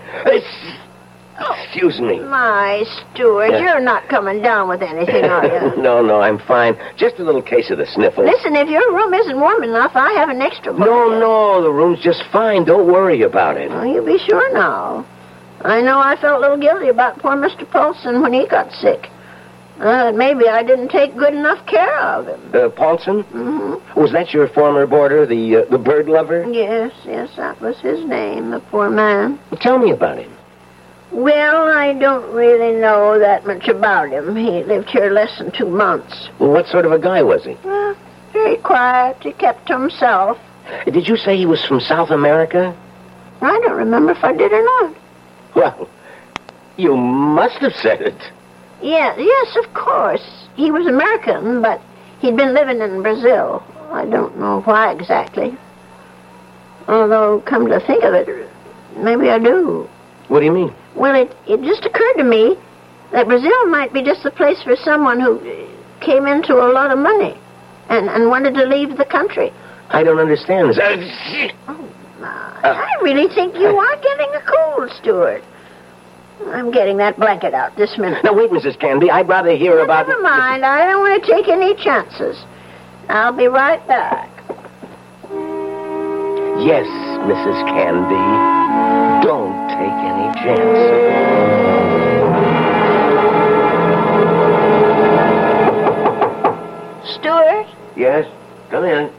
Excuse 1.63 1.99
me. 1.99 2.19
My 2.19 2.83
Stuart, 3.13 3.51
Yeah. 3.51 3.59
you're 3.61 3.79
not 3.79 4.07
coming 4.09 4.41
down 4.41 4.67
with 4.69 4.81
anything, 4.81 5.25
are 5.25 5.45
you? 5.45 5.81
no, 5.81 6.01
no, 6.01 6.21
I'm 6.21 6.39
fine. 6.39 6.77
Just 6.97 7.19
a 7.19 7.23
little 7.23 7.41
case 7.41 7.69
of 7.71 7.77
the 7.77 7.85
sniffles. 7.85 8.27
Listen, 8.27 8.55
if 8.55 8.67
your 8.69 8.93
room 8.93 9.13
isn't 9.13 9.39
warm 9.39 9.63
enough, 9.63 9.91
I 9.95 10.11
have 10.13 10.29
an 10.29 10.41
extra 10.41 10.71
one. 10.73 10.81
No, 10.81 11.19
no, 11.19 11.61
the 11.63 11.71
room's 11.71 11.99
just 12.01 12.23
fine. 12.31 12.65
Don't 12.65 12.87
worry 12.91 13.21
about 13.23 13.57
it. 13.57 13.69
Well, 13.69 13.85
you 13.85 14.01
be 14.05 14.17
sure 14.19 14.53
now. 14.53 15.05
I 15.61 15.81
know 15.81 15.99
I 15.99 16.15
felt 16.19 16.37
a 16.37 16.41
little 16.41 16.57
guilty 16.57 16.89
about 16.89 17.19
poor 17.19 17.35
Mr. 17.35 17.69
Paulson 17.69 18.21
when 18.21 18.33
he 18.33 18.47
got 18.47 18.71
sick. 18.71 19.09
Uh, 19.79 20.11
maybe 20.11 20.47
I 20.47 20.61
didn't 20.63 20.89
take 20.89 21.15
good 21.17 21.33
enough 21.33 21.65
care 21.65 21.97
of 21.99 22.27
him. 22.27 22.51
Uh, 22.53 22.69
Paulson? 22.69 23.21
hmm 23.23 23.75
Was 23.99 24.11
that 24.11 24.31
your 24.33 24.47
former 24.49 24.85
boarder, 24.85 25.25
the 25.25 25.57
uh, 25.57 25.71
the 25.71 25.77
bird 25.79 26.07
lover? 26.07 26.45
Yes, 26.51 26.91
yes, 27.03 27.29
that 27.37 27.59
was 27.61 27.79
his 27.79 28.05
name, 28.05 28.51
the 28.51 28.59
poor 28.59 28.89
man. 28.91 29.39
Tell 29.59 29.79
me 29.79 29.89
about 29.91 30.17
him. 30.19 30.31
Well, 31.11 31.67
I 31.67 31.93
don't 31.93 32.33
really 32.33 32.79
know 32.79 33.19
that 33.19 33.45
much 33.45 33.67
about 33.67 34.09
him. 34.11 34.35
He 34.35 34.63
lived 34.63 34.89
here 34.89 35.11
less 35.11 35.37
than 35.37 35.51
two 35.51 35.69
months. 35.69 36.29
Well, 36.39 36.51
what 36.51 36.67
sort 36.67 36.85
of 36.85 36.93
a 36.93 36.99
guy 36.99 37.21
was 37.21 37.43
he? 37.43 37.57
Well, 37.63 37.97
very 38.31 38.57
quiet. 38.57 39.17
He 39.21 39.33
kept 39.33 39.67
to 39.67 39.77
himself. 39.77 40.37
Did 40.85 41.07
you 41.07 41.17
say 41.17 41.35
he 41.35 41.45
was 41.45 41.65
from 41.65 41.81
South 41.81 42.11
America? 42.11 42.75
I 43.41 43.59
don't 43.59 43.77
remember 43.77 44.13
if 44.13 44.23
I 44.23 44.33
did 44.33 44.53
or 44.53 44.63
not. 44.63 44.95
Well, 45.55 45.89
you 46.77 46.95
must 46.95 47.57
have 47.57 47.73
said 47.75 48.01
it. 48.01 48.31
Yeah, 48.81 49.15
yes, 49.17 49.57
of 49.57 49.73
course. 49.73 50.47
He 50.55 50.71
was 50.71 50.87
American, 50.87 51.61
but 51.61 51.81
he'd 52.19 52.37
been 52.37 52.53
living 52.53 52.79
in 52.79 53.01
Brazil. 53.01 53.63
I 53.91 54.05
don't 54.05 54.39
know 54.39 54.61
why 54.61 54.93
exactly. 54.93 55.57
Although, 56.87 57.41
come 57.41 57.67
to 57.67 57.79
think 57.81 58.03
of 58.03 58.13
it, 58.13 58.49
maybe 58.95 59.29
I 59.29 59.39
do. 59.39 59.89
What 60.31 60.39
do 60.39 60.45
you 60.45 60.53
mean? 60.53 60.73
Well, 60.95 61.13
it, 61.13 61.35
it 61.45 61.59
just 61.61 61.83
occurred 61.85 62.13
to 62.15 62.23
me 62.23 62.55
that 63.11 63.27
Brazil 63.27 63.67
might 63.67 63.91
be 63.91 64.01
just 64.01 64.23
the 64.23 64.31
place 64.31 64.63
for 64.63 64.77
someone 64.77 65.19
who 65.19 65.35
uh, 65.39 65.99
came 65.99 66.25
into 66.25 66.53
a 66.55 66.71
lot 66.71 66.89
of 66.89 66.99
money 66.99 67.37
and, 67.89 68.07
and 68.07 68.29
wanted 68.29 68.53
to 68.53 68.63
leave 68.63 68.95
the 68.95 69.03
country. 69.03 69.51
I 69.89 70.03
don't 70.03 70.19
understand. 70.19 70.71
Oh, 70.79 71.93
I 72.63 72.95
really 73.01 73.27
think 73.35 73.55
you 73.55 73.75
are 73.75 73.95
getting 73.97 74.29
a 74.33 74.41
cold, 74.47 74.89
Stuart. 75.01 75.43
I'm 76.47 76.71
getting 76.71 76.95
that 76.97 77.17
blanket 77.17 77.53
out 77.53 77.75
this 77.75 77.97
minute. 77.97 78.23
Now, 78.23 78.33
wait, 78.33 78.51
Mrs. 78.51 78.79
Canby. 78.79 79.11
I'd 79.11 79.27
rather 79.27 79.53
hear 79.57 79.75
Well, 79.75 79.83
about... 79.83 80.07
Never 80.07 80.21
mind. 80.21 80.63
I 80.63 80.85
don't 80.89 81.01
want 81.01 81.21
to 81.25 81.29
take 81.29 81.49
any 81.49 81.75
chances. 81.75 82.41
I'll 83.09 83.35
be 83.35 83.47
right 83.47 83.85
back. 83.85 84.29
Yes, 86.63 86.87
Mrs. 87.27 87.67
Canby. 87.67 88.60
Don't 89.21 89.69
take 89.69 89.97
any 90.11 90.33
chances. 90.41 92.01
Stuart, 97.15 97.67
Yes? 97.95 98.25
Come 98.69 98.85
in. 98.85 99.11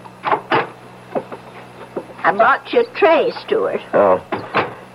I 2.25 2.33
brought 2.37 2.73
you 2.73 2.81
a 2.81 2.95
tray, 2.95 3.33
Stuart. 3.45 3.81
Oh. 3.93 4.19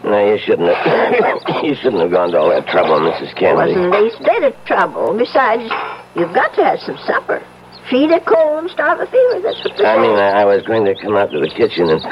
No, 0.04 0.34
you 0.34 0.39
shouldn't 0.39 0.74
have. 0.74 1.63
you 1.63 1.76
shouldn't 1.76 2.02
have 2.02 2.12
gone 2.12 2.32
to 2.32 2.39
all 2.39 2.50
that 2.50 2.67
trouble, 2.67 3.00
Mrs. 3.00 3.36
Kennedy. 3.36 3.74
It 3.74 3.78
Wasn't 3.78 3.91
the 3.91 4.00
least 4.00 4.20
bit 4.24 4.43
of 4.43 4.65
trouble. 4.65 5.13
Besides, 5.17 5.72
you've 6.15 6.34
got 6.34 6.56
to 6.56 6.63
have 6.63 6.80
some 6.80 6.98
supper. 7.06 7.43
Feed 7.89 8.12
a 8.12 8.19
cold 8.19 8.60
and 8.63 8.69
starve 8.69 9.00
a 9.00 9.06
fever. 9.08 9.39
That's 9.41 9.63
what 9.63 9.86
I 9.86 9.95
mean, 10.02 10.19
I, 10.19 10.41
I 10.41 10.45
was 10.45 10.62
going 10.63 10.84
to 10.86 10.95
come 11.02 11.15
out 11.15 11.32
to 11.32 11.39
the 11.39 11.47
kitchen 11.47 11.88
and, 11.89 12.04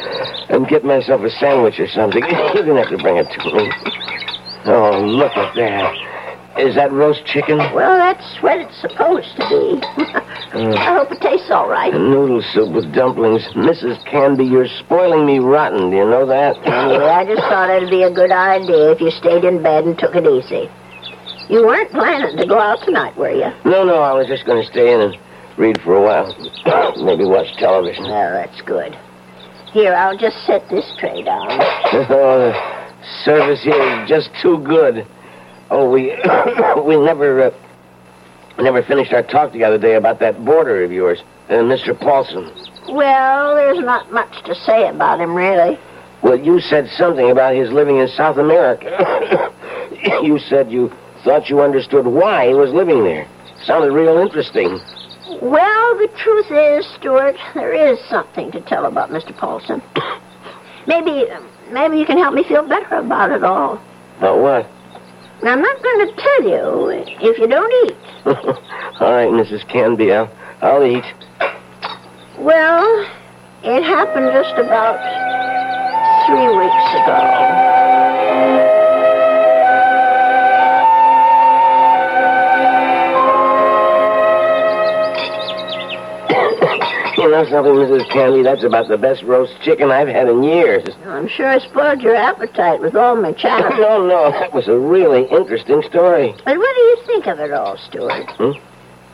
and 0.50 0.68
get 0.68 0.86
myself 0.86 1.22
a 1.22 1.30
sandwich 1.30 1.80
or 1.80 1.88
something. 1.88 2.24
You 2.56 2.64
didn't 2.64 2.78
have 2.78 2.90
to 2.96 2.98
bring 2.98 3.18
it 3.18 3.28
to 3.28 3.40
me. 3.52 3.68
Oh, 4.66 5.04
look 5.04 5.36
at 5.36 5.54
that. 5.56 5.94
Is 6.58 6.76
that 6.76 6.92
roast 6.94 7.26
chicken? 7.26 7.58
Well, 7.58 7.98
that's 8.00 8.24
what 8.42 8.58
it's 8.60 8.80
supposed 8.80 9.36
to 9.38 9.44
be. 9.50 10.22
Mm. 10.56 10.72
I 10.78 10.96
hope 10.96 11.12
it 11.12 11.20
tastes 11.20 11.52
all 11.52 11.68
right. 11.68 11.92
Noodle 11.92 12.42
soup 12.54 12.72
with 12.72 12.94
dumplings. 12.96 13.44
Mrs. 13.60 14.00
Canby, 14.10 14.46
you're 14.46 14.70
spoiling 14.80 15.26
me 15.26 15.40
rotten. 15.40 15.92
Do 15.92 15.98
you 15.98 16.06
know 16.08 16.26
that? 16.26 16.56
Anyway, 16.64 17.04
I 17.04 17.26
just 17.26 17.42
thought 17.42 17.70
it'd 17.70 17.90
be 17.90 18.04
a 18.04 18.10
good 18.14 18.32
idea 18.32 18.92
if 18.92 19.02
you 19.02 19.12
stayed 19.12 19.44
in 19.44 19.62
bed 19.62 19.84
and 19.84 20.00
took 20.00 20.16
it 20.16 20.24
easy. 20.24 20.72
You 21.52 21.68
weren't 21.68 21.92
planning 21.92 22.38
to 22.38 22.46
go 22.48 22.58
out 22.58 22.80
tonight, 22.86 23.18
were 23.18 23.32
you? 23.36 23.52
No, 23.66 23.84
no, 23.84 24.00
I 24.00 24.14
was 24.14 24.28
just 24.28 24.46
going 24.46 24.64
to 24.64 24.72
stay 24.72 24.94
in 24.94 25.02
and 25.02 25.18
read 25.58 25.80
for 25.82 25.96
a 25.96 26.02
while. 26.02 26.36
Maybe 27.04 27.26
watch 27.26 27.56
television. 27.58 28.06
Oh, 28.06 28.34
that's 28.34 28.62
good. 28.62 28.98
Here, 29.72 29.94
I'll 29.94 30.18
just 30.18 30.46
set 30.46 30.70
this 30.70 30.86
tray 31.00 31.24
down. 31.24 31.48
Oh, 32.10 32.52
the 32.52 33.24
service 33.24 33.64
here 33.64 34.02
is 34.02 34.10
just 34.10 34.30
too 34.42 34.58
good. 34.60 35.06
Oh, 35.70 35.90
we 35.90 36.08
we 36.86 36.98
never 36.98 37.44
uh, 37.44 37.52
never 38.60 38.84
finished 38.84 39.14
our 39.14 39.24
talk 39.24 39.54
the 39.54 39.64
other 39.64 39.78
day 39.78 39.96
about 39.96 40.20
that 40.20 40.44
boarder 40.44 40.84
of 40.84 40.92
yours, 40.92 41.22
uh, 41.50 41.54
Mr. 41.54 41.98
Paulson. 41.98 42.52
Well, 42.90 43.56
there's 43.56 43.80
not 43.80 44.12
much 44.12 44.44
to 44.46 44.56
say 44.56 44.88
about 44.90 45.22
him, 45.22 45.34
really. 45.36 45.80
Well, 46.22 46.40
you 46.40 46.60
said 46.60 46.90
something 46.90 47.32
about 47.32 47.56
his 47.56 47.72
living 47.72 47.98
in 47.98 48.08
South 48.08 48.38
America. 48.38 49.52
you 50.24 50.40
said 50.40 50.72
you 50.72 50.92
thought 51.24 51.50
you 51.50 51.62
understood 51.62 52.06
why 52.06 52.48
he 52.48 52.54
was 52.54 52.72
living 52.72 53.04
there. 53.04 53.28
Sounded 53.64 53.92
real 53.92 54.18
interesting. 54.18 54.80
Well, 55.42 55.98
the 55.98 56.08
truth 56.18 56.52
is, 56.52 56.86
Stuart, 56.96 57.36
there 57.54 57.74
is 57.74 58.00
something 58.10 58.52
to 58.52 58.62
tell 58.62 58.86
about 58.86 59.10
Mr. 59.10 59.36
Paulson. 59.36 59.82
Maybe, 60.88 61.26
maybe 61.72 61.98
you 61.98 62.06
can 62.06 62.20
help 62.20 62.36
me 62.36 62.44
feel 62.44 62.62
better 62.68 62.98
about 62.98 63.32
it 63.32 63.44
all. 63.44 63.82
But 64.20 64.38
what? 64.38 64.70
Now, 65.42 65.54
I'm 65.54 65.62
not 65.64 65.82
going 65.82 66.08
to 66.08 66.14
tell 66.16 66.44
you 66.44 66.90
if 67.22 67.40
you 67.40 67.48
don't 67.48 67.90
eat. 67.90 67.98
All 69.02 69.12
right, 69.12 69.30
Mrs. 69.30 69.68
Canby, 69.68 70.12
I'll, 70.14 70.32
I'll 70.62 70.86
eat. 70.86 71.04
Well, 72.38 73.02
it 73.64 73.82
happened 73.82 74.30
just 74.32 74.60
about 74.60 75.02
three 76.28 76.48
weeks 76.48 77.04
ago. 77.04 78.15
Something, 87.44 87.74
Mrs. 87.74 88.10
Canby? 88.12 88.44
That's 88.44 88.64
about 88.64 88.88
the 88.88 88.98
best 88.98 89.24
roast 89.24 89.54
chicken 89.62 89.92
I've 89.92 90.08
had 90.08 90.30
in 90.30 90.42
years. 90.44 90.88
I'm 91.06 91.28
sure 91.28 91.48
I 91.48 91.60
spoiled 91.60 92.02
your 92.02 92.16
appetite 92.16 92.80
with 92.80 92.96
all 92.96 93.16
my 93.16 93.34
chatter. 93.34 93.70
No, 93.78 94.08
no, 94.08 94.32
that 94.32 94.54
was 94.54 94.68
a 94.70 94.78
really 94.78 95.26
interesting 95.26 95.82
story. 95.84 96.34
But 96.46 96.58
what 96.58 96.76
do 96.76 96.82
you 96.82 96.98
think 97.06 97.28
of 97.28 97.40
it 97.40 97.52
all, 97.52 97.78
Stuart? 97.78 98.30
Hmm? 98.38 98.52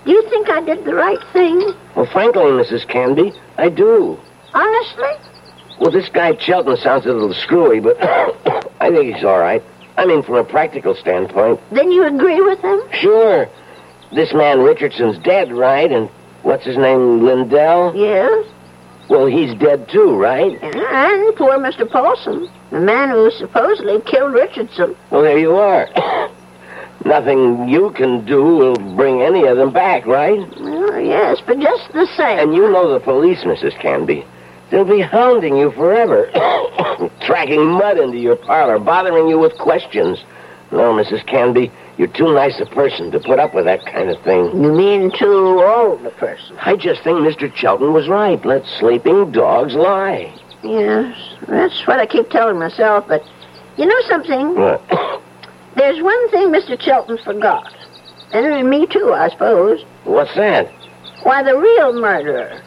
Do 0.06 0.12
you 0.12 0.22
think 0.30 0.50
I 0.50 0.62
did 0.62 0.86
the 0.86 0.94
right 0.94 1.20
thing? 1.34 1.74
Well, 1.96 2.06
frankly, 2.12 2.44
Mrs. 2.44 2.88
Canby, 2.88 3.34
I 3.58 3.70
do. 3.70 4.20
Honestly? 4.54 5.12
Well, 5.80 5.92
this 5.92 6.10
guy 6.10 6.34
Chelton 6.36 6.78
sounds 6.78 7.06
a 7.06 7.12
little 7.14 7.34
screwy, 7.34 7.80
but 7.80 7.98
I 8.82 8.90
think 8.92 9.16
he's 9.16 9.24
all 9.24 9.40
right. 9.40 9.64
I 9.98 10.06
mean, 10.06 10.22
from 10.24 10.36
a 10.36 10.44
practical 10.44 10.96
standpoint. 10.96 11.60
Then 11.72 11.92
you 11.92 12.04
agree 12.06 12.42
with 12.42 12.60
him? 12.60 12.80
Sure. 12.94 13.48
This 14.14 14.34
man 14.34 14.60
Richardson's 14.62 15.18
dead, 15.20 15.52
right? 15.52 15.92
And 15.92 16.10
what's 16.44 16.66
his 16.66 16.78
name, 16.78 17.24
Lindell? 17.24 17.96
Yes. 17.96 18.46
Well, 19.10 19.26
he's 19.26 19.54
dead 19.56 19.90
too, 19.90 20.16
right? 20.16 20.58
And 20.62 21.36
poor 21.36 21.58
Mr. 21.58 21.90
Paulson, 21.90 22.50
the 22.72 22.80
man 22.80 23.10
who 23.10 23.30
supposedly 23.32 24.00
killed 24.02 24.34
Richardson. 24.34 24.96
Well, 25.10 25.22
there 25.22 25.38
you 25.38 25.56
are. 25.56 25.90
Nothing 27.06 27.68
you 27.68 27.92
can 27.92 28.26
do 28.26 28.42
will 28.42 28.76
bring 28.96 29.22
any 29.22 29.46
of 29.48 29.58
them 29.58 29.74
back, 29.74 30.06
right? 30.06 30.40
Well, 30.60 31.02
yes, 31.02 31.40
but 31.46 31.60
just 31.60 31.92
the 31.94 32.06
same. 32.16 32.40
And 32.40 32.56
you 32.56 32.72
know 32.72 32.94
the 32.94 33.00
police, 33.00 33.40
Mrs. 33.40 33.78
Canby. 33.80 34.26
They'll 34.70 34.86
be 34.86 35.02
hounding 35.02 35.58
you 35.58 35.72
forever, 35.72 36.30
tracking 37.26 37.66
mud 37.72 37.98
into 37.98 38.18
your 38.18 38.38
parlor, 38.38 38.80
bothering 38.80 39.28
you 39.28 39.38
with 39.38 39.58
questions. 39.58 40.24
No, 40.72 40.94
Mrs. 40.94 41.26
Canby, 41.26 41.70
you're 41.98 42.08
too 42.08 42.34
nice 42.34 42.60
a 42.60 42.66
person 42.66 43.12
to 43.12 43.20
put 43.20 43.40
up 43.40 43.54
with 43.54 43.66
that 43.66 43.86
kind 43.86 44.10
of 44.10 44.22
thing. 44.24 44.46
You 44.62 44.72
mean 44.72 45.12
too 45.18 45.62
old 45.64 46.06
a 46.06 46.12
person? 46.12 46.58
I 46.60 46.76
just 46.76 47.04
think 47.04 47.20
Mr. 47.20 47.54
Chelton 47.54 47.94
was 47.94 48.08
right. 48.08 48.44
Let 48.46 48.66
sleeping 48.66 49.32
dogs 49.32 49.74
lie. 49.76 50.34
Yes, 50.64 51.18
that's 51.48 51.86
what 51.88 52.00
I 52.00 52.06
keep 52.06 52.30
telling 52.30 52.60
myself, 52.60 53.08
but 53.08 53.24
you 53.78 53.86
know 53.86 54.02
something? 54.08 54.56
What? 54.56 54.82
There's 55.76 56.02
one 56.02 56.30
thing 56.32 56.50
Mr. 56.50 56.80
Chelton 56.80 57.18
forgot. 57.24 57.74
And 58.34 58.70
me 58.70 58.86
too, 58.88 59.14
I 59.14 59.30
suppose. 59.30 59.84
What's 60.04 60.36
that? 60.36 60.72
Why, 61.24 61.44
the 61.44 61.58
real 61.58 62.00
murderer. 62.00 62.62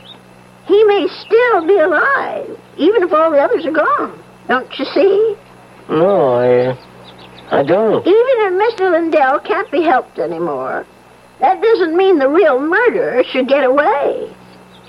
He 0.66 0.84
may 0.84 1.06
still 1.08 1.66
be 1.66 1.78
alive, 1.78 2.58
even 2.76 3.02
if 3.02 3.12
all 3.12 3.30
the 3.30 3.38
others 3.38 3.66
are 3.66 3.72
gone. 3.72 4.22
Don't 4.48 4.78
you 4.78 4.84
see? 4.86 5.36
No, 5.88 6.34
I, 6.34 6.66
uh, 6.66 6.76
I 7.50 7.62
don't. 7.62 8.06
Even 8.06 8.36
if 8.46 8.78
Mr. 8.78 8.90
Lindell 8.90 9.40
can't 9.40 9.70
be 9.70 9.82
helped 9.82 10.18
anymore, 10.18 10.86
that 11.40 11.60
doesn't 11.60 11.96
mean 11.96 12.18
the 12.18 12.28
real 12.28 12.60
murderer 12.60 13.22
should 13.24 13.48
get 13.48 13.64
away. 13.64 14.34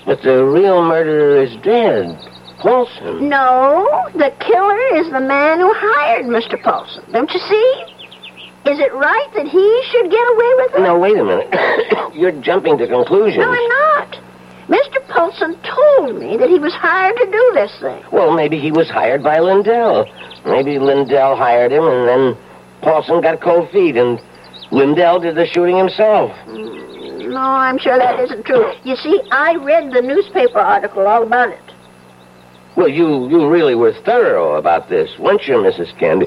But 0.04 0.22
the 0.22 0.44
real 0.44 0.82
murderer 0.82 1.42
is 1.42 1.56
dead. 1.62 2.16
Paulson. 2.58 3.28
No, 3.28 4.08
the 4.14 4.32
killer 4.40 4.96
is 4.96 5.10
the 5.12 5.20
man 5.20 5.60
who 5.60 5.72
hired 5.74 6.26
Mr. 6.26 6.60
Paulson. 6.60 7.04
Don't 7.12 7.30
you 7.30 7.40
see? 7.40 7.84
Is 8.70 8.80
it 8.80 8.92
right 8.94 9.28
that 9.34 9.46
he 9.46 9.82
should 9.90 10.10
get 10.10 10.26
away 10.26 10.52
with 10.56 10.74
it? 10.74 10.80
Now, 10.80 10.98
wait 10.98 11.16
a 11.16 11.24
minute. 11.24 11.52
You're 12.14 12.32
jumping 12.32 12.78
to 12.78 12.86
conclusions. 12.88 13.38
No, 13.38 13.52
I'm 13.52 13.68
not. 13.68 14.18
Mr. 14.68 15.06
Paulson 15.08 15.56
told 15.62 16.18
me 16.18 16.36
that 16.36 16.48
he 16.48 16.58
was 16.58 16.72
hired 16.74 17.16
to 17.16 17.26
do 17.26 17.50
this 17.54 17.70
thing. 17.80 18.02
Well, 18.10 18.34
maybe 18.34 18.58
he 18.58 18.72
was 18.72 18.90
hired 18.90 19.22
by 19.22 19.38
Lindell. 19.38 20.06
Maybe 20.44 20.80
Lindell 20.80 21.36
hired 21.36 21.70
him, 21.70 21.84
and 21.84 22.08
then 22.08 22.36
Paulson 22.82 23.20
got 23.20 23.40
cold 23.40 23.70
feet, 23.70 23.96
and 23.96 24.20
Lindell 24.70 25.20
did 25.20 25.36
the 25.36 25.46
shooting 25.46 25.76
himself. 25.76 26.30
Mm, 26.46 27.30
no, 27.30 27.38
I'm 27.38 27.78
sure 27.78 27.98
that 27.98 28.20
isn't 28.20 28.44
true. 28.44 28.72
You 28.84 28.96
see, 28.96 29.20
I 29.30 29.56
read 29.56 29.92
the 29.92 30.02
newspaper 30.02 30.58
article 30.58 31.06
all 31.06 31.22
about 31.22 31.50
it. 31.50 31.60
Well, 32.76 32.88
you 32.88 33.28
you 33.30 33.48
really 33.48 33.74
were 33.74 33.94
thorough 34.04 34.56
about 34.56 34.90
this, 34.90 35.18
weren't 35.18 35.46
you, 35.48 35.54
Mrs. 35.54 35.98
Canby? 35.98 36.26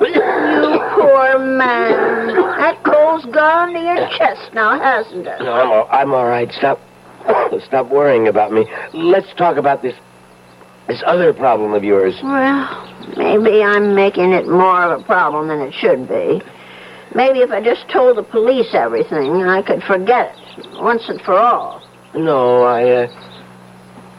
You 0.00 0.80
poor 0.94 1.38
man. 1.38 2.28
That 2.58 2.82
cold's 2.84 3.26
gone 3.26 3.72
to 3.72 3.80
your 3.80 4.08
chest 4.16 4.54
now, 4.54 4.78
hasn't 4.78 5.26
it? 5.26 5.40
No, 5.40 5.52
I'm 5.52 5.70
all, 5.70 5.88
I'm 5.90 6.14
all 6.14 6.26
right. 6.26 6.50
Stop, 6.52 6.80
stop 7.66 7.90
worrying 7.90 8.28
about 8.28 8.52
me. 8.52 8.66
Let's 8.94 9.32
talk 9.34 9.56
about 9.56 9.82
this 9.82 9.94
this 10.90 11.02
other 11.06 11.32
problem 11.32 11.72
of 11.72 11.84
yours. 11.84 12.18
Well, 12.22 13.14
maybe 13.16 13.62
I'm 13.62 13.94
making 13.94 14.32
it 14.32 14.48
more 14.48 14.82
of 14.82 15.00
a 15.00 15.04
problem 15.04 15.48
than 15.48 15.60
it 15.60 15.72
should 15.72 16.08
be. 16.08 16.42
Maybe 17.14 17.40
if 17.40 17.50
I 17.50 17.62
just 17.62 17.88
told 17.88 18.16
the 18.16 18.22
police 18.22 18.74
everything, 18.74 19.42
I 19.42 19.62
could 19.62 19.82
forget 19.82 20.34
it 20.56 20.66
once 20.82 21.08
and 21.08 21.20
for 21.22 21.34
all. 21.34 21.82
No, 22.14 22.62
I, 22.62 22.90
uh, 22.90 23.08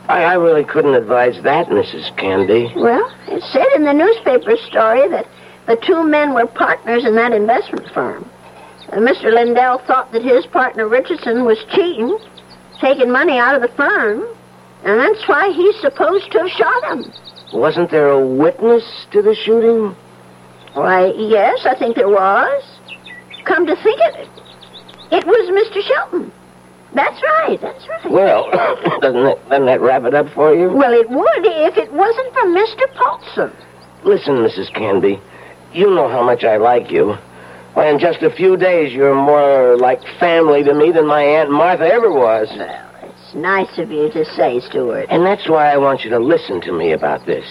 I, 0.07 0.23
I 0.23 0.33
really 0.35 0.63
couldn't 0.63 0.95
advise 0.95 1.41
that, 1.43 1.67
Mrs. 1.67 2.15
Canby. 2.17 2.71
Well, 2.75 3.11
it 3.27 3.43
said 3.51 3.67
in 3.75 3.83
the 3.83 3.93
newspaper 3.93 4.55
story 4.67 5.09
that 5.09 5.27
the 5.67 5.75
two 5.75 6.03
men 6.03 6.33
were 6.33 6.47
partners 6.47 7.05
in 7.05 7.15
that 7.15 7.33
investment 7.33 7.87
firm. 7.93 8.29
And 8.89 9.07
Mr. 9.07 9.33
Lindell 9.33 9.79
thought 9.79 10.11
that 10.13 10.23
his 10.23 10.45
partner 10.47 10.87
Richardson 10.87 11.43
was 11.45 11.57
cheating, 11.73 12.17
taking 12.79 13.11
money 13.11 13.37
out 13.37 13.55
of 13.55 13.61
the 13.61 13.75
firm, 13.75 14.25
and 14.83 14.99
that's 14.99 15.27
why 15.27 15.51
he's 15.51 15.79
supposed 15.79 16.31
to 16.31 16.39
have 16.39 16.49
shot 16.49 16.83
him. 16.91 17.11
Wasn't 17.53 17.91
there 17.91 18.09
a 18.09 18.25
witness 18.25 18.83
to 19.11 19.21
the 19.21 19.35
shooting? 19.35 19.95
Why, 20.73 21.11
yes, 21.17 21.65
I 21.65 21.75
think 21.77 21.95
there 21.95 22.09
was. 22.09 22.63
Come 23.45 23.65
to 23.65 23.75
think 23.75 23.99
of 24.07 24.15
it, 24.19 24.29
it 25.11 25.25
was 25.25 25.49
Mr. 25.49 25.81
Shelton. 25.83 26.31
That's 26.93 27.21
right, 27.21 27.59
that's 27.61 27.87
right. 27.87 28.11
Well, 28.11 28.49
doesn't 29.01 29.23
that, 29.23 29.49
doesn't 29.49 29.65
that 29.65 29.81
wrap 29.81 30.03
it 30.03 30.13
up 30.13 30.27
for 30.33 30.53
you? 30.53 30.71
Well, 30.71 30.93
it 30.93 31.09
would 31.09 31.45
if 31.45 31.77
it 31.77 31.91
wasn't 31.91 32.33
for 32.33 32.45
Mr. 32.47 32.93
Paulson. 32.95 33.51
Listen, 34.03 34.35
Mrs. 34.35 34.73
Canby, 34.73 35.21
you 35.73 35.89
know 35.89 36.09
how 36.09 36.23
much 36.23 36.43
I 36.43 36.57
like 36.57 36.91
you. 36.91 37.15
Why, 37.73 37.89
in 37.89 37.99
just 37.99 38.21
a 38.21 38.29
few 38.29 38.57
days, 38.57 38.91
you're 38.93 39.15
more 39.15 39.77
like 39.77 40.01
family 40.19 40.63
to 40.63 40.73
me 40.73 40.91
than 40.91 41.07
my 41.07 41.23
Aunt 41.23 41.49
Martha 41.51 41.85
ever 41.85 42.11
was. 42.11 42.49
Well, 42.51 42.90
it's 43.31 43.39
nice 43.39 43.77
of 43.77 43.91
you 43.91 44.09
to 44.11 44.25
say, 44.35 44.59
Stuart. 44.59 45.05
And 45.09 45.25
that's 45.25 45.47
why 45.47 45.71
I 45.71 45.77
want 45.77 46.03
you 46.03 46.09
to 46.09 46.19
listen 46.19 46.59
to 46.61 46.73
me 46.73 46.91
about 46.91 47.25
this. 47.25 47.45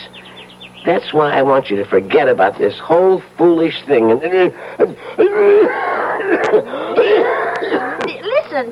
That's 0.85 1.15
why 1.15 1.33
I 1.33 1.41
want 1.43 1.71
you 1.71 1.77
to 1.77 1.87
forget 1.87 2.29
about 2.29 2.59
this 2.59 2.79
whole 2.79 3.23
foolish 3.39 3.83
thing. 3.87 4.11
And 4.11 4.21
Listen 4.21 4.53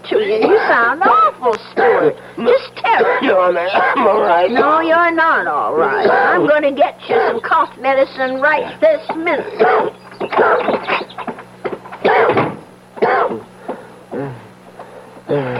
to 0.02 0.18
you. 0.18 0.48
You 0.48 0.58
sound 0.68 1.02
awful, 1.02 1.54
Stuart. 1.72 2.14
Just 2.36 2.76
terrible. 2.76 3.26
No, 3.26 3.40
I'm, 3.40 3.56
I'm 3.56 4.06
all 4.06 4.20
right. 4.20 4.50
No, 4.50 4.80
you're 4.80 5.12
not 5.12 5.46
all 5.46 5.74
right. 5.74 6.10
I'm 6.10 6.46
going 6.46 6.60
to 6.62 6.72
get 6.72 7.00
you 7.08 7.16
some 7.28 7.40
cough 7.40 7.74
medicine 7.78 8.42
right 8.42 8.78
this 8.82 9.00
minute. 9.16 9.46
Uh, 15.28 15.57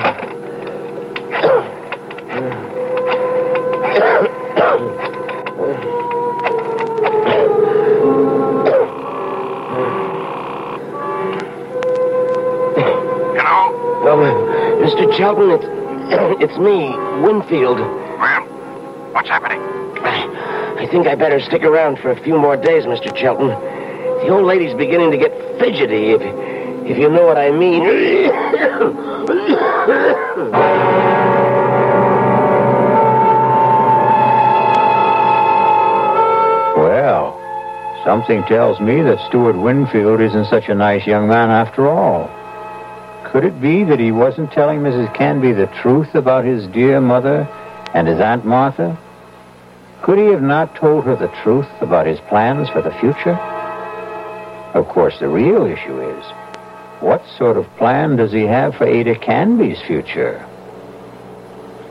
it's 16.41 16.57
me, 16.59 16.95
Winfield. 17.23 17.79
Well, 17.79 18.43
what's 19.13 19.29
happening? 19.29 19.61
I 20.79 20.87
think 20.87 21.07
I 21.09 21.15
better 21.17 21.41
stick 21.41 21.65
around 21.65 21.99
for 21.99 22.11
a 22.11 22.23
few 22.23 22.39
more 22.39 22.57
days, 22.57 22.85
Mr. 22.85 23.15
Chelton. 23.15 23.49
The 23.49 24.29
old 24.29 24.47
lady's 24.47 24.75
beginning 24.75 25.11
to 25.11 25.17
get 25.17 25.33
fidgety, 25.59 26.11
if, 26.11 26.23
if 26.87 26.97
you 26.99 27.11
know 27.11 27.27
what 27.27 27.39
I 27.39 27.51
mean. 27.51 27.83
Well, 36.79 37.35
something 38.05 38.45
tells 38.45 38.79
me 38.81 39.03
that 39.03 39.19
Stuart 39.29 39.57
Winfield 39.57 40.21
isn't 40.21 40.47
such 40.47 40.69
a 40.69 40.75
nice 40.75 41.07
young 41.07 41.27
man 41.29 41.51
after 41.51 41.89
all. 41.89 42.31
Could 43.31 43.45
it 43.45 43.61
be 43.61 43.85
that 43.85 44.01
he 44.01 44.11
wasn't 44.11 44.53
telling 44.53 44.81
Mrs. 44.81 45.15
Canby 45.15 45.53
the 45.53 45.67
truth 45.83 46.15
about 46.15 46.47
his 46.47 46.67
dear 46.69 46.99
mother 46.99 47.47
and 47.93 48.09
his 48.09 48.21
Aunt 48.21 48.47
Martha? 48.47 48.99
Could 50.03 50.19
he 50.19 50.27
have 50.27 50.41
not 50.41 50.75
told 50.75 51.05
her 51.05 51.15
the 51.15 51.31
truth 51.43 51.69
about 51.83 52.07
his 52.07 52.21
plans 52.21 52.71
for 52.71 52.81
the 52.81 52.91
future? 53.01 53.37
Of 54.73 54.89
course, 54.89 55.19
the 55.21 55.29
real 55.29 55.67
issue 55.67 56.01
is, 56.01 56.25
what 57.01 57.23
sort 57.37 57.59
of 57.59 57.67
plan 57.77 58.17
does 58.17 58.33
he 58.33 58.45
have 58.45 58.75
for 58.77 58.87
Ada 58.87 59.19
Canby's 59.19 59.83
future? 59.87 60.43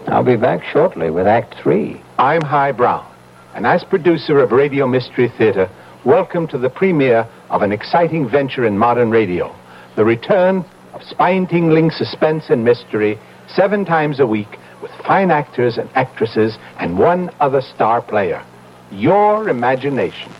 I'll 0.08 0.24
be 0.24 0.38
back 0.38 0.64
shortly 0.64 1.12
with 1.12 1.28
Act 1.28 1.54
Three. 1.62 2.02
I'm 2.18 2.42
Himan 2.42 2.78
Brown, 2.78 3.06
and 3.54 3.68
as 3.68 3.84
producer 3.84 4.40
of 4.40 4.52
Radio 4.52 4.88
Mystery 4.88 5.32
Theater, 5.38 5.70
welcome 6.04 6.48
to 6.48 6.58
the 6.58 6.70
premiere 6.70 7.28
of 7.52 7.62
an 7.62 7.72
exciting 7.72 8.28
venture 8.28 8.66
in 8.66 8.76
modern 8.76 9.12
radio, 9.12 9.56
the 9.96 10.04
return 10.04 10.66
of 10.98 11.04
spine-tingling 11.04 11.92
suspense 11.92 12.46
and 12.50 12.64
mystery 12.66 13.20
seven 13.48 13.86
times 13.86 14.20
a 14.20 14.26
week 14.26 14.58
with 14.82 14.92
fine 15.06 15.30
actors 15.30 15.78
and 15.78 15.88
actresses 15.94 16.58
and 16.80 16.98
one 16.98 17.30
other 17.40 17.62
star 17.62 18.02
player. 18.02 18.44
Your 18.92 19.48
imagination. 19.48 20.34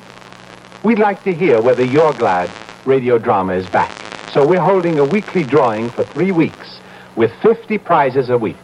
We'd 0.84 0.98
like 0.98 1.24
to 1.26 1.34
hear 1.34 1.62
whether 1.62 1.84
you're 1.84 2.14
glad 2.14 2.50
radio 2.88 3.20
drama 3.20 3.54
is 3.54 3.68
back. 3.70 3.92
So 4.32 4.48
we're 4.48 4.60
holding 4.60 4.98
a 4.98 5.06
weekly 5.06 5.44
drawing 5.44 5.92
for 5.92 6.04
three 6.06 6.32
weeks 6.32 6.80
with 7.16 7.32
50 7.44 7.78
prizes 7.78 8.32
a 8.32 8.38
week. 8.38 8.58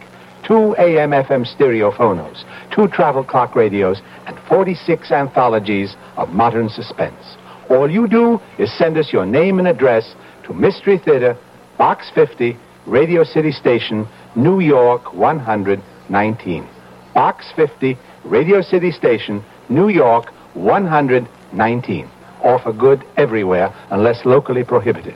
Two 0.48 0.76
AM 0.78 1.12
FM 1.12 1.46
stereophonos, 1.46 2.44
two 2.74 2.88
travel 2.88 3.24
clock 3.24 3.56
radios, 3.56 4.02
and 4.26 4.38
46 4.50 5.12
anthologies 5.12 5.96
of 6.18 6.30
modern 6.30 6.70
suspense. 6.70 7.38
All 7.70 7.90
you 7.90 8.08
do 8.08 8.40
is 8.58 8.76
send 8.76 8.98
us 8.98 9.14
your 9.14 9.28
name 9.28 9.60
and 9.60 9.68
address 9.68 10.16
to 10.46 10.54
Mystery 10.54 10.98
Theater, 10.98 11.38
Box 11.78 12.10
50, 12.14 12.58
Radio 12.86 13.24
City 13.24 13.52
Station, 13.52 14.08
New 14.36 14.60
York 14.60 15.14
119. 15.14 16.68
Box 17.14 17.52
50, 17.56 17.98
Radio 18.24 18.62
City 18.62 18.92
Station, 18.92 19.44
New 19.70 19.90
York 19.90 20.30
119. 20.54 22.10
Offer 22.44 22.74
good 22.74 23.04
everywhere 23.18 23.74
unless 23.90 24.26
locally 24.26 24.64
prohibited. 24.64 25.16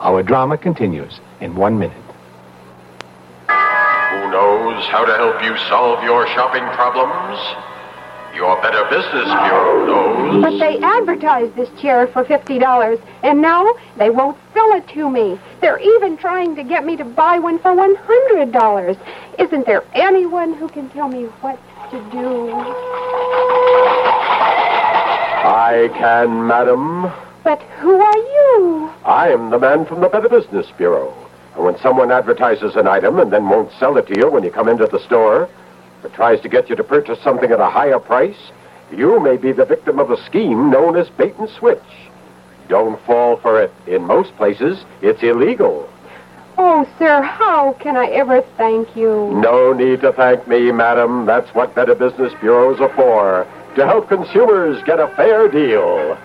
Our 0.00 0.22
drama 0.22 0.58
continues 0.58 1.20
in 1.40 1.56
one 1.56 1.78
minute. 1.78 1.96
Who 3.48 4.30
knows 4.30 4.84
how 4.86 5.04
to 5.04 5.14
help 5.14 5.42
you 5.42 5.56
solve 5.68 6.04
your 6.04 6.26
shopping 6.28 6.64
problems? 6.74 7.67
Your 8.38 8.54
Better 8.62 8.84
Business 8.84 9.26
Bureau 9.26 9.84
knows. 9.84 10.42
But 10.44 10.58
they 10.60 10.78
advertised 10.78 11.56
this 11.56 11.68
chair 11.80 12.06
for 12.06 12.22
$50, 12.24 13.02
and 13.24 13.42
now 13.42 13.74
they 13.96 14.10
won't 14.10 14.38
sell 14.54 14.74
it 14.74 14.86
to 14.90 15.10
me. 15.10 15.40
They're 15.60 15.80
even 15.80 16.16
trying 16.16 16.54
to 16.54 16.62
get 16.62 16.86
me 16.86 16.96
to 16.98 17.04
buy 17.04 17.40
one 17.40 17.58
for 17.58 17.72
$100. 17.74 18.96
Isn't 19.40 19.66
there 19.66 19.82
anyone 19.92 20.54
who 20.54 20.68
can 20.68 20.88
tell 20.90 21.08
me 21.08 21.24
what 21.40 21.58
to 21.90 21.98
do? 22.12 22.52
I 25.42 25.90
can, 25.94 26.46
madam. 26.46 27.10
But 27.42 27.60
who 27.80 28.00
are 28.00 28.16
you? 28.16 28.88
I 29.04 29.30
am 29.30 29.50
the 29.50 29.58
man 29.58 29.84
from 29.84 30.00
the 30.00 30.08
Better 30.08 30.28
Business 30.28 30.70
Bureau. 30.76 31.12
And 31.56 31.64
when 31.64 31.76
someone 31.80 32.12
advertises 32.12 32.76
an 32.76 32.86
item 32.86 33.18
and 33.18 33.32
then 33.32 33.48
won't 33.48 33.72
sell 33.80 33.96
it 33.96 34.06
to 34.06 34.16
you 34.16 34.30
when 34.30 34.44
you 34.44 34.52
come 34.52 34.68
into 34.68 34.86
the 34.86 35.00
store, 35.00 35.48
or 36.02 36.10
tries 36.10 36.40
to 36.40 36.48
get 36.48 36.68
you 36.68 36.76
to 36.76 36.84
purchase 36.84 37.18
something 37.22 37.50
at 37.50 37.60
a 37.60 37.70
higher 37.70 37.98
price, 37.98 38.50
you 38.92 39.20
may 39.20 39.36
be 39.36 39.52
the 39.52 39.64
victim 39.64 39.98
of 39.98 40.10
a 40.10 40.22
scheme 40.24 40.70
known 40.70 40.96
as 40.96 41.08
bait 41.10 41.34
and 41.38 41.48
switch. 41.50 41.82
Don't 42.68 43.00
fall 43.04 43.36
for 43.38 43.60
it. 43.60 43.72
In 43.86 44.04
most 44.04 44.34
places, 44.36 44.84
it's 45.02 45.22
illegal. 45.22 45.88
Oh, 46.60 46.88
sir, 46.98 47.22
how 47.22 47.74
can 47.74 47.96
I 47.96 48.06
ever 48.06 48.42
thank 48.56 48.96
you? 48.96 49.30
No 49.32 49.72
need 49.72 50.00
to 50.00 50.12
thank 50.12 50.48
me, 50.48 50.72
madam. 50.72 51.24
That's 51.24 51.48
what 51.54 51.74
Better 51.74 51.94
Business 51.94 52.32
Bureaus 52.40 52.80
are 52.80 52.94
for. 52.94 53.46
To 53.76 53.86
help 53.86 54.08
consumers 54.08 54.82
get 54.82 54.98
a 54.98 55.08
fair 55.14 55.48
deal. 55.48 56.18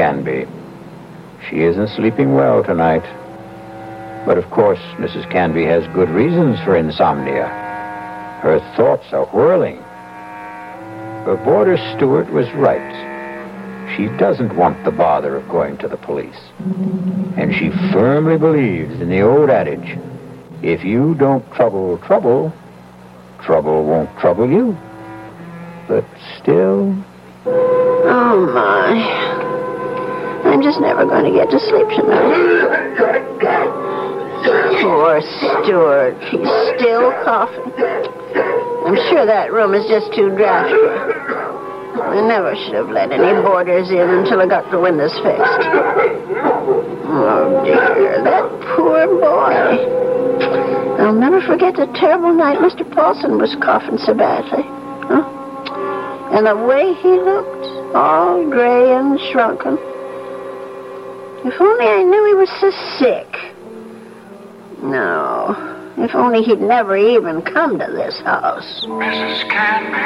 Mrs. 0.00 0.24
Canby. 0.24 0.46
She 1.48 1.60
isn't 1.62 1.88
sleeping 1.88 2.34
well 2.34 2.64
tonight. 2.64 3.04
But 4.24 4.38
of 4.38 4.50
course, 4.50 4.80
Mrs. 4.96 5.30
Canby 5.30 5.64
has 5.64 5.86
good 5.94 6.08
reasons 6.08 6.58
for 6.60 6.74
insomnia. 6.76 7.46
Her 8.42 8.60
thoughts 8.76 9.12
are 9.12 9.26
whirling. 9.26 9.76
Her 11.26 11.36
boarder 11.44 11.76
Stuart 11.96 12.32
was 12.32 12.50
right. 12.52 13.96
She 13.96 14.06
doesn't 14.18 14.56
want 14.56 14.82
the 14.84 14.90
bother 14.90 15.36
of 15.36 15.48
going 15.48 15.76
to 15.78 15.88
the 15.88 15.98
police. 15.98 16.40
And 17.36 17.54
she 17.54 17.70
firmly 17.92 18.38
believes 18.38 19.00
in 19.00 19.10
the 19.10 19.20
old 19.20 19.50
adage 19.50 19.98
if 20.62 20.84
you 20.84 21.14
don't 21.14 21.44
trouble 21.52 21.98
trouble, 21.98 22.52
trouble 23.42 23.84
won't 23.84 24.18
trouble 24.18 24.50
you. 24.50 24.76
But 25.88 26.04
still. 26.38 26.96
Oh, 27.44 28.50
my. 28.54 29.19
I'm 30.44 30.62
just 30.62 30.80
never 30.80 31.04
going 31.04 31.24
to 31.24 31.32
get 31.36 31.50
to 31.50 31.58
sleep 31.58 31.88
tonight. 31.94 33.30
Poor 34.80 35.20
Stuart. 35.20 36.16
He's 36.32 36.48
still 36.76 37.12
coughing. 37.24 37.72
I'm 38.86 38.96
sure 39.12 39.26
that 39.26 39.52
room 39.52 39.74
is 39.74 39.86
just 39.86 40.12
too 40.14 40.30
drafty. 40.36 40.74
I 42.00 42.20
never 42.26 42.56
should 42.56 42.74
have 42.74 42.88
let 42.88 43.12
any 43.12 43.42
boarders 43.42 43.90
in 43.90 44.00
until 44.00 44.40
I 44.40 44.46
got 44.46 44.70
the 44.70 44.80
windows 44.80 45.12
fixed. 45.20 45.62
Oh, 47.12 47.62
dear. 47.64 48.24
That 48.24 48.48
poor 48.74 49.06
boy. 49.06 50.00
I'll 51.02 51.12
never 51.12 51.40
forget 51.40 51.76
the 51.76 51.86
terrible 51.94 52.32
night 52.32 52.58
Mr. 52.58 52.90
Paulson 52.94 53.38
was 53.38 53.54
coughing 53.62 53.98
so 53.98 54.14
badly. 54.14 54.62
Huh? 54.62 55.24
And 56.32 56.46
the 56.46 56.56
way 56.56 56.94
he 56.94 57.08
looked, 57.08 57.94
all 57.94 58.48
gray 58.48 58.92
and 58.94 59.18
shrunken. 59.30 59.76
If 61.42 61.60
only 61.60 61.86
I 61.86 62.02
knew 62.02 62.26
he 62.26 62.34
was 62.34 62.50
so 62.60 62.70
sick. 62.98 63.26
No. 64.82 65.56
If 65.96 66.14
only 66.14 66.42
he'd 66.42 66.60
never 66.60 66.96
even 66.96 67.42
come 67.42 67.78
to 67.78 67.86
this 67.86 68.20
house. 68.20 68.84
Mrs. 68.84 69.48
Canby, 69.48 69.96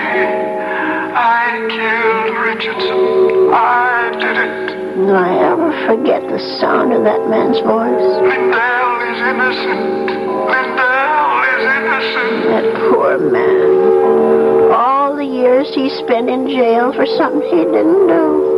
I 1.14 1.58
killed 1.70 2.38
Richardson. 2.38 3.50
I 3.52 4.10
did 4.14 4.36
it. 4.36 4.74
Do 4.94 5.10
I 5.10 5.30
ever 5.50 5.70
forget 5.86 6.22
the 6.30 6.38
sound 6.60 6.92
of 6.92 7.02
that 7.02 7.28
man's 7.28 7.58
voice? 7.66 8.10
Lindell 8.22 8.94
is 9.10 9.18
innocent. 9.26 10.10
Lindell 10.50 11.34
is 11.50 11.62
innocent. 11.66 12.46
That 12.46 12.66
poor 12.90 13.18
man. 13.18 14.70
All 14.72 15.16
the 15.16 15.26
years 15.26 15.68
he 15.74 15.90
spent 15.90 16.30
in 16.30 16.48
jail 16.48 16.92
for 16.92 17.06
something 17.18 17.42
he 17.50 17.64
didn't 17.64 18.06
do. 18.06 18.54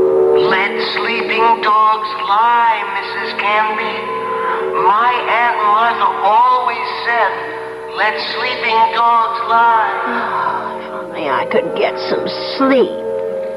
Let 0.49 0.66
sleeping 0.95 1.47
dogs 1.66 2.11
lie, 2.30 2.78
Mrs. 2.95 3.30
Canby. 3.43 3.95
My 4.87 5.11
Aunt 5.11 5.59
Martha 5.66 6.09
always 6.22 6.87
said, 7.03 7.32
let 7.97 8.14
sleeping 8.37 8.78
dogs 8.95 9.41
lie. 9.51 9.91
Oh, 10.07 10.78
if 10.78 10.91
only 10.93 11.26
I 11.26 11.49
could 11.51 11.74
get 11.74 11.99
some 12.07 12.28
sleep. 12.55 12.93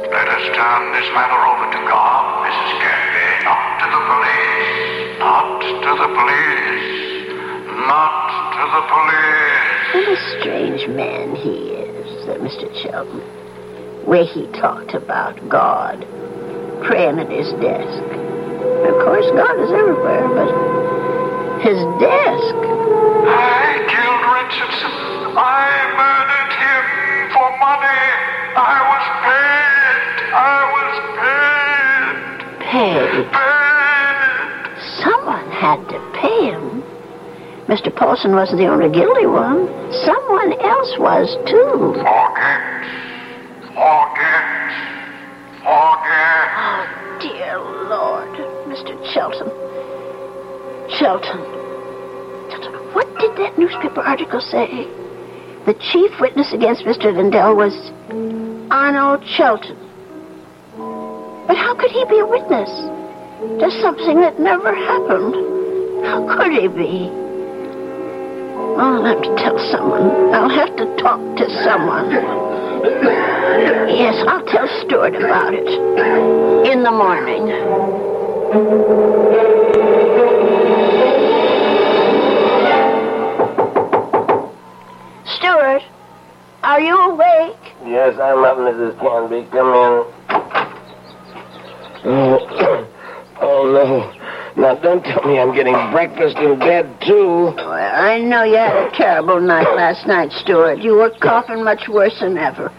Let 0.09 0.25
us 0.25 0.45
turn 0.57 0.81
this 0.97 1.05
matter 1.13 1.37
over 1.37 1.67
to 1.69 1.81
God, 1.85 2.23
Mrs. 2.47 2.71
Canby. 2.81 3.29
Not 3.45 3.77
to 3.77 3.87
the 3.93 4.01
police. 4.09 5.19
Not 5.19 5.61
to 5.61 5.91
the 6.01 6.09
police. 6.17 7.29
Not 7.85 8.15
to 8.57 8.63
the 8.73 8.83
police. 8.89 9.69
What 9.93 10.07
a 10.07 10.19
strange 10.39 10.87
man 10.95 11.35
he 11.35 11.77
is, 11.77 12.25
that 12.25 12.39
Mr. 12.41 12.73
Shelton. 12.81 13.21
Where 14.05 14.25
he 14.25 14.47
talked 14.53 14.95
about 14.95 15.37
God, 15.49 16.07
praying 16.83 17.19
at 17.19 17.29
his 17.29 17.51
desk. 17.61 18.03
Of 18.87 18.95
course, 19.03 19.27
God 19.35 19.59
is 19.59 19.71
everywhere, 19.71 20.27
but 20.31 20.49
his 21.61 21.77
desk. 21.99 22.55
I 23.27 23.83
killed 23.91 24.23
Richardson. 24.31 25.35
I 25.35 25.67
murdered 25.99 26.53
him 26.55 26.83
for 27.35 27.47
money. 27.59 28.03
I 28.55 28.79
was 28.87 29.05
paid. 29.27 30.31
I 30.31 30.59
was 30.75 30.93
paid. 31.19 32.15
Paid. 32.63 33.27
Someone 35.03 35.49
had 35.51 35.83
to 35.89 35.99
pay 36.15 36.51
him. 36.51 36.83
Mr. 37.67 37.93
Paulson 37.95 38.33
wasn't 38.33 38.59
the 38.59 38.67
only 38.67 38.89
guilty 38.89 39.25
one. 39.27 39.67
Someone 40.05 40.53
else 40.61 40.97
was, 40.97 41.37
too. 41.45 41.93
Forget. 41.99 42.87
Forget. 43.75 44.49
Oh, 45.65 47.17
dear 47.21 47.59
Lord, 47.59 48.29
Mr. 48.67 48.95
Shelton. 49.13 49.49
Shelton. 50.97 51.39
Shelton, 52.49 52.73
what 52.93 53.07
did 53.19 53.35
that 53.37 53.57
newspaper 53.57 54.01
article 54.01 54.41
say? 54.41 54.87
The 55.65 55.73
chief 55.91 56.11
witness 56.19 56.53
against 56.53 56.83
Mr. 56.83 57.13
Lindell 57.15 57.55
was 57.55 57.75
Arnold 58.71 59.27
Shelton. 59.27 59.77
But 61.47 61.57
how 61.57 61.75
could 61.75 61.91
he 61.91 62.05
be 62.05 62.19
a 62.19 62.25
witness 62.25 62.69
to 63.59 63.71
something 63.81 64.21
that 64.21 64.39
never 64.39 64.73
happened? 64.73 65.35
How 66.05 66.37
could 66.37 66.51
he 66.53 66.67
be? 66.67 67.28
I'll 68.79 69.03
have 69.03 69.21
to 69.21 69.35
tell 69.35 69.57
someone. 69.71 70.33
I'll 70.33 70.49
have 70.49 70.75
to 70.77 70.85
talk 70.97 71.19
to 71.37 71.49
someone. 71.63 72.11
Yes, 73.89 74.23
I'll 74.27 74.45
tell 74.45 74.67
Stuart 74.85 75.15
about 75.15 75.53
it. 75.53 75.67
In 76.71 76.83
the 76.83 76.91
morning. 76.91 77.49
Stuart, 85.25 85.83
are 86.63 86.79
you 86.79 86.97
awake? 86.97 87.57
Yes, 87.85 88.17
I'm 88.19 88.43
up, 88.43 88.57
Mrs. 88.57 88.97
Canby. 88.99 89.47
Come 89.51 89.67
in. 89.67 90.19
Oh, 92.05 92.87
oh 93.41 93.63
no. 93.73 94.18
Now, 94.59 94.75
don't 94.75 95.01
tell 95.05 95.23
me 95.23 95.39
I'm 95.39 95.55
getting 95.55 95.73
breakfast 95.91 96.35
in 96.37 96.59
bed, 96.59 96.99
too. 97.07 97.53
Well, 97.55 97.71
I 97.71 98.19
know 98.19 98.43
you 98.43 98.57
had 98.57 98.75
a 98.75 98.91
terrible 98.91 99.39
night 99.39 99.73
last 99.73 100.05
night, 100.05 100.33
Stuart. 100.33 100.79
You 100.79 100.95
were 100.95 101.11
coughing 101.21 101.63
much 101.63 101.87
worse 101.87 102.19
than 102.19 102.37
ever. 102.37 102.69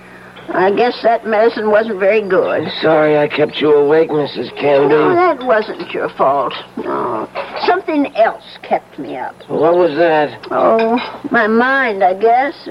I 0.51 0.72
guess 0.72 1.01
that 1.05 1.26
medicine 1.26 1.70
wasn't 1.70 1.99
very 1.99 2.20
good. 2.20 2.68
Sorry 2.83 3.16
I 3.16 3.28
kept 3.28 3.62
you 3.62 3.72
awake, 3.72 4.11
Mrs. 4.11 4.55
Canby. 4.57 4.95
No, 4.95 5.14
that 5.14 5.43
wasn't 5.43 5.91
your 5.91 6.11
fault. 6.11 6.53
No. 6.76 7.26
Something 7.64 8.14
else 8.14 8.59
kept 8.62 8.99
me 8.99 9.16
up. 9.16 9.37
What 9.49 9.76
was 9.76 9.97
that? 9.97 10.49
Oh, 10.51 10.99
my 11.31 11.47
mind, 11.47 12.05
I 12.05 12.12
guess. 12.12 12.68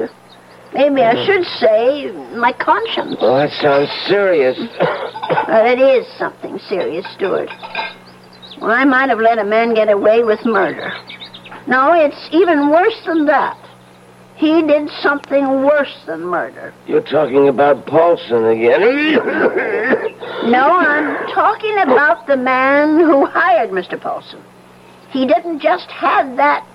Maybe 0.71 1.01
I 1.01 1.15
mm. 1.15 1.25
should 1.25 1.45
say 1.57 2.11
my 2.37 2.53
conscience. 2.53 3.17
Well, 3.19 3.37
that 3.37 3.51
sounds 3.59 3.89
serious. 4.07 4.55
Well, 5.47 5.65
it 5.65 5.79
is 5.79 6.05
something 6.19 6.59
serious, 6.59 7.07
Stuart. 7.15 7.49
Well, 8.61 8.71
I 8.71 8.83
might 8.83 9.09
have 9.09 9.19
let 9.19 9.39
a 9.39 9.43
man 9.43 9.73
get 9.73 9.89
away 9.89 10.23
with 10.23 10.45
murder. 10.45 10.93
No, 11.67 11.93
it's 11.93 12.29
even 12.31 12.69
worse 12.69 13.05
than 13.05 13.25
that. 13.25 13.57
He 14.35 14.61
did 14.61 14.89
something 15.01 15.63
worse 15.63 15.95
than 16.05 16.21
murder. 16.21 16.73
You're 16.87 17.01
talking 17.01 17.47
about 17.47 17.85
Paulson 17.85 18.45
again. 18.45 20.05
No, 20.45 20.77
I'm 20.77 21.27
talking 21.33 21.77
about 21.79 22.25
the 22.25 22.37
man 22.37 22.97
who 22.97 23.25
hired 23.25 23.71
Mr. 23.71 23.99
Paulson. 23.99 24.41
He 25.11 25.25
didn't 25.25 25.59
just 25.59 25.91
have 25.91 26.37
that 26.37 26.65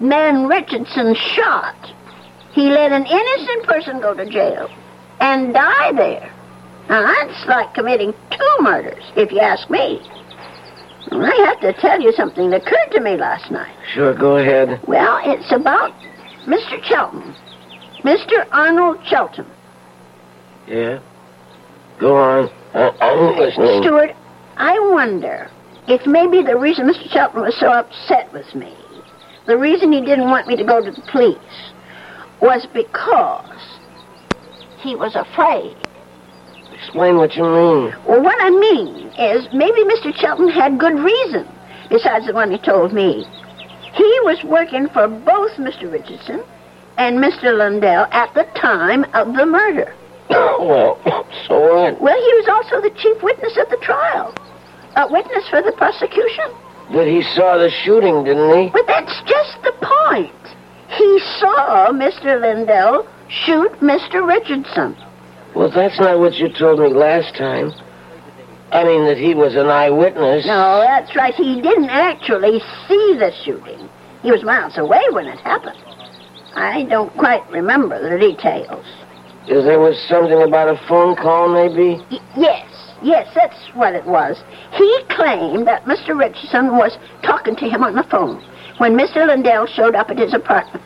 man 0.00 0.46
Richardson 0.46 1.14
shot. 1.14 1.76
He 2.52 2.70
let 2.70 2.92
an 2.92 3.04
innocent 3.04 3.66
person 3.66 4.00
go 4.00 4.14
to 4.14 4.24
jail 4.24 4.70
and 5.20 5.52
die 5.52 5.92
there. 5.92 6.32
Now, 6.88 7.02
that's 7.02 7.46
like 7.46 7.74
committing 7.74 8.14
two 8.30 8.56
murders, 8.62 9.04
if 9.16 9.30
you 9.30 9.40
ask 9.40 9.68
me. 9.68 10.00
And 11.10 11.24
I 11.24 11.34
have 11.46 11.60
to 11.60 11.72
tell 11.80 12.00
you 12.00 12.12
something 12.12 12.50
that 12.50 12.62
occurred 12.62 12.90
to 12.92 13.00
me 13.00 13.16
last 13.16 13.50
night. 13.50 13.74
sure, 13.94 14.14
go 14.14 14.36
ahead. 14.36 14.80
Well, 14.86 15.20
it's 15.24 15.50
about 15.52 15.92
Mr. 16.46 16.82
Chelton. 16.82 17.34
Mr. 18.04 18.46
Arnold 18.52 18.98
Chelton. 19.04 19.46
Yeah? 20.66 21.00
Go 21.98 22.16
on. 22.16 22.50
Uh, 22.74 22.92
I- 23.00 23.10
I'm 23.10 23.36
listening. 23.38 23.82
Stuart, 23.82 24.14
I 24.56 24.78
wonder 24.92 25.50
if 25.88 26.06
maybe 26.06 26.42
the 26.42 26.56
reason 26.56 26.86
Mr. 26.86 27.10
Chelton 27.10 27.42
was 27.42 27.56
so 27.58 27.68
upset 27.72 28.32
with 28.32 28.54
me, 28.54 28.74
the 29.46 29.56
reason 29.58 29.90
he 29.92 30.00
didn't 30.00 30.30
want 30.30 30.46
me 30.46 30.56
to 30.56 30.64
go 30.64 30.82
to 30.84 30.90
the 30.90 31.02
police, 31.10 31.36
was 32.40 32.66
because 32.72 33.78
he 34.78 34.94
was 34.94 35.14
afraid. 35.16 35.76
Explain 36.80 37.18
what 37.18 37.36
you 37.36 37.42
mean. 37.42 37.94
Well, 38.08 38.22
what 38.22 38.40
I 38.40 38.48
mean 38.48 39.12
is 39.18 39.46
maybe 39.52 39.84
Mr. 39.84 40.14
Chelton 40.14 40.48
had 40.48 40.78
good 40.78 40.98
reason, 40.98 41.46
besides 41.90 42.26
the 42.26 42.32
one 42.32 42.50
he 42.50 42.56
told 42.56 42.94
me. 42.94 43.26
He 43.92 44.20
was 44.24 44.42
working 44.44 44.88
for 44.88 45.06
both 45.06 45.52
Mr. 45.56 45.92
Richardson 45.92 46.42
and 46.96 47.18
Mr. 47.18 47.56
Lundell 47.56 48.06
at 48.12 48.32
the 48.32 48.44
time 48.54 49.04
of 49.12 49.34
the 49.34 49.44
murder. 49.44 49.94
well, 50.30 50.98
so 51.46 51.60
what? 51.60 52.00
Well, 52.00 52.16
he 52.16 52.34
was 52.40 52.48
also 52.48 52.80
the 52.80 52.94
chief 52.96 53.22
witness 53.22 53.58
at 53.58 53.68
the 53.68 53.76
trial, 53.82 54.34
a 54.96 55.06
witness 55.12 55.48
for 55.50 55.60
the 55.60 55.72
prosecution. 55.72 56.46
That 56.94 57.06
he 57.06 57.22
saw 57.22 57.58
the 57.58 57.70
shooting, 57.70 58.24
didn't 58.24 58.56
he? 58.56 58.70
But 58.70 58.86
that's 58.86 59.20
just 59.26 59.62
the 59.62 59.74
point. 60.08 60.32
He 60.88 61.20
saw 61.38 61.90
Mr. 61.92 62.40
Lindell 62.40 63.06
shoot 63.28 63.70
Mr. 63.80 64.26
Richardson. 64.26 64.96
Well, 65.54 65.70
that's 65.70 65.98
not 65.98 66.18
what 66.18 66.34
you 66.34 66.48
told 66.48 66.80
me 66.80 66.88
last 66.88 67.34
time. 67.36 67.72
I 68.72 68.84
mean 68.84 69.04
that 69.06 69.18
he 69.18 69.34
was 69.34 69.56
an 69.56 69.66
eyewitness. 69.66 70.46
No, 70.46 70.80
that's 70.80 71.14
right. 71.16 71.34
He 71.34 71.60
didn't 71.60 71.90
actually 71.90 72.60
see 72.86 73.16
the 73.18 73.32
shooting. 73.44 73.88
He 74.22 74.30
was 74.30 74.44
miles 74.44 74.78
away 74.78 75.02
when 75.10 75.26
it 75.26 75.38
happened. 75.40 75.78
I 76.54 76.84
don't 76.84 77.12
quite 77.16 77.48
remember 77.50 77.98
the 78.00 78.18
details. 78.18 78.84
Is 79.48 79.64
there 79.64 79.80
was 79.80 79.98
something 80.08 80.42
about 80.42 80.68
a 80.68 80.80
phone 80.86 81.16
call, 81.16 81.48
maybe? 81.48 82.00
Y- 82.10 82.20
yes, 82.36 82.68
yes, 83.02 83.28
that's 83.34 83.58
what 83.74 83.94
it 83.94 84.04
was. 84.04 84.40
He 84.72 85.02
claimed 85.08 85.66
that 85.66 85.84
Mr. 85.84 86.16
Richardson 86.16 86.76
was 86.76 86.96
talking 87.22 87.56
to 87.56 87.68
him 87.68 87.82
on 87.82 87.94
the 87.96 88.04
phone 88.04 88.44
when 88.78 88.96
Mr. 88.96 89.26
Lindell 89.26 89.66
showed 89.66 89.94
up 89.96 90.10
at 90.10 90.18
his 90.18 90.34
apartment. 90.34 90.84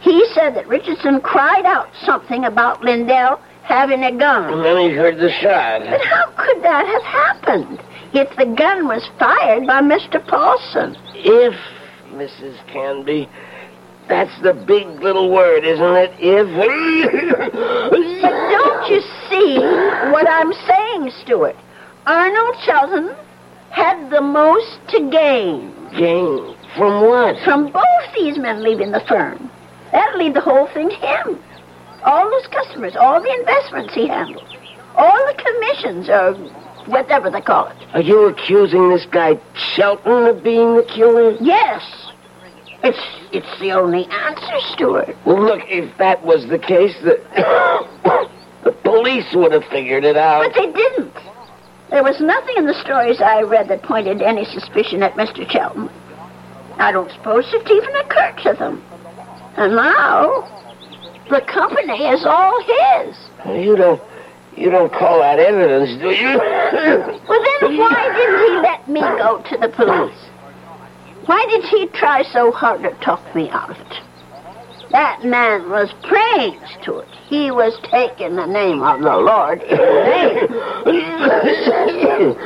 He 0.00 0.24
said 0.32 0.54
that 0.54 0.66
Richardson 0.68 1.20
cried 1.20 1.66
out 1.66 1.88
something 2.04 2.44
about 2.44 2.82
Lindell 2.82 3.40
having 3.68 4.02
a 4.02 4.12
gun. 4.12 4.52
And 4.52 4.64
then 4.64 4.78
he 4.78 4.96
heard 4.96 5.18
the 5.18 5.30
shot. 5.30 5.82
But 5.82 6.04
how 6.04 6.30
could 6.36 6.62
that 6.62 6.86
have 6.86 7.02
happened 7.02 7.80
if 8.14 8.34
the 8.36 8.46
gun 8.46 8.88
was 8.88 9.06
fired 9.18 9.66
by 9.66 9.82
Mr. 9.82 10.26
Paulson? 10.26 10.96
If, 11.14 11.54
Mrs. 12.12 12.56
Canby, 12.68 13.28
that's 14.08 14.32
the 14.42 14.54
big 14.54 14.86
little 15.00 15.30
word, 15.30 15.64
isn't 15.64 15.96
it? 15.96 16.12
If. 16.18 16.48
But 17.90 18.30
don't 18.30 18.90
you 18.90 19.00
see 19.28 19.58
what 20.10 20.28
I'm 20.28 20.52
saying, 20.66 21.10
Stuart? 21.22 21.56
Arnold 22.06 22.56
Shelton 22.64 23.14
had 23.70 24.10
the 24.10 24.20
most 24.20 24.78
to 24.88 25.10
gain. 25.10 25.74
Gain? 25.96 26.56
From 26.76 27.06
what? 27.06 27.36
From 27.44 27.70
both 27.70 28.14
these 28.14 28.38
men 28.38 28.62
leaving 28.62 28.92
the 28.92 29.00
firm. 29.06 29.50
That'll 29.92 30.18
leave 30.18 30.34
the 30.34 30.40
whole 30.40 30.66
thing 30.68 30.88
to 30.90 30.96
him. 30.96 31.38
All 32.04 32.30
those 32.30 32.46
customers, 32.46 32.96
all 32.96 33.20
the 33.20 33.32
investments 33.32 33.94
he 33.94 34.06
handled, 34.06 34.46
all 34.96 35.26
the 35.26 35.34
commissions, 35.34 36.08
or 36.08 36.34
whatever 36.86 37.30
they 37.30 37.40
call 37.40 37.68
it. 37.68 37.76
Are 37.94 38.00
you 38.00 38.26
accusing 38.26 38.88
this 38.88 39.06
guy 39.06 39.38
Shelton 39.54 40.26
of 40.26 40.42
being 40.42 40.76
the 40.76 40.84
killer? 40.84 41.36
Yes. 41.40 41.82
It's 42.82 42.98
it's 43.32 43.60
the 43.60 43.72
only 43.72 44.06
answer, 44.06 44.60
Stuart. 44.72 45.16
Well, 45.24 45.42
look, 45.42 45.62
if 45.68 45.96
that 45.98 46.24
was 46.24 46.46
the 46.46 46.58
case, 46.58 46.94
the, 47.02 47.20
the 48.64 48.72
police 48.72 49.34
would 49.34 49.52
have 49.52 49.64
figured 49.64 50.04
it 50.04 50.16
out. 50.16 50.44
But 50.44 50.54
they 50.54 50.72
didn't. 50.72 51.14
There 51.90 52.02
was 52.02 52.20
nothing 52.20 52.56
in 52.56 52.66
the 52.66 52.74
stories 52.74 53.20
I 53.20 53.42
read 53.42 53.68
that 53.68 53.82
pointed 53.82 54.22
any 54.22 54.44
suspicion 54.44 55.02
at 55.02 55.14
Mr. 55.14 55.50
Shelton. 55.50 55.90
I 56.78 56.92
don't 56.92 57.10
suppose 57.10 57.44
it 57.52 57.68
even 57.70 57.96
occurred 57.96 58.38
to 58.44 58.52
them. 58.58 58.82
And 59.56 59.74
now, 59.74 60.57
the 61.30 61.40
company 61.42 62.04
is 62.04 62.24
all 62.24 62.60
his. 62.62 63.16
You 63.46 63.76
don't, 63.76 64.00
you 64.56 64.70
don't 64.70 64.92
call 64.92 65.20
that 65.20 65.38
evidence, 65.38 66.00
do 66.00 66.10
you? 66.10 66.38
Well, 67.28 67.44
then 67.60 67.76
why 67.76 68.08
didn't 68.16 68.38
he 68.38 68.52
let 68.62 68.88
me 68.88 69.00
go 69.00 69.42
to 69.50 69.56
the 69.58 69.68
police? 69.68 70.18
Why 71.26 71.44
did 71.50 71.64
he 71.64 71.86
try 71.88 72.22
so 72.22 72.50
hard 72.50 72.82
to 72.82 72.90
talk 73.04 73.34
me 73.34 73.50
out 73.50 73.70
of 73.70 73.76
it? 73.76 73.94
That 74.90 75.22
man 75.22 75.68
was 75.68 75.92
praying 76.04 76.58
to 76.84 76.98
it. 77.00 77.08
He 77.28 77.50
was 77.50 77.78
taking 77.90 78.36
the 78.36 78.46
name 78.46 78.82
of 78.82 79.00
the 79.00 79.16
Lord 79.18 79.60
in 79.60 79.76
vain. 79.76 80.48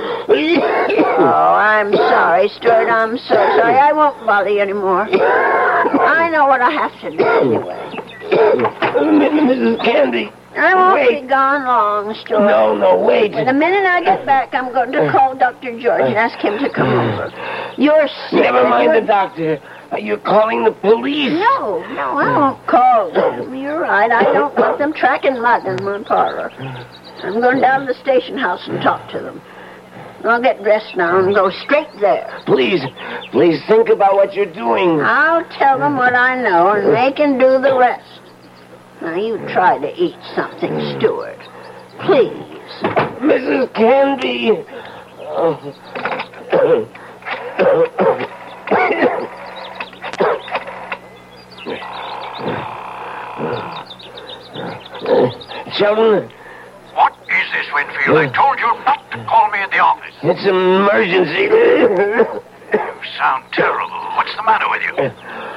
oh, 1.19 1.55
I'm 1.55 1.93
sorry, 1.93 2.49
Stuart. 2.49 2.91
I'm 2.91 3.17
so 3.19 3.35
sorry. 3.35 3.77
I 3.77 3.93
won't 3.93 4.27
bother 4.27 4.51
you 4.51 4.59
anymore. 4.59 5.07
I 5.09 6.29
know 6.31 6.47
what 6.47 6.61
I 6.61 6.71
have 6.71 7.01
to 7.03 7.17
do 7.17 7.25
anyway. 7.25 8.02
Mrs. 8.33 9.85
Canby. 9.85 10.31
I 10.57 10.75
won't 10.75 10.95
Wait. 10.95 11.23
be 11.23 11.29
gone 11.29 11.65
long, 11.65 12.15
Stuart. 12.15 12.41
No, 12.41 12.77
no, 12.77 12.99
wait. 12.99 13.33
The 13.33 13.53
minute 13.53 13.87
I 13.87 14.03
get 14.05 14.27
back, 14.27 14.53
I'm 14.53 14.73
going 14.73 14.93
to 14.93 15.07
uh, 15.07 15.13
call 15.13 15.35
Dr. 15.35 15.81
George 15.81 16.03
and 16.03 16.15
ask 16.15 16.39
him 16.39 16.59
to 16.59 16.69
come 16.69 16.89
uh, 16.89 17.25
over. 17.25 17.75
You're 17.81 18.09
sick. 18.29 18.41
Never 18.41 18.69
mind 18.69 18.95
the 18.95 19.07
doctor. 19.07 19.61
You're 19.93 20.17
you 20.17 20.17
calling 20.19 20.65
the 20.65 20.73
police? 20.73 21.33
No, 21.33 21.85
no, 21.93 22.17
I 22.17 22.29
hmm. 22.29 22.41
won't 22.41 22.67
call 22.67 23.13
them. 23.13 23.55
You're 23.55 23.81
right. 23.81 24.11
I 24.11 24.25
don't 24.25 24.55
want 24.57 24.79
them 24.79 24.93
tracking 24.93 25.41
mud 25.41 25.67
in 25.67 25.85
my 25.85 26.03
parlor. 26.03 26.51
I'm 27.23 27.41
going 27.41 27.61
down 27.61 27.87
to 27.87 27.93
the 27.93 27.99
station 28.01 28.39
house 28.39 28.67
and 28.69 28.81
talk 28.83 29.11
to 29.13 29.21
them. 29.21 29.43
I'll 30.25 30.41
get 30.41 30.63
dressed 30.63 30.97
now 30.97 31.19
and 31.19 31.35
go 31.35 31.51
straight 31.51 31.89
there. 32.01 32.41
Please, 32.47 32.81
please 33.33 33.61
think 33.67 33.89
about 33.89 34.15
what 34.15 34.35
you're 34.35 34.53
doing. 34.53 35.01
I'll 35.01 35.45
tell 35.59 35.79
them 35.79 35.97
what 35.97 36.15
I 36.15 36.41
know, 36.41 36.71
and 36.71 36.95
they 36.95 37.13
can 37.13 37.39
do 37.39 37.61
the 37.61 37.77
rest. 37.77 38.22
Now, 39.03 39.17
you 39.17 39.37
try 39.49 39.79
to 39.81 39.93
eat 40.01 40.15
something, 40.37 40.71
hmm. 40.71 40.99
Stuart. 41.01 41.41
Please. 42.07 42.31
Mrs. 43.19 43.75
Canby. 43.75 44.63
Sheldon, 55.75 56.31
What 56.95 57.13
is 57.27 57.51
this, 57.51 57.67
Winfield? 57.75 58.19
I 58.19 58.29
hmm. 58.29 58.35
told 58.39 58.61
you 58.61 58.71
not 58.87 59.03
to 59.11 59.27
call 59.27 59.51
me 59.51 59.59
at 59.59 59.71
the 59.73 59.79
office. 59.79 60.15
it's 60.23 60.47
an 60.47 60.55
emergency. 60.55 61.51
You 62.73 63.19
sound 63.19 63.53
terrible. 63.53 63.99
What's 64.15 64.37
the 64.37 64.45
matter 64.45 64.71
with 64.71 64.83
you? 64.83 64.95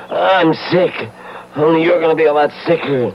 I'm 0.09 0.51
sick. 0.71 1.24
Only 1.55 1.83
you're 1.83 1.99
going 1.99 2.15
to 2.15 2.21
be 2.21 2.27
a 2.27 2.33
lot 2.33 2.51
sicker. 2.65 3.11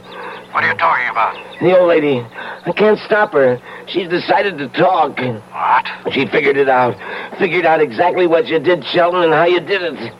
What 0.52 0.64
are 0.64 0.72
you 0.72 0.78
talking 0.78 1.08
about? 1.08 1.36
The 1.60 1.78
old 1.78 1.88
lady. 1.88 2.20
I 2.20 2.72
can't 2.74 2.98
stop 3.00 3.32
her. 3.32 3.60
She's 3.86 4.08
decided 4.08 4.58
to 4.58 4.68
talk. 4.68 5.18
What? 5.18 6.12
She 6.12 6.26
figured 6.26 6.56
it 6.56 6.68
out. 6.68 6.96
Figured 7.38 7.66
out 7.66 7.80
exactly 7.80 8.26
what 8.26 8.46
you 8.46 8.58
did, 8.58 8.84
Sheldon, 8.86 9.24
and 9.24 9.32
how 9.32 9.44
you 9.44 9.60
did 9.60 9.82
it. 9.82 9.94
You 9.94 10.10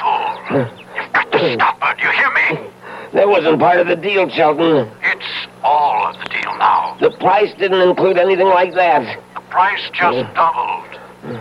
fool. 0.00 0.68
You've 0.96 1.12
got 1.12 1.30
to 1.32 1.54
stop 1.54 1.80
her. 1.80 1.94
Do 1.94 2.02
you 2.02 2.10
hear 2.10 2.30
me? 2.32 2.70
That 3.14 3.28
wasn't 3.28 3.60
part 3.60 3.78
of 3.78 3.86
the 3.86 3.96
deal, 3.96 4.28
Sheldon. 4.28 4.90
It's 5.02 5.48
all 5.62 6.08
of 6.08 6.18
the 6.18 6.28
deal 6.28 6.56
now. 6.58 6.96
The 7.00 7.10
price 7.18 7.52
didn't 7.58 7.80
include 7.80 8.18
anything 8.18 8.48
like 8.48 8.74
that. 8.74 9.20
The 9.34 9.40
price 9.50 9.82
just 9.92 10.34
doubled. 10.34 10.88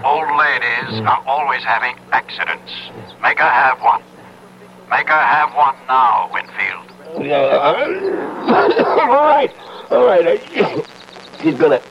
Old 0.04 0.30
ladies 0.38 1.00
hmm. 1.00 1.08
are 1.08 1.24
always 1.26 1.64
having 1.64 1.96
accidents. 2.12 2.72
Make 3.22 3.40
her 3.40 3.50
have 3.50 3.82
one. 3.82 4.04
Make 4.92 5.08
her 5.08 5.14
have 5.14 5.56
one 5.56 5.76
now, 5.88 6.30
Winfield. 6.34 6.92
all 7.16 7.24
right, 9.08 9.52
all 9.90 10.06
right. 10.06 10.44
She's 11.42 11.56
gonna, 11.56 11.82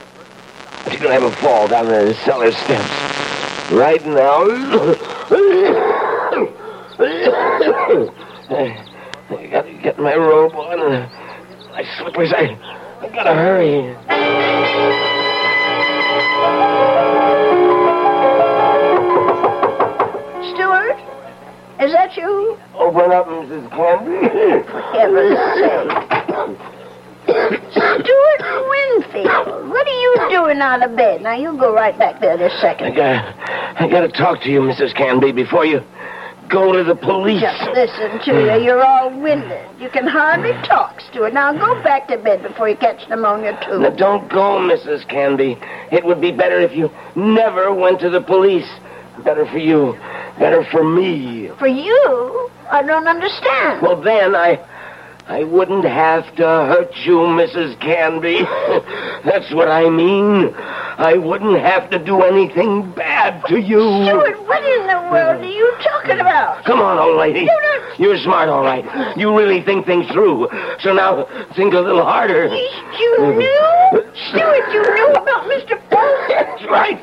she's 0.91 1.01
gonna 1.01 1.15
have 1.15 1.23
a 1.23 1.35
fall 1.37 1.67
down 1.67 1.87
the 1.87 2.15
cellar 2.27 2.53
steps 2.53 3.73
right 3.73 4.05
now. 4.05 4.45
I 9.31 9.47
gotta 9.51 9.73
get 9.83 9.99
my 9.99 10.15
robe 10.15 10.53
on 10.55 10.93
and 10.93 11.11
my 11.71 11.85
slippers. 11.97 12.35
I, 12.35 12.59
I 13.01 13.09
gotta 13.09 13.33
hurry. 13.35 13.97
Is 21.81 21.93
that 21.93 22.15
you? 22.15 22.59
Open 22.75 23.11
up, 23.11 23.27
Mrs. 23.27 23.71
Canby. 23.71 24.29
For 24.69 24.81
heaven's 24.93 25.41
sake. 25.57 26.81
Stuart 27.73 28.43
Winfield, 28.69 29.71
what 29.71 29.87
are 29.89 30.01
you 30.01 30.13
doing 30.29 30.61
out 30.61 30.83
of 30.85 30.95
bed? 30.95 31.23
Now, 31.23 31.35
you 31.37 31.57
go 31.57 31.73
right 31.73 31.99
back 31.99 32.21
there 32.21 32.37
this 32.37 32.53
second. 32.61 32.89
I 32.89 32.91
second. 32.91 32.97
gotta, 32.97 33.83
I 33.83 33.89
gotta 33.89 34.09
talk 34.09 34.43
to 34.43 34.51
you, 34.51 34.61
Mrs. 34.61 34.95
Canby, 34.95 35.33
before 35.33 35.65
you 35.65 35.81
go 36.51 36.73
to 36.73 36.85
the 36.85 36.97
police. 36.97 37.41
Just 37.41 37.71
listen 37.71 38.21
to 38.27 38.41
you. 38.41 38.63
You're 38.63 38.85
all 38.85 39.19
winded. 39.19 39.65
You 39.81 39.89
can 39.89 40.07
hardly 40.07 40.53
talk, 40.69 41.01
Stuart. 41.01 41.33
Now, 41.33 41.53
go 41.55 41.83
back 41.83 42.09
to 42.09 42.19
bed 42.19 42.43
before 42.43 42.69
you 42.69 42.77
catch 42.77 43.09
pneumonia, 43.09 43.59
too. 43.67 43.79
Now, 43.79 43.91
don't 43.91 44.29
go, 44.29 44.59
Mrs. 44.59 45.09
Canby. 45.09 45.57
It 45.93 46.05
would 46.05 46.21
be 46.21 46.33
better 46.33 46.61
if 46.61 46.77
you 46.77 46.91
never 47.17 47.73
went 47.73 48.01
to 48.01 48.11
the 48.11 48.21
police. 48.21 48.69
Better 49.25 49.47
for 49.47 49.59
you. 49.59 49.97
Better 50.41 50.65
for 50.73 50.83
me. 50.83 51.51
For 51.59 51.69
you? 51.69 52.51
I 52.71 52.83
don't 52.83 53.07
understand. 53.07 53.83
Well, 53.83 54.01
then 54.01 54.35
I. 54.35 54.59
I 55.29 55.45
wouldn't 55.45 55.85
have 55.85 56.25
to 56.37 56.45
hurt 56.45 56.91
you, 57.05 57.19
Mrs. 57.19 57.79
Canby. 57.79 58.41
That's 59.25 59.53
what 59.55 59.69
I 59.69 59.89
mean. 59.89 60.53
I 60.57 61.19
wouldn't 61.19 61.61
have 61.61 61.89
to 61.91 62.05
do 62.05 62.23
anything 62.23 62.91
bad 62.93 63.47
to 63.47 63.61
you. 63.61 63.79
Stuart, 63.79 64.43
what 64.49 64.65
in 64.65 64.89
the 64.89 65.09
world 65.13 65.45
are 65.45 65.45
you 65.45 65.73
talking 65.85 66.19
about? 66.19 66.65
Come 66.65 66.81
on, 66.81 66.99
old 66.99 67.17
lady. 67.17 67.49
You're 67.97 68.19
smart, 68.19 68.49
all 68.49 68.65
right. 68.65 68.85
You 69.17 69.37
really 69.37 69.63
think 69.63 69.87
things 69.87 70.09
through. 70.11 70.49
So 70.81 70.93
now 70.93 71.29
think 71.55 71.75
a 71.75 71.81
little 71.81 72.03
harder. 72.03 72.47
You 72.49 73.35
knew? 73.37 74.03
Stuart, 74.31 74.73
you 74.73 74.83
knew 74.83 75.13
about 75.13 75.47
Mr. 75.47 75.79
Polk? 75.91 76.29
That's 76.29 76.65
right. 76.65 76.99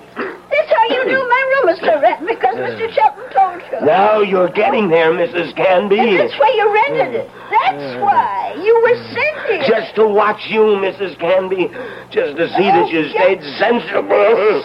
That's 0.58 0.74
how 0.74 0.86
you 0.90 1.06
knew 1.06 1.22
my 1.30 1.44
room 1.54 1.66
was 1.70 1.80
rent, 2.02 2.26
because 2.28 2.56
Mr. 2.56 2.90
Shelton 2.94 3.30
told 3.32 3.62
you. 3.72 3.86
Now 3.86 4.22
you're 4.22 4.50
getting 4.50 4.90
there, 4.90 5.12
Mrs. 5.12 5.56
Canby. 5.56 6.00
And 6.00 6.20
that's 6.20 6.34
why 6.40 6.50
you 6.56 6.74
rented 6.74 7.14
it. 7.16 7.30
That's 7.52 8.02
why. 8.02 8.56
You 8.58 8.74
were 8.82 8.98
sent 9.14 9.38
here. 9.48 9.64
Just 9.68 9.96
to 9.96 10.08
watch 10.08 10.42
you, 10.50 10.62
Mrs. 10.82 11.18
Canby. 11.20 11.68
Just 12.12 12.38
to 12.38 12.48
see 12.58 12.68
that 12.68 12.88
oh, 12.88 12.92
you 12.92 13.10
stayed 13.10 13.42
sensible. 13.62 14.64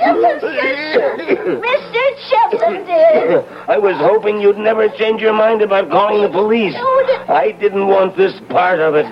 Mr. 1.60 2.02
Shelton 2.30 2.84
did. 2.86 3.44
I 3.68 3.78
was 3.78 3.96
hoping 3.98 4.40
you'd 4.40 4.58
never 4.58 4.88
change 4.88 5.20
your 5.20 5.32
mind 5.34 5.62
about 5.62 5.90
calling 5.90 6.22
the 6.22 6.28
police. 6.30 6.74
No, 6.74 7.34
I 7.34 7.52
didn't 7.60 7.86
want 7.86 8.16
this 8.16 8.32
part 8.48 8.80
of 8.80 8.94
it. 8.94 9.06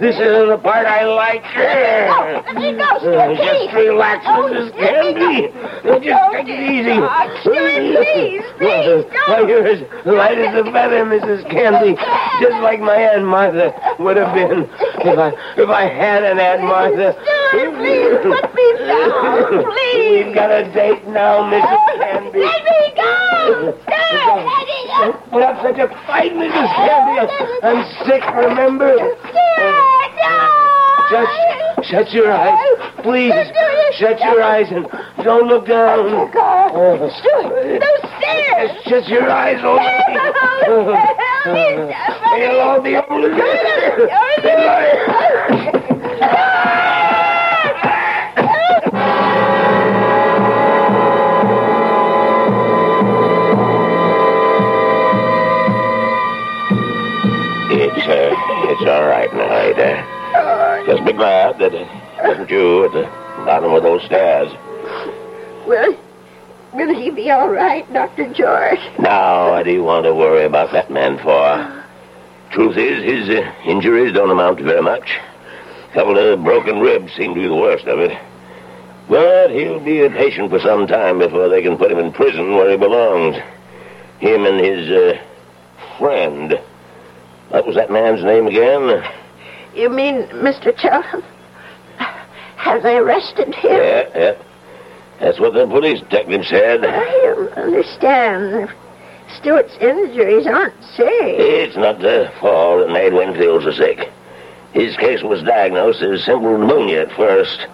This 0.00 0.16
isn't 0.16 0.48
the 0.48 0.58
part 0.62 0.86
I 0.86 1.04
like. 1.04 1.42
Oh, 1.56 2.42
let 2.46 2.54
me 2.56 2.72
go, 2.76 2.98
Stuart, 2.98 3.36
Just 3.36 3.74
relax, 3.74 4.24
Oh, 4.28 4.48
Mrs. 4.48 4.70
let 4.76 5.14
me 5.16 5.50
Canby. 5.50 6.08
go. 6.08 6.19
Just 6.20 6.36
take 6.36 6.48
it 6.48 6.60
easy. 6.60 6.92
Oh, 7.00 7.08
ah, 7.08 7.24
Stuart, 7.40 8.04
please, 8.04 8.44
please, 8.58 9.04
Why, 9.28 9.40
you're 9.48 9.66
as 9.66 9.80
light 10.04 10.38
as 10.38 10.52
a 10.54 10.64
feather, 10.70 11.04
Mrs. 11.08 11.48
Canby. 11.50 11.96
Just 12.40 12.58
like 12.62 12.80
my 12.80 12.96
Aunt 12.96 13.24
Martha 13.24 13.72
would 13.98 14.16
have 14.16 14.34
been 14.34 14.68
if 15.00 15.18
I 15.18 15.32
if 15.56 15.68
I 15.68 15.84
had 15.88 16.24
an 16.24 16.38
Aunt 16.38 16.62
Martha. 16.62 17.16
Stuart, 17.50 17.72
please, 17.80 18.20
put 18.20 18.54
me 18.54 18.66
down, 18.84 19.64
please. 19.72 20.24
We've 20.26 20.34
got 20.34 20.50
a 20.52 20.64
date 20.72 21.06
now, 21.08 21.48
Mrs. 21.48 21.80
Canby. 21.98 22.40
Let 22.44 22.64
me 22.64 22.82
go. 22.94 23.74
Stuart, 23.80 24.44
let 24.44 24.66
me 24.68 24.80
go. 24.86 25.12
Put 25.32 25.42
up 25.42 25.56
such 25.64 25.78
a 25.80 25.88
fight, 26.06 26.32
Mrs. 26.32 26.68
Canby. 26.76 27.32
I'm 27.64 27.80
sick, 28.06 28.22
remember? 28.36 28.92
Stuart, 28.92 30.12
no. 30.20 30.36
Just 31.10 31.60
Shut 31.90 32.12
your 32.12 32.30
eyes. 32.30 32.58
Please. 33.02 33.32
Shut 33.98 34.20
your 34.20 34.42
eyes 34.42 34.66
and 34.70 34.86
don't 35.22 35.46
look 35.48 35.66
down. 35.66 35.98
Oh, 36.00 36.30
God. 36.32 37.12
Stuart, 37.18 37.80
those 37.80 38.10
stairs. 38.18 38.70
Shut 38.84 39.08
your 39.08 39.28
eyes, 39.30 39.62
old 39.64 39.78
lady. 39.78 40.18
They'll 42.36 42.60
all 42.60 42.80
be 42.80 42.96
over. 42.96 43.30
It's, 57.72 58.06
uh, 58.06 58.30
it's 58.70 58.82
all 58.82 59.06
right 59.06 59.32
now, 59.32 59.52
Ada. 59.52 60.84
Just 60.86 61.04
be 61.04 61.12
glad 61.12 61.58
that 61.58 61.74
it 61.74 61.88
wasn't 62.24 62.50
you 62.50 62.84
at 62.84 62.92
the 62.92 63.02
bottom 63.44 63.72
of 63.72 63.82
those 63.82 64.02
stairs. 64.04 64.52
Will, 65.70 65.96
will 66.74 66.92
he 66.92 67.10
be 67.10 67.30
all 67.30 67.48
right, 67.48 67.86
Dr. 67.92 68.34
George? 68.34 68.80
Now, 68.98 69.50
what 69.52 69.62
do 69.62 69.70
you 69.70 69.84
want 69.84 70.04
to 70.04 70.12
worry 70.12 70.44
about 70.44 70.72
that 70.72 70.90
man 70.90 71.16
for? 71.18 71.84
Truth 72.50 72.76
is, 72.76 73.04
his 73.04 73.38
uh, 73.38 73.48
injuries 73.64 74.12
don't 74.12 74.32
amount 74.32 74.58
to 74.58 74.64
very 74.64 74.82
much. 74.82 75.08
A 75.88 75.94
couple 75.94 76.18
of 76.18 76.42
broken 76.42 76.80
ribs 76.80 77.12
seem 77.14 77.34
to 77.34 77.40
be 77.40 77.46
the 77.46 77.54
worst 77.54 77.84
of 77.84 78.00
it. 78.00 78.10
But 79.08 79.52
he'll 79.52 79.78
be 79.78 80.02
a 80.02 80.10
patient 80.10 80.50
for 80.50 80.58
some 80.58 80.88
time 80.88 81.20
before 81.20 81.48
they 81.48 81.62
can 81.62 81.78
put 81.78 81.92
him 81.92 82.00
in 82.00 82.12
prison 82.12 82.56
where 82.56 82.72
he 82.72 82.76
belongs. 82.76 83.36
Him 84.18 84.46
and 84.46 84.58
his 84.58 84.90
uh, 84.90 85.22
friend. 86.00 86.60
What 87.50 87.64
was 87.64 87.76
that 87.76 87.92
man's 87.92 88.24
name 88.24 88.48
again? 88.48 89.04
You 89.76 89.88
mean 89.88 90.24
Mr. 90.30 90.76
Chelton? 90.76 91.22
Have 92.56 92.82
they 92.82 92.96
arrested 92.96 93.54
him? 93.54 93.70
Yeah, 93.70 94.08
yeah. 94.16 94.42
That's 95.20 95.38
what 95.38 95.52
the 95.52 95.66
police 95.66 96.00
detective 96.00 96.46
said. 96.46 96.84
I 96.84 97.04
don't 97.22 97.52
understand. 97.52 98.70
Stuart's 99.36 99.76
injuries 99.80 100.46
aren't 100.46 100.82
serious. 100.96 101.36
It's 101.38 101.76
not 101.76 102.00
the 102.00 102.32
fall 102.40 102.80
that 102.80 102.90
made 102.90 103.12
Winfield 103.12 103.62
so 103.62 103.72
sick. 103.72 104.10
His 104.72 104.96
case 104.96 105.22
was 105.22 105.42
diagnosed 105.42 106.02
as 106.02 106.24
simple 106.24 106.56
pneumonia 106.56 107.02
at 107.02 107.12
first. 107.12 107.66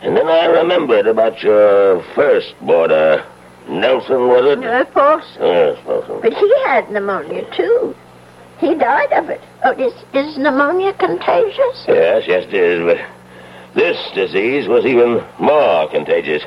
And 0.00 0.16
then 0.16 0.26
I 0.26 0.46
remembered 0.46 1.06
about 1.06 1.42
your 1.42 2.02
first 2.14 2.54
boarder. 2.62 3.24
Nelson, 3.68 4.28
was 4.28 4.58
it? 4.58 4.64
Uh, 4.64 4.84
Paulson. 4.86 5.42
Yes, 5.42 5.78
Nelson. 5.86 6.20
But 6.22 6.32
he 6.32 6.52
had 6.64 6.90
pneumonia, 6.90 7.44
too. 7.54 7.94
He 8.58 8.74
died 8.74 9.12
of 9.12 9.28
it. 9.28 9.40
Oh, 9.64 9.72
is, 9.72 9.92
is 10.14 10.38
pneumonia 10.38 10.94
contagious? 10.94 11.84
Yes, 11.86 12.24
yes, 12.26 12.44
it 12.48 12.54
is, 12.54 12.82
but 12.82 12.98
this 13.74 13.96
disease 14.14 14.66
was 14.66 14.86
even 14.86 15.22
more 15.38 15.88
contagious. 15.90 16.42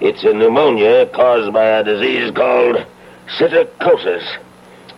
It's 0.00 0.22
a 0.24 0.32
pneumonia 0.32 1.06
caused 1.06 1.52
by 1.52 1.64
a 1.64 1.84
disease 1.84 2.30
called 2.30 2.84
psittacosis, 3.38 4.24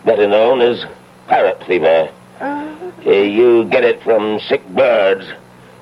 better 0.03 0.27
known 0.27 0.61
as 0.61 0.85
parrot 1.27 1.63
fever. 1.65 2.11
Uh, 2.41 2.75
you 3.05 3.65
get 3.65 3.85
it 3.85 4.03
from 4.03 4.39
sick 4.41 4.67
birds, 4.69 5.25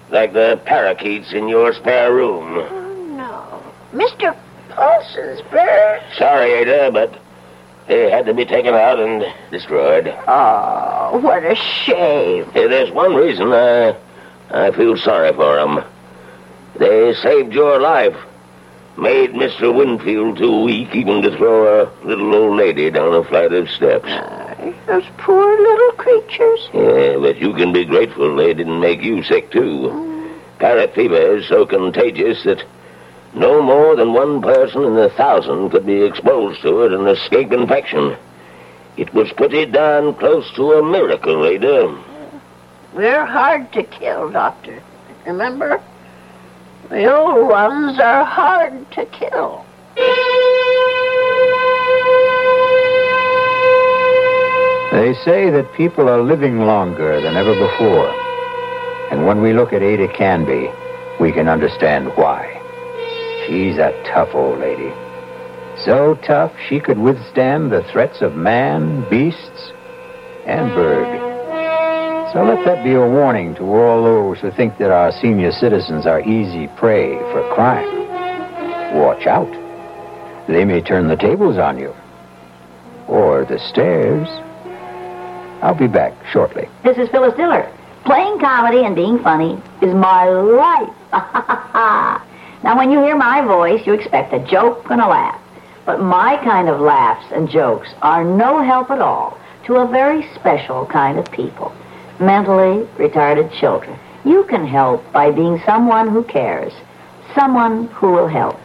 like 0.09 0.33
the 0.33 0.59
parakeets 0.65 1.33
in 1.33 1.47
your 1.47 1.73
spare 1.73 2.13
room. 2.13 2.59
Oh, 2.59 2.93
no. 3.15 3.63
Mr. 3.91 4.35
Paulson's 4.69 5.41
bird? 5.49 6.01
Sorry, 6.15 6.51
Ada, 6.53 6.91
but 6.91 7.19
they 7.87 8.11
had 8.11 8.25
to 8.27 8.33
be 8.35 8.45
taken 8.45 8.75
out 8.75 8.99
and 8.99 9.25
destroyed. 9.49 10.13
Oh, 10.27 11.19
what 11.23 11.43
a 11.43 11.55
shame. 11.55 12.45
Hey, 12.51 12.67
there's 12.67 12.91
one 12.91 13.15
reason 13.15 13.51
I, 13.51 13.95
I 14.51 14.71
feel 14.71 14.95
sorry 14.97 15.33
for 15.33 15.55
them. 15.55 15.83
They 16.77 17.15
saved 17.15 17.53
your 17.53 17.79
life. 17.79 18.15
Made 18.97 19.33
Mr. 19.33 19.73
Winfield 19.73 20.37
too 20.37 20.63
weak 20.63 20.95
even 20.95 21.21
to 21.21 21.37
throw 21.37 21.83
a 21.83 21.91
little 22.03 22.33
old 22.33 22.57
lady 22.57 22.89
down 22.89 23.13
a 23.13 23.23
flight 23.23 23.53
of 23.53 23.69
steps. 23.69 24.07
Uh, 24.07 24.73
those 24.87 25.05
poor 25.19 25.61
little 25.61 25.91
creatures. 25.91 26.69
Yeah, 26.73 27.17
but 27.19 27.37
you 27.37 27.53
can 27.53 27.71
be 27.71 27.85
grateful 27.85 28.35
they 28.35 28.55
didn't 28.55 28.79
make 28.79 29.03
you 29.03 29.21
sick, 29.21 29.51
too. 29.51 29.91
Mm. 29.91 30.39
Parrot 30.57 30.95
fever 30.95 31.37
is 31.37 31.47
so 31.47 31.65
contagious 31.65 32.43
that 32.45 32.63
no 33.35 33.61
more 33.61 33.95
than 33.95 34.13
one 34.13 34.41
person 34.41 34.83
in 34.83 34.97
a 34.97 35.09
thousand 35.09 35.69
could 35.69 35.85
be 35.85 36.01
exposed 36.01 36.61
to 36.63 36.81
it 36.81 36.91
and 36.91 37.07
escape 37.07 37.51
infection. 37.51 38.17
It 38.97 39.13
was 39.13 39.31
pretty 39.33 39.67
darn 39.67 40.15
close 40.15 40.51
to 40.55 40.73
a 40.73 40.83
miracle, 40.83 41.45
Ada. 41.45 42.03
We're 42.95 43.27
hard 43.27 43.71
to 43.73 43.83
kill, 43.83 44.31
Doctor. 44.31 44.81
Remember? 45.27 45.79
The 46.89 47.13
old 47.13 47.49
ones 47.49 47.99
are 47.99 48.23
hard 48.23 48.89
to 48.91 49.05
kill. 49.07 49.65
They 54.93 55.13
say 55.25 55.49
that 55.49 55.73
people 55.75 56.07
are 56.07 56.21
living 56.21 56.59
longer 56.59 57.19
than 57.19 57.35
ever 57.35 57.53
before. 57.53 58.09
And 59.11 59.25
when 59.25 59.41
we 59.41 59.51
look 59.51 59.73
at 59.73 59.81
Ada 59.81 60.07
Canby, 60.13 60.71
we 61.19 61.33
can 61.33 61.49
understand 61.49 62.07
why. 62.15 62.53
She's 63.45 63.77
a 63.77 63.91
tough 64.05 64.33
old 64.33 64.59
lady. 64.59 64.93
So 65.83 66.17
tough 66.25 66.53
she 66.69 66.79
could 66.79 66.97
withstand 66.97 67.71
the 67.71 67.83
threats 67.91 68.21
of 68.21 68.35
man, 68.35 69.07
beasts, 69.09 69.73
and 70.45 70.73
bird. 70.73 71.26
So 72.33 72.43
let 72.43 72.65
that 72.65 72.83
be 72.83 72.91
a 72.91 72.99
warning 72.99 73.55
to 73.55 73.63
all 73.63 74.03
those 74.03 74.41
who 74.41 74.51
think 74.51 74.77
that 74.79 74.91
our 74.91 75.13
senior 75.13 75.53
citizens 75.53 76.05
are 76.05 76.19
easy 76.19 76.67
prey 76.75 77.17
for 77.31 77.41
crime. 77.53 77.87
Watch 78.97 79.25
out. 79.25 79.49
They 80.45 80.65
may 80.65 80.81
turn 80.81 81.07
the 81.07 81.15
tables 81.15 81.57
on 81.57 81.79
you. 81.79 81.95
Or 83.07 83.45
the 83.45 83.57
stairs. 83.57 84.27
I'll 85.61 85.73
be 85.73 85.87
back 85.87 86.13
shortly. 86.29 86.67
This 86.83 86.97
is 86.97 87.07
Phyllis 87.09 87.33
Diller. 87.37 87.71
Playing 88.03 88.39
comedy 88.39 88.83
and 88.83 88.93
being 88.93 89.19
funny 89.19 89.53
is 89.81 89.93
my 89.93 90.25
life. 90.25 90.93
now, 92.61 92.77
when 92.77 92.91
you 92.91 92.99
hear 92.99 93.15
my 93.15 93.41
voice, 93.41 93.87
you 93.87 93.93
expect 93.93 94.33
a 94.33 94.45
joke 94.45 94.85
and 94.89 94.99
a 94.99 95.07
laugh. 95.07 95.41
But 95.85 96.01
my 96.01 96.35
kind 96.43 96.67
of 96.67 96.81
laughs 96.81 97.25
and 97.31 97.49
jokes 97.49 97.87
are 98.01 98.25
no 98.25 98.61
help 98.61 98.91
at 98.91 98.99
all 98.99 99.39
to 99.65 99.77
a 99.77 99.87
very 99.87 100.27
special 100.35 100.85
kind 100.85 101.17
of 101.17 101.31
people 101.31 101.73
mentally 102.19 102.85
retarded 102.97 103.51
children. 103.59 103.97
You 104.25 104.43
can 104.45 104.65
help 104.65 105.11
by 105.11 105.31
being 105.31 105.61
someone 105.65 106.09
who 106.09 106.23
cares, 106.23 106.73
someone 107.35 107.87
who 107.87 108.11
will 108.11 108.27
help. 108.27 108.59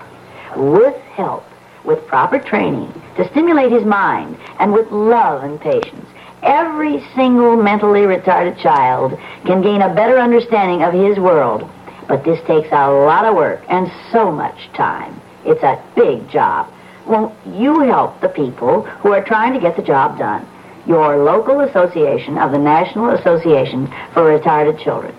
With 0.56 0.96
help, 1.14 1.44
with 1.84 2.06
proper 2.06 2.38
training 2.38 2.92
to 3.16 3.28
stimulate 3.30 3.72
his 3.72 3.84
mind, 3.84 4.36
and 4.58 4.72
with 4.72 4.90
love 4.90 5.44
and 5.44 5.60
patience, 5.60 6.08
every 6.42 7.04
single 7.14 7.56
mentally 7.56 8.02
retarded 8.02 8.60
child 8.60 9.18
can 9.44 9.62
gain 9.62 9.82
a 9.82 9.94
better 9.94 10.18
understanding 10.18 10.82
of 10.82 10.92
his 10.92 11.18
world. 11.18 11.68
But 12.08 12.24
this 12.24 12.40
takes 12.46 12.68
a 12.72 12.90
lot 12.90 13.24
of 13.24 13.34
work 13.34 13.62
and 13.68 13.90
so 14.10 14.30
much 14.30 14.72
time. 14.74 15.20
It's 15.44 15.62
a 15.62 15.82
big 15.94 16.28
job. 16.28 16.72
Won't 17.06 17.34
you 17.46 17.80
help 17.80 18.20
the 18.20 18.28
people 18.28 18.82
who 18.82 19.12
are 19.12 19.24
trying 19.24 19.54
to 19.54 19.60
get 19.60 19.76
the 19.76 19.82
job 19.82 20.18
done? 20.18 20.46
Your 20.86 21.22
local 21.24 21.60
association 21.60 22.38
of 22.38 22.50
the 22.52 22.58
National 22.58 23.10
Association 23.10 23.86
for 24.12 24.38
Retarded 24.38 24.82
Children. 24.82 25.14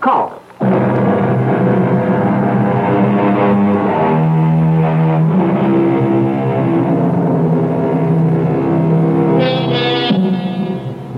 Call 0.00 0.30
them. 0.30 0.42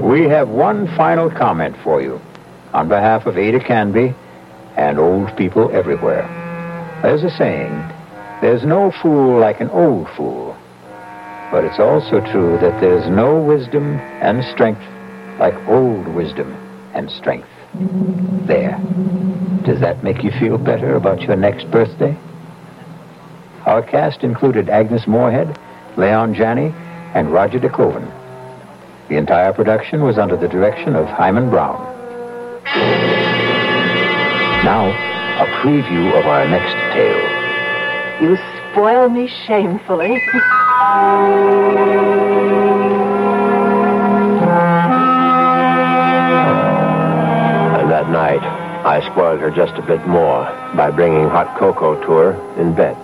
We 0.08 0.24
have 0.24 0.48
one 0.48 0.86
final 0.96 1.30
comment 1.30 1.76
for 1.84 2.02
you 2.02 2.20
on 2.72 2.88
behalf 2.88 3.26
of 3.26 3.38
Ada 3.38 3.60
Canby 3.60 4.14
and 4.76 4.98
old 4.98 5.36
people 5.36 5.70
everywhere. 5.70 6.26
There's 7.02 7.22
a 7.22 7.30
saying, 7.30 7.70
there's 8.40 8.64
no 8.64 8.90
fool 9.02 9.38
like 9.38 9.60
an 9.60 9.70
old 9.70 10.08
fool. 10.16 10.56
But 11.50 11.64
it's 11.64 11.78
also 11.78 12.20
true 12.30 12.58
that 12.60 12.78
there's 12.80 13.08
no 13.08 13.40
wisdom 13.40 13.96
and 14.20 14.44
strength 14.44 14.82
like 15.38 15.54
old 15.68 16.06
wisdom 16.08 16.52
and 16.94 17.10
strength. 17.10 17.48
There. 18.46 18.78
Does 19.64 19.80
that 19.80 20.04
make 20.04 20.22
you 20.22 20.30
feel 20.32 20.58
better 20.58 20.94
about 20.94 21.22
your 21.22 21.36
next 21.36 21.70
birthday? 21.70 22.16
Our 23.66 23.82
cast 23.82 24.24
included 24.24 24.68
Agnes 24.68 25.06
Moorehead, 25.06 25.58
Leon 25.96 26.34
Janney, 26.34 26.72
and 27.14 27.32
Roger 27.32 27.58
De 27.58 27.68
Koven. 27.68 28.06
The 29.08 29.16
entire 29.16 29.52
production 29.52 30.02
was 30.02 30.18
under 30.18 30.36
the 30.36 30.48
direction 30.48 30.94
of 30.94 31.06
Himan 31.06 31.48
Brown. 31.50 31.82
Now, 34.64 34.88
a 35.40 35.46
preview 35.62 36.18
of 36.18 36.26
our 36.26 36.46
next 36.46 36.74
tale. 36.92 38.20
You 38.20 38.36
spoil 38.72 39.08
me 39.08 39.28
shamefully. 39.46 40.20
And 47.78 47.90
that 47.90 48.08
night, 48.10 48.42
I 48.86 49.00
spoiled 49.12 49.40
her 49.40 49.50
just 49.50 49.74
a 49.74 49.82
bit 49.82 50.06
more 50.06 50.44
by 50.74 50.90
bringing 50.90 51.28
hot 51.28 51.58
cocoa 51.58 52.00
to 52.00 52.10
her 52.12 52.60
in 52.60 52.74
bed. 52.74 52.96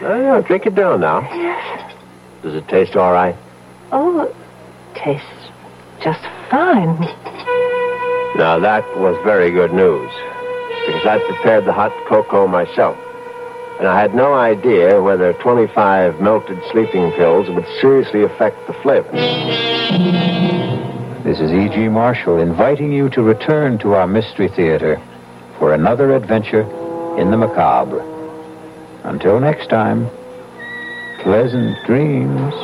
Oh, 0.00 0.18
yeah, 0.18 0.40
drink 0.40 0.64
it 0.64 0.74
down 0.74 1.00
now. 1.00 1.20
Yes. 1.20 1.94
Does 2.42 2.54
it 2.54 2.66
taste 2.68 2.96
all 2.96 3.12
right? 3.12 3.36
Oh, 3.92 4.22
it 4.22 4.34
tastes 4.94 5.50
just 6.00 6.22
fine. 6.50 6.98
Now, 8.36 8.58
that 8.58 8.84
was 8.96 9.16
very 9.24 9.50
good 9.50 9.74
news, 9.74 10.10
because 10.86 11.04
I 11.04 11.18
prepared 11.26 11.66
the 11.66 11.72
hot 11.74 11.92
cocoa 12.08 12.46
myself. 12.46 12.96
And 13.78 13.86
I 13.86 14.00
had 14.00 14.12
no 14.12 14.34
idea 14.34 15.00
whether 15.00 15.32
25 15.34 16.20
melted 16.20 16.60
sleeping 16.72 17.12
pills 17.12 17.48
would 17.48 17.64
seriously 17.80 18.24
affect 18.24 18.66
the 18.66 18.72
flavor. 18.72 19.12
This 21.22 21.38
is 21.38 21.52
E.G. 21.52 21.88
Marshall 21.88 22.38
inviting 22.38 22.90
you 22.90 23.08
to 23.10 23.22
return 23.22 23.78
to 23.78 23.94
our 23.94 24.08
Mystery 24.08 24.48
Theater 24.48 25.00
for 25.58 25.74
another 25.74 26.16
adventure 26.16 26.62
in 27.18 27.30
the 27.30 27.36
macabre. 27.36 28.00
Until 29.04 29.38
next 29.38 29.68
time, 29.68 30.08
pleasant 31.22 31.76
dreams. 31.86 32.54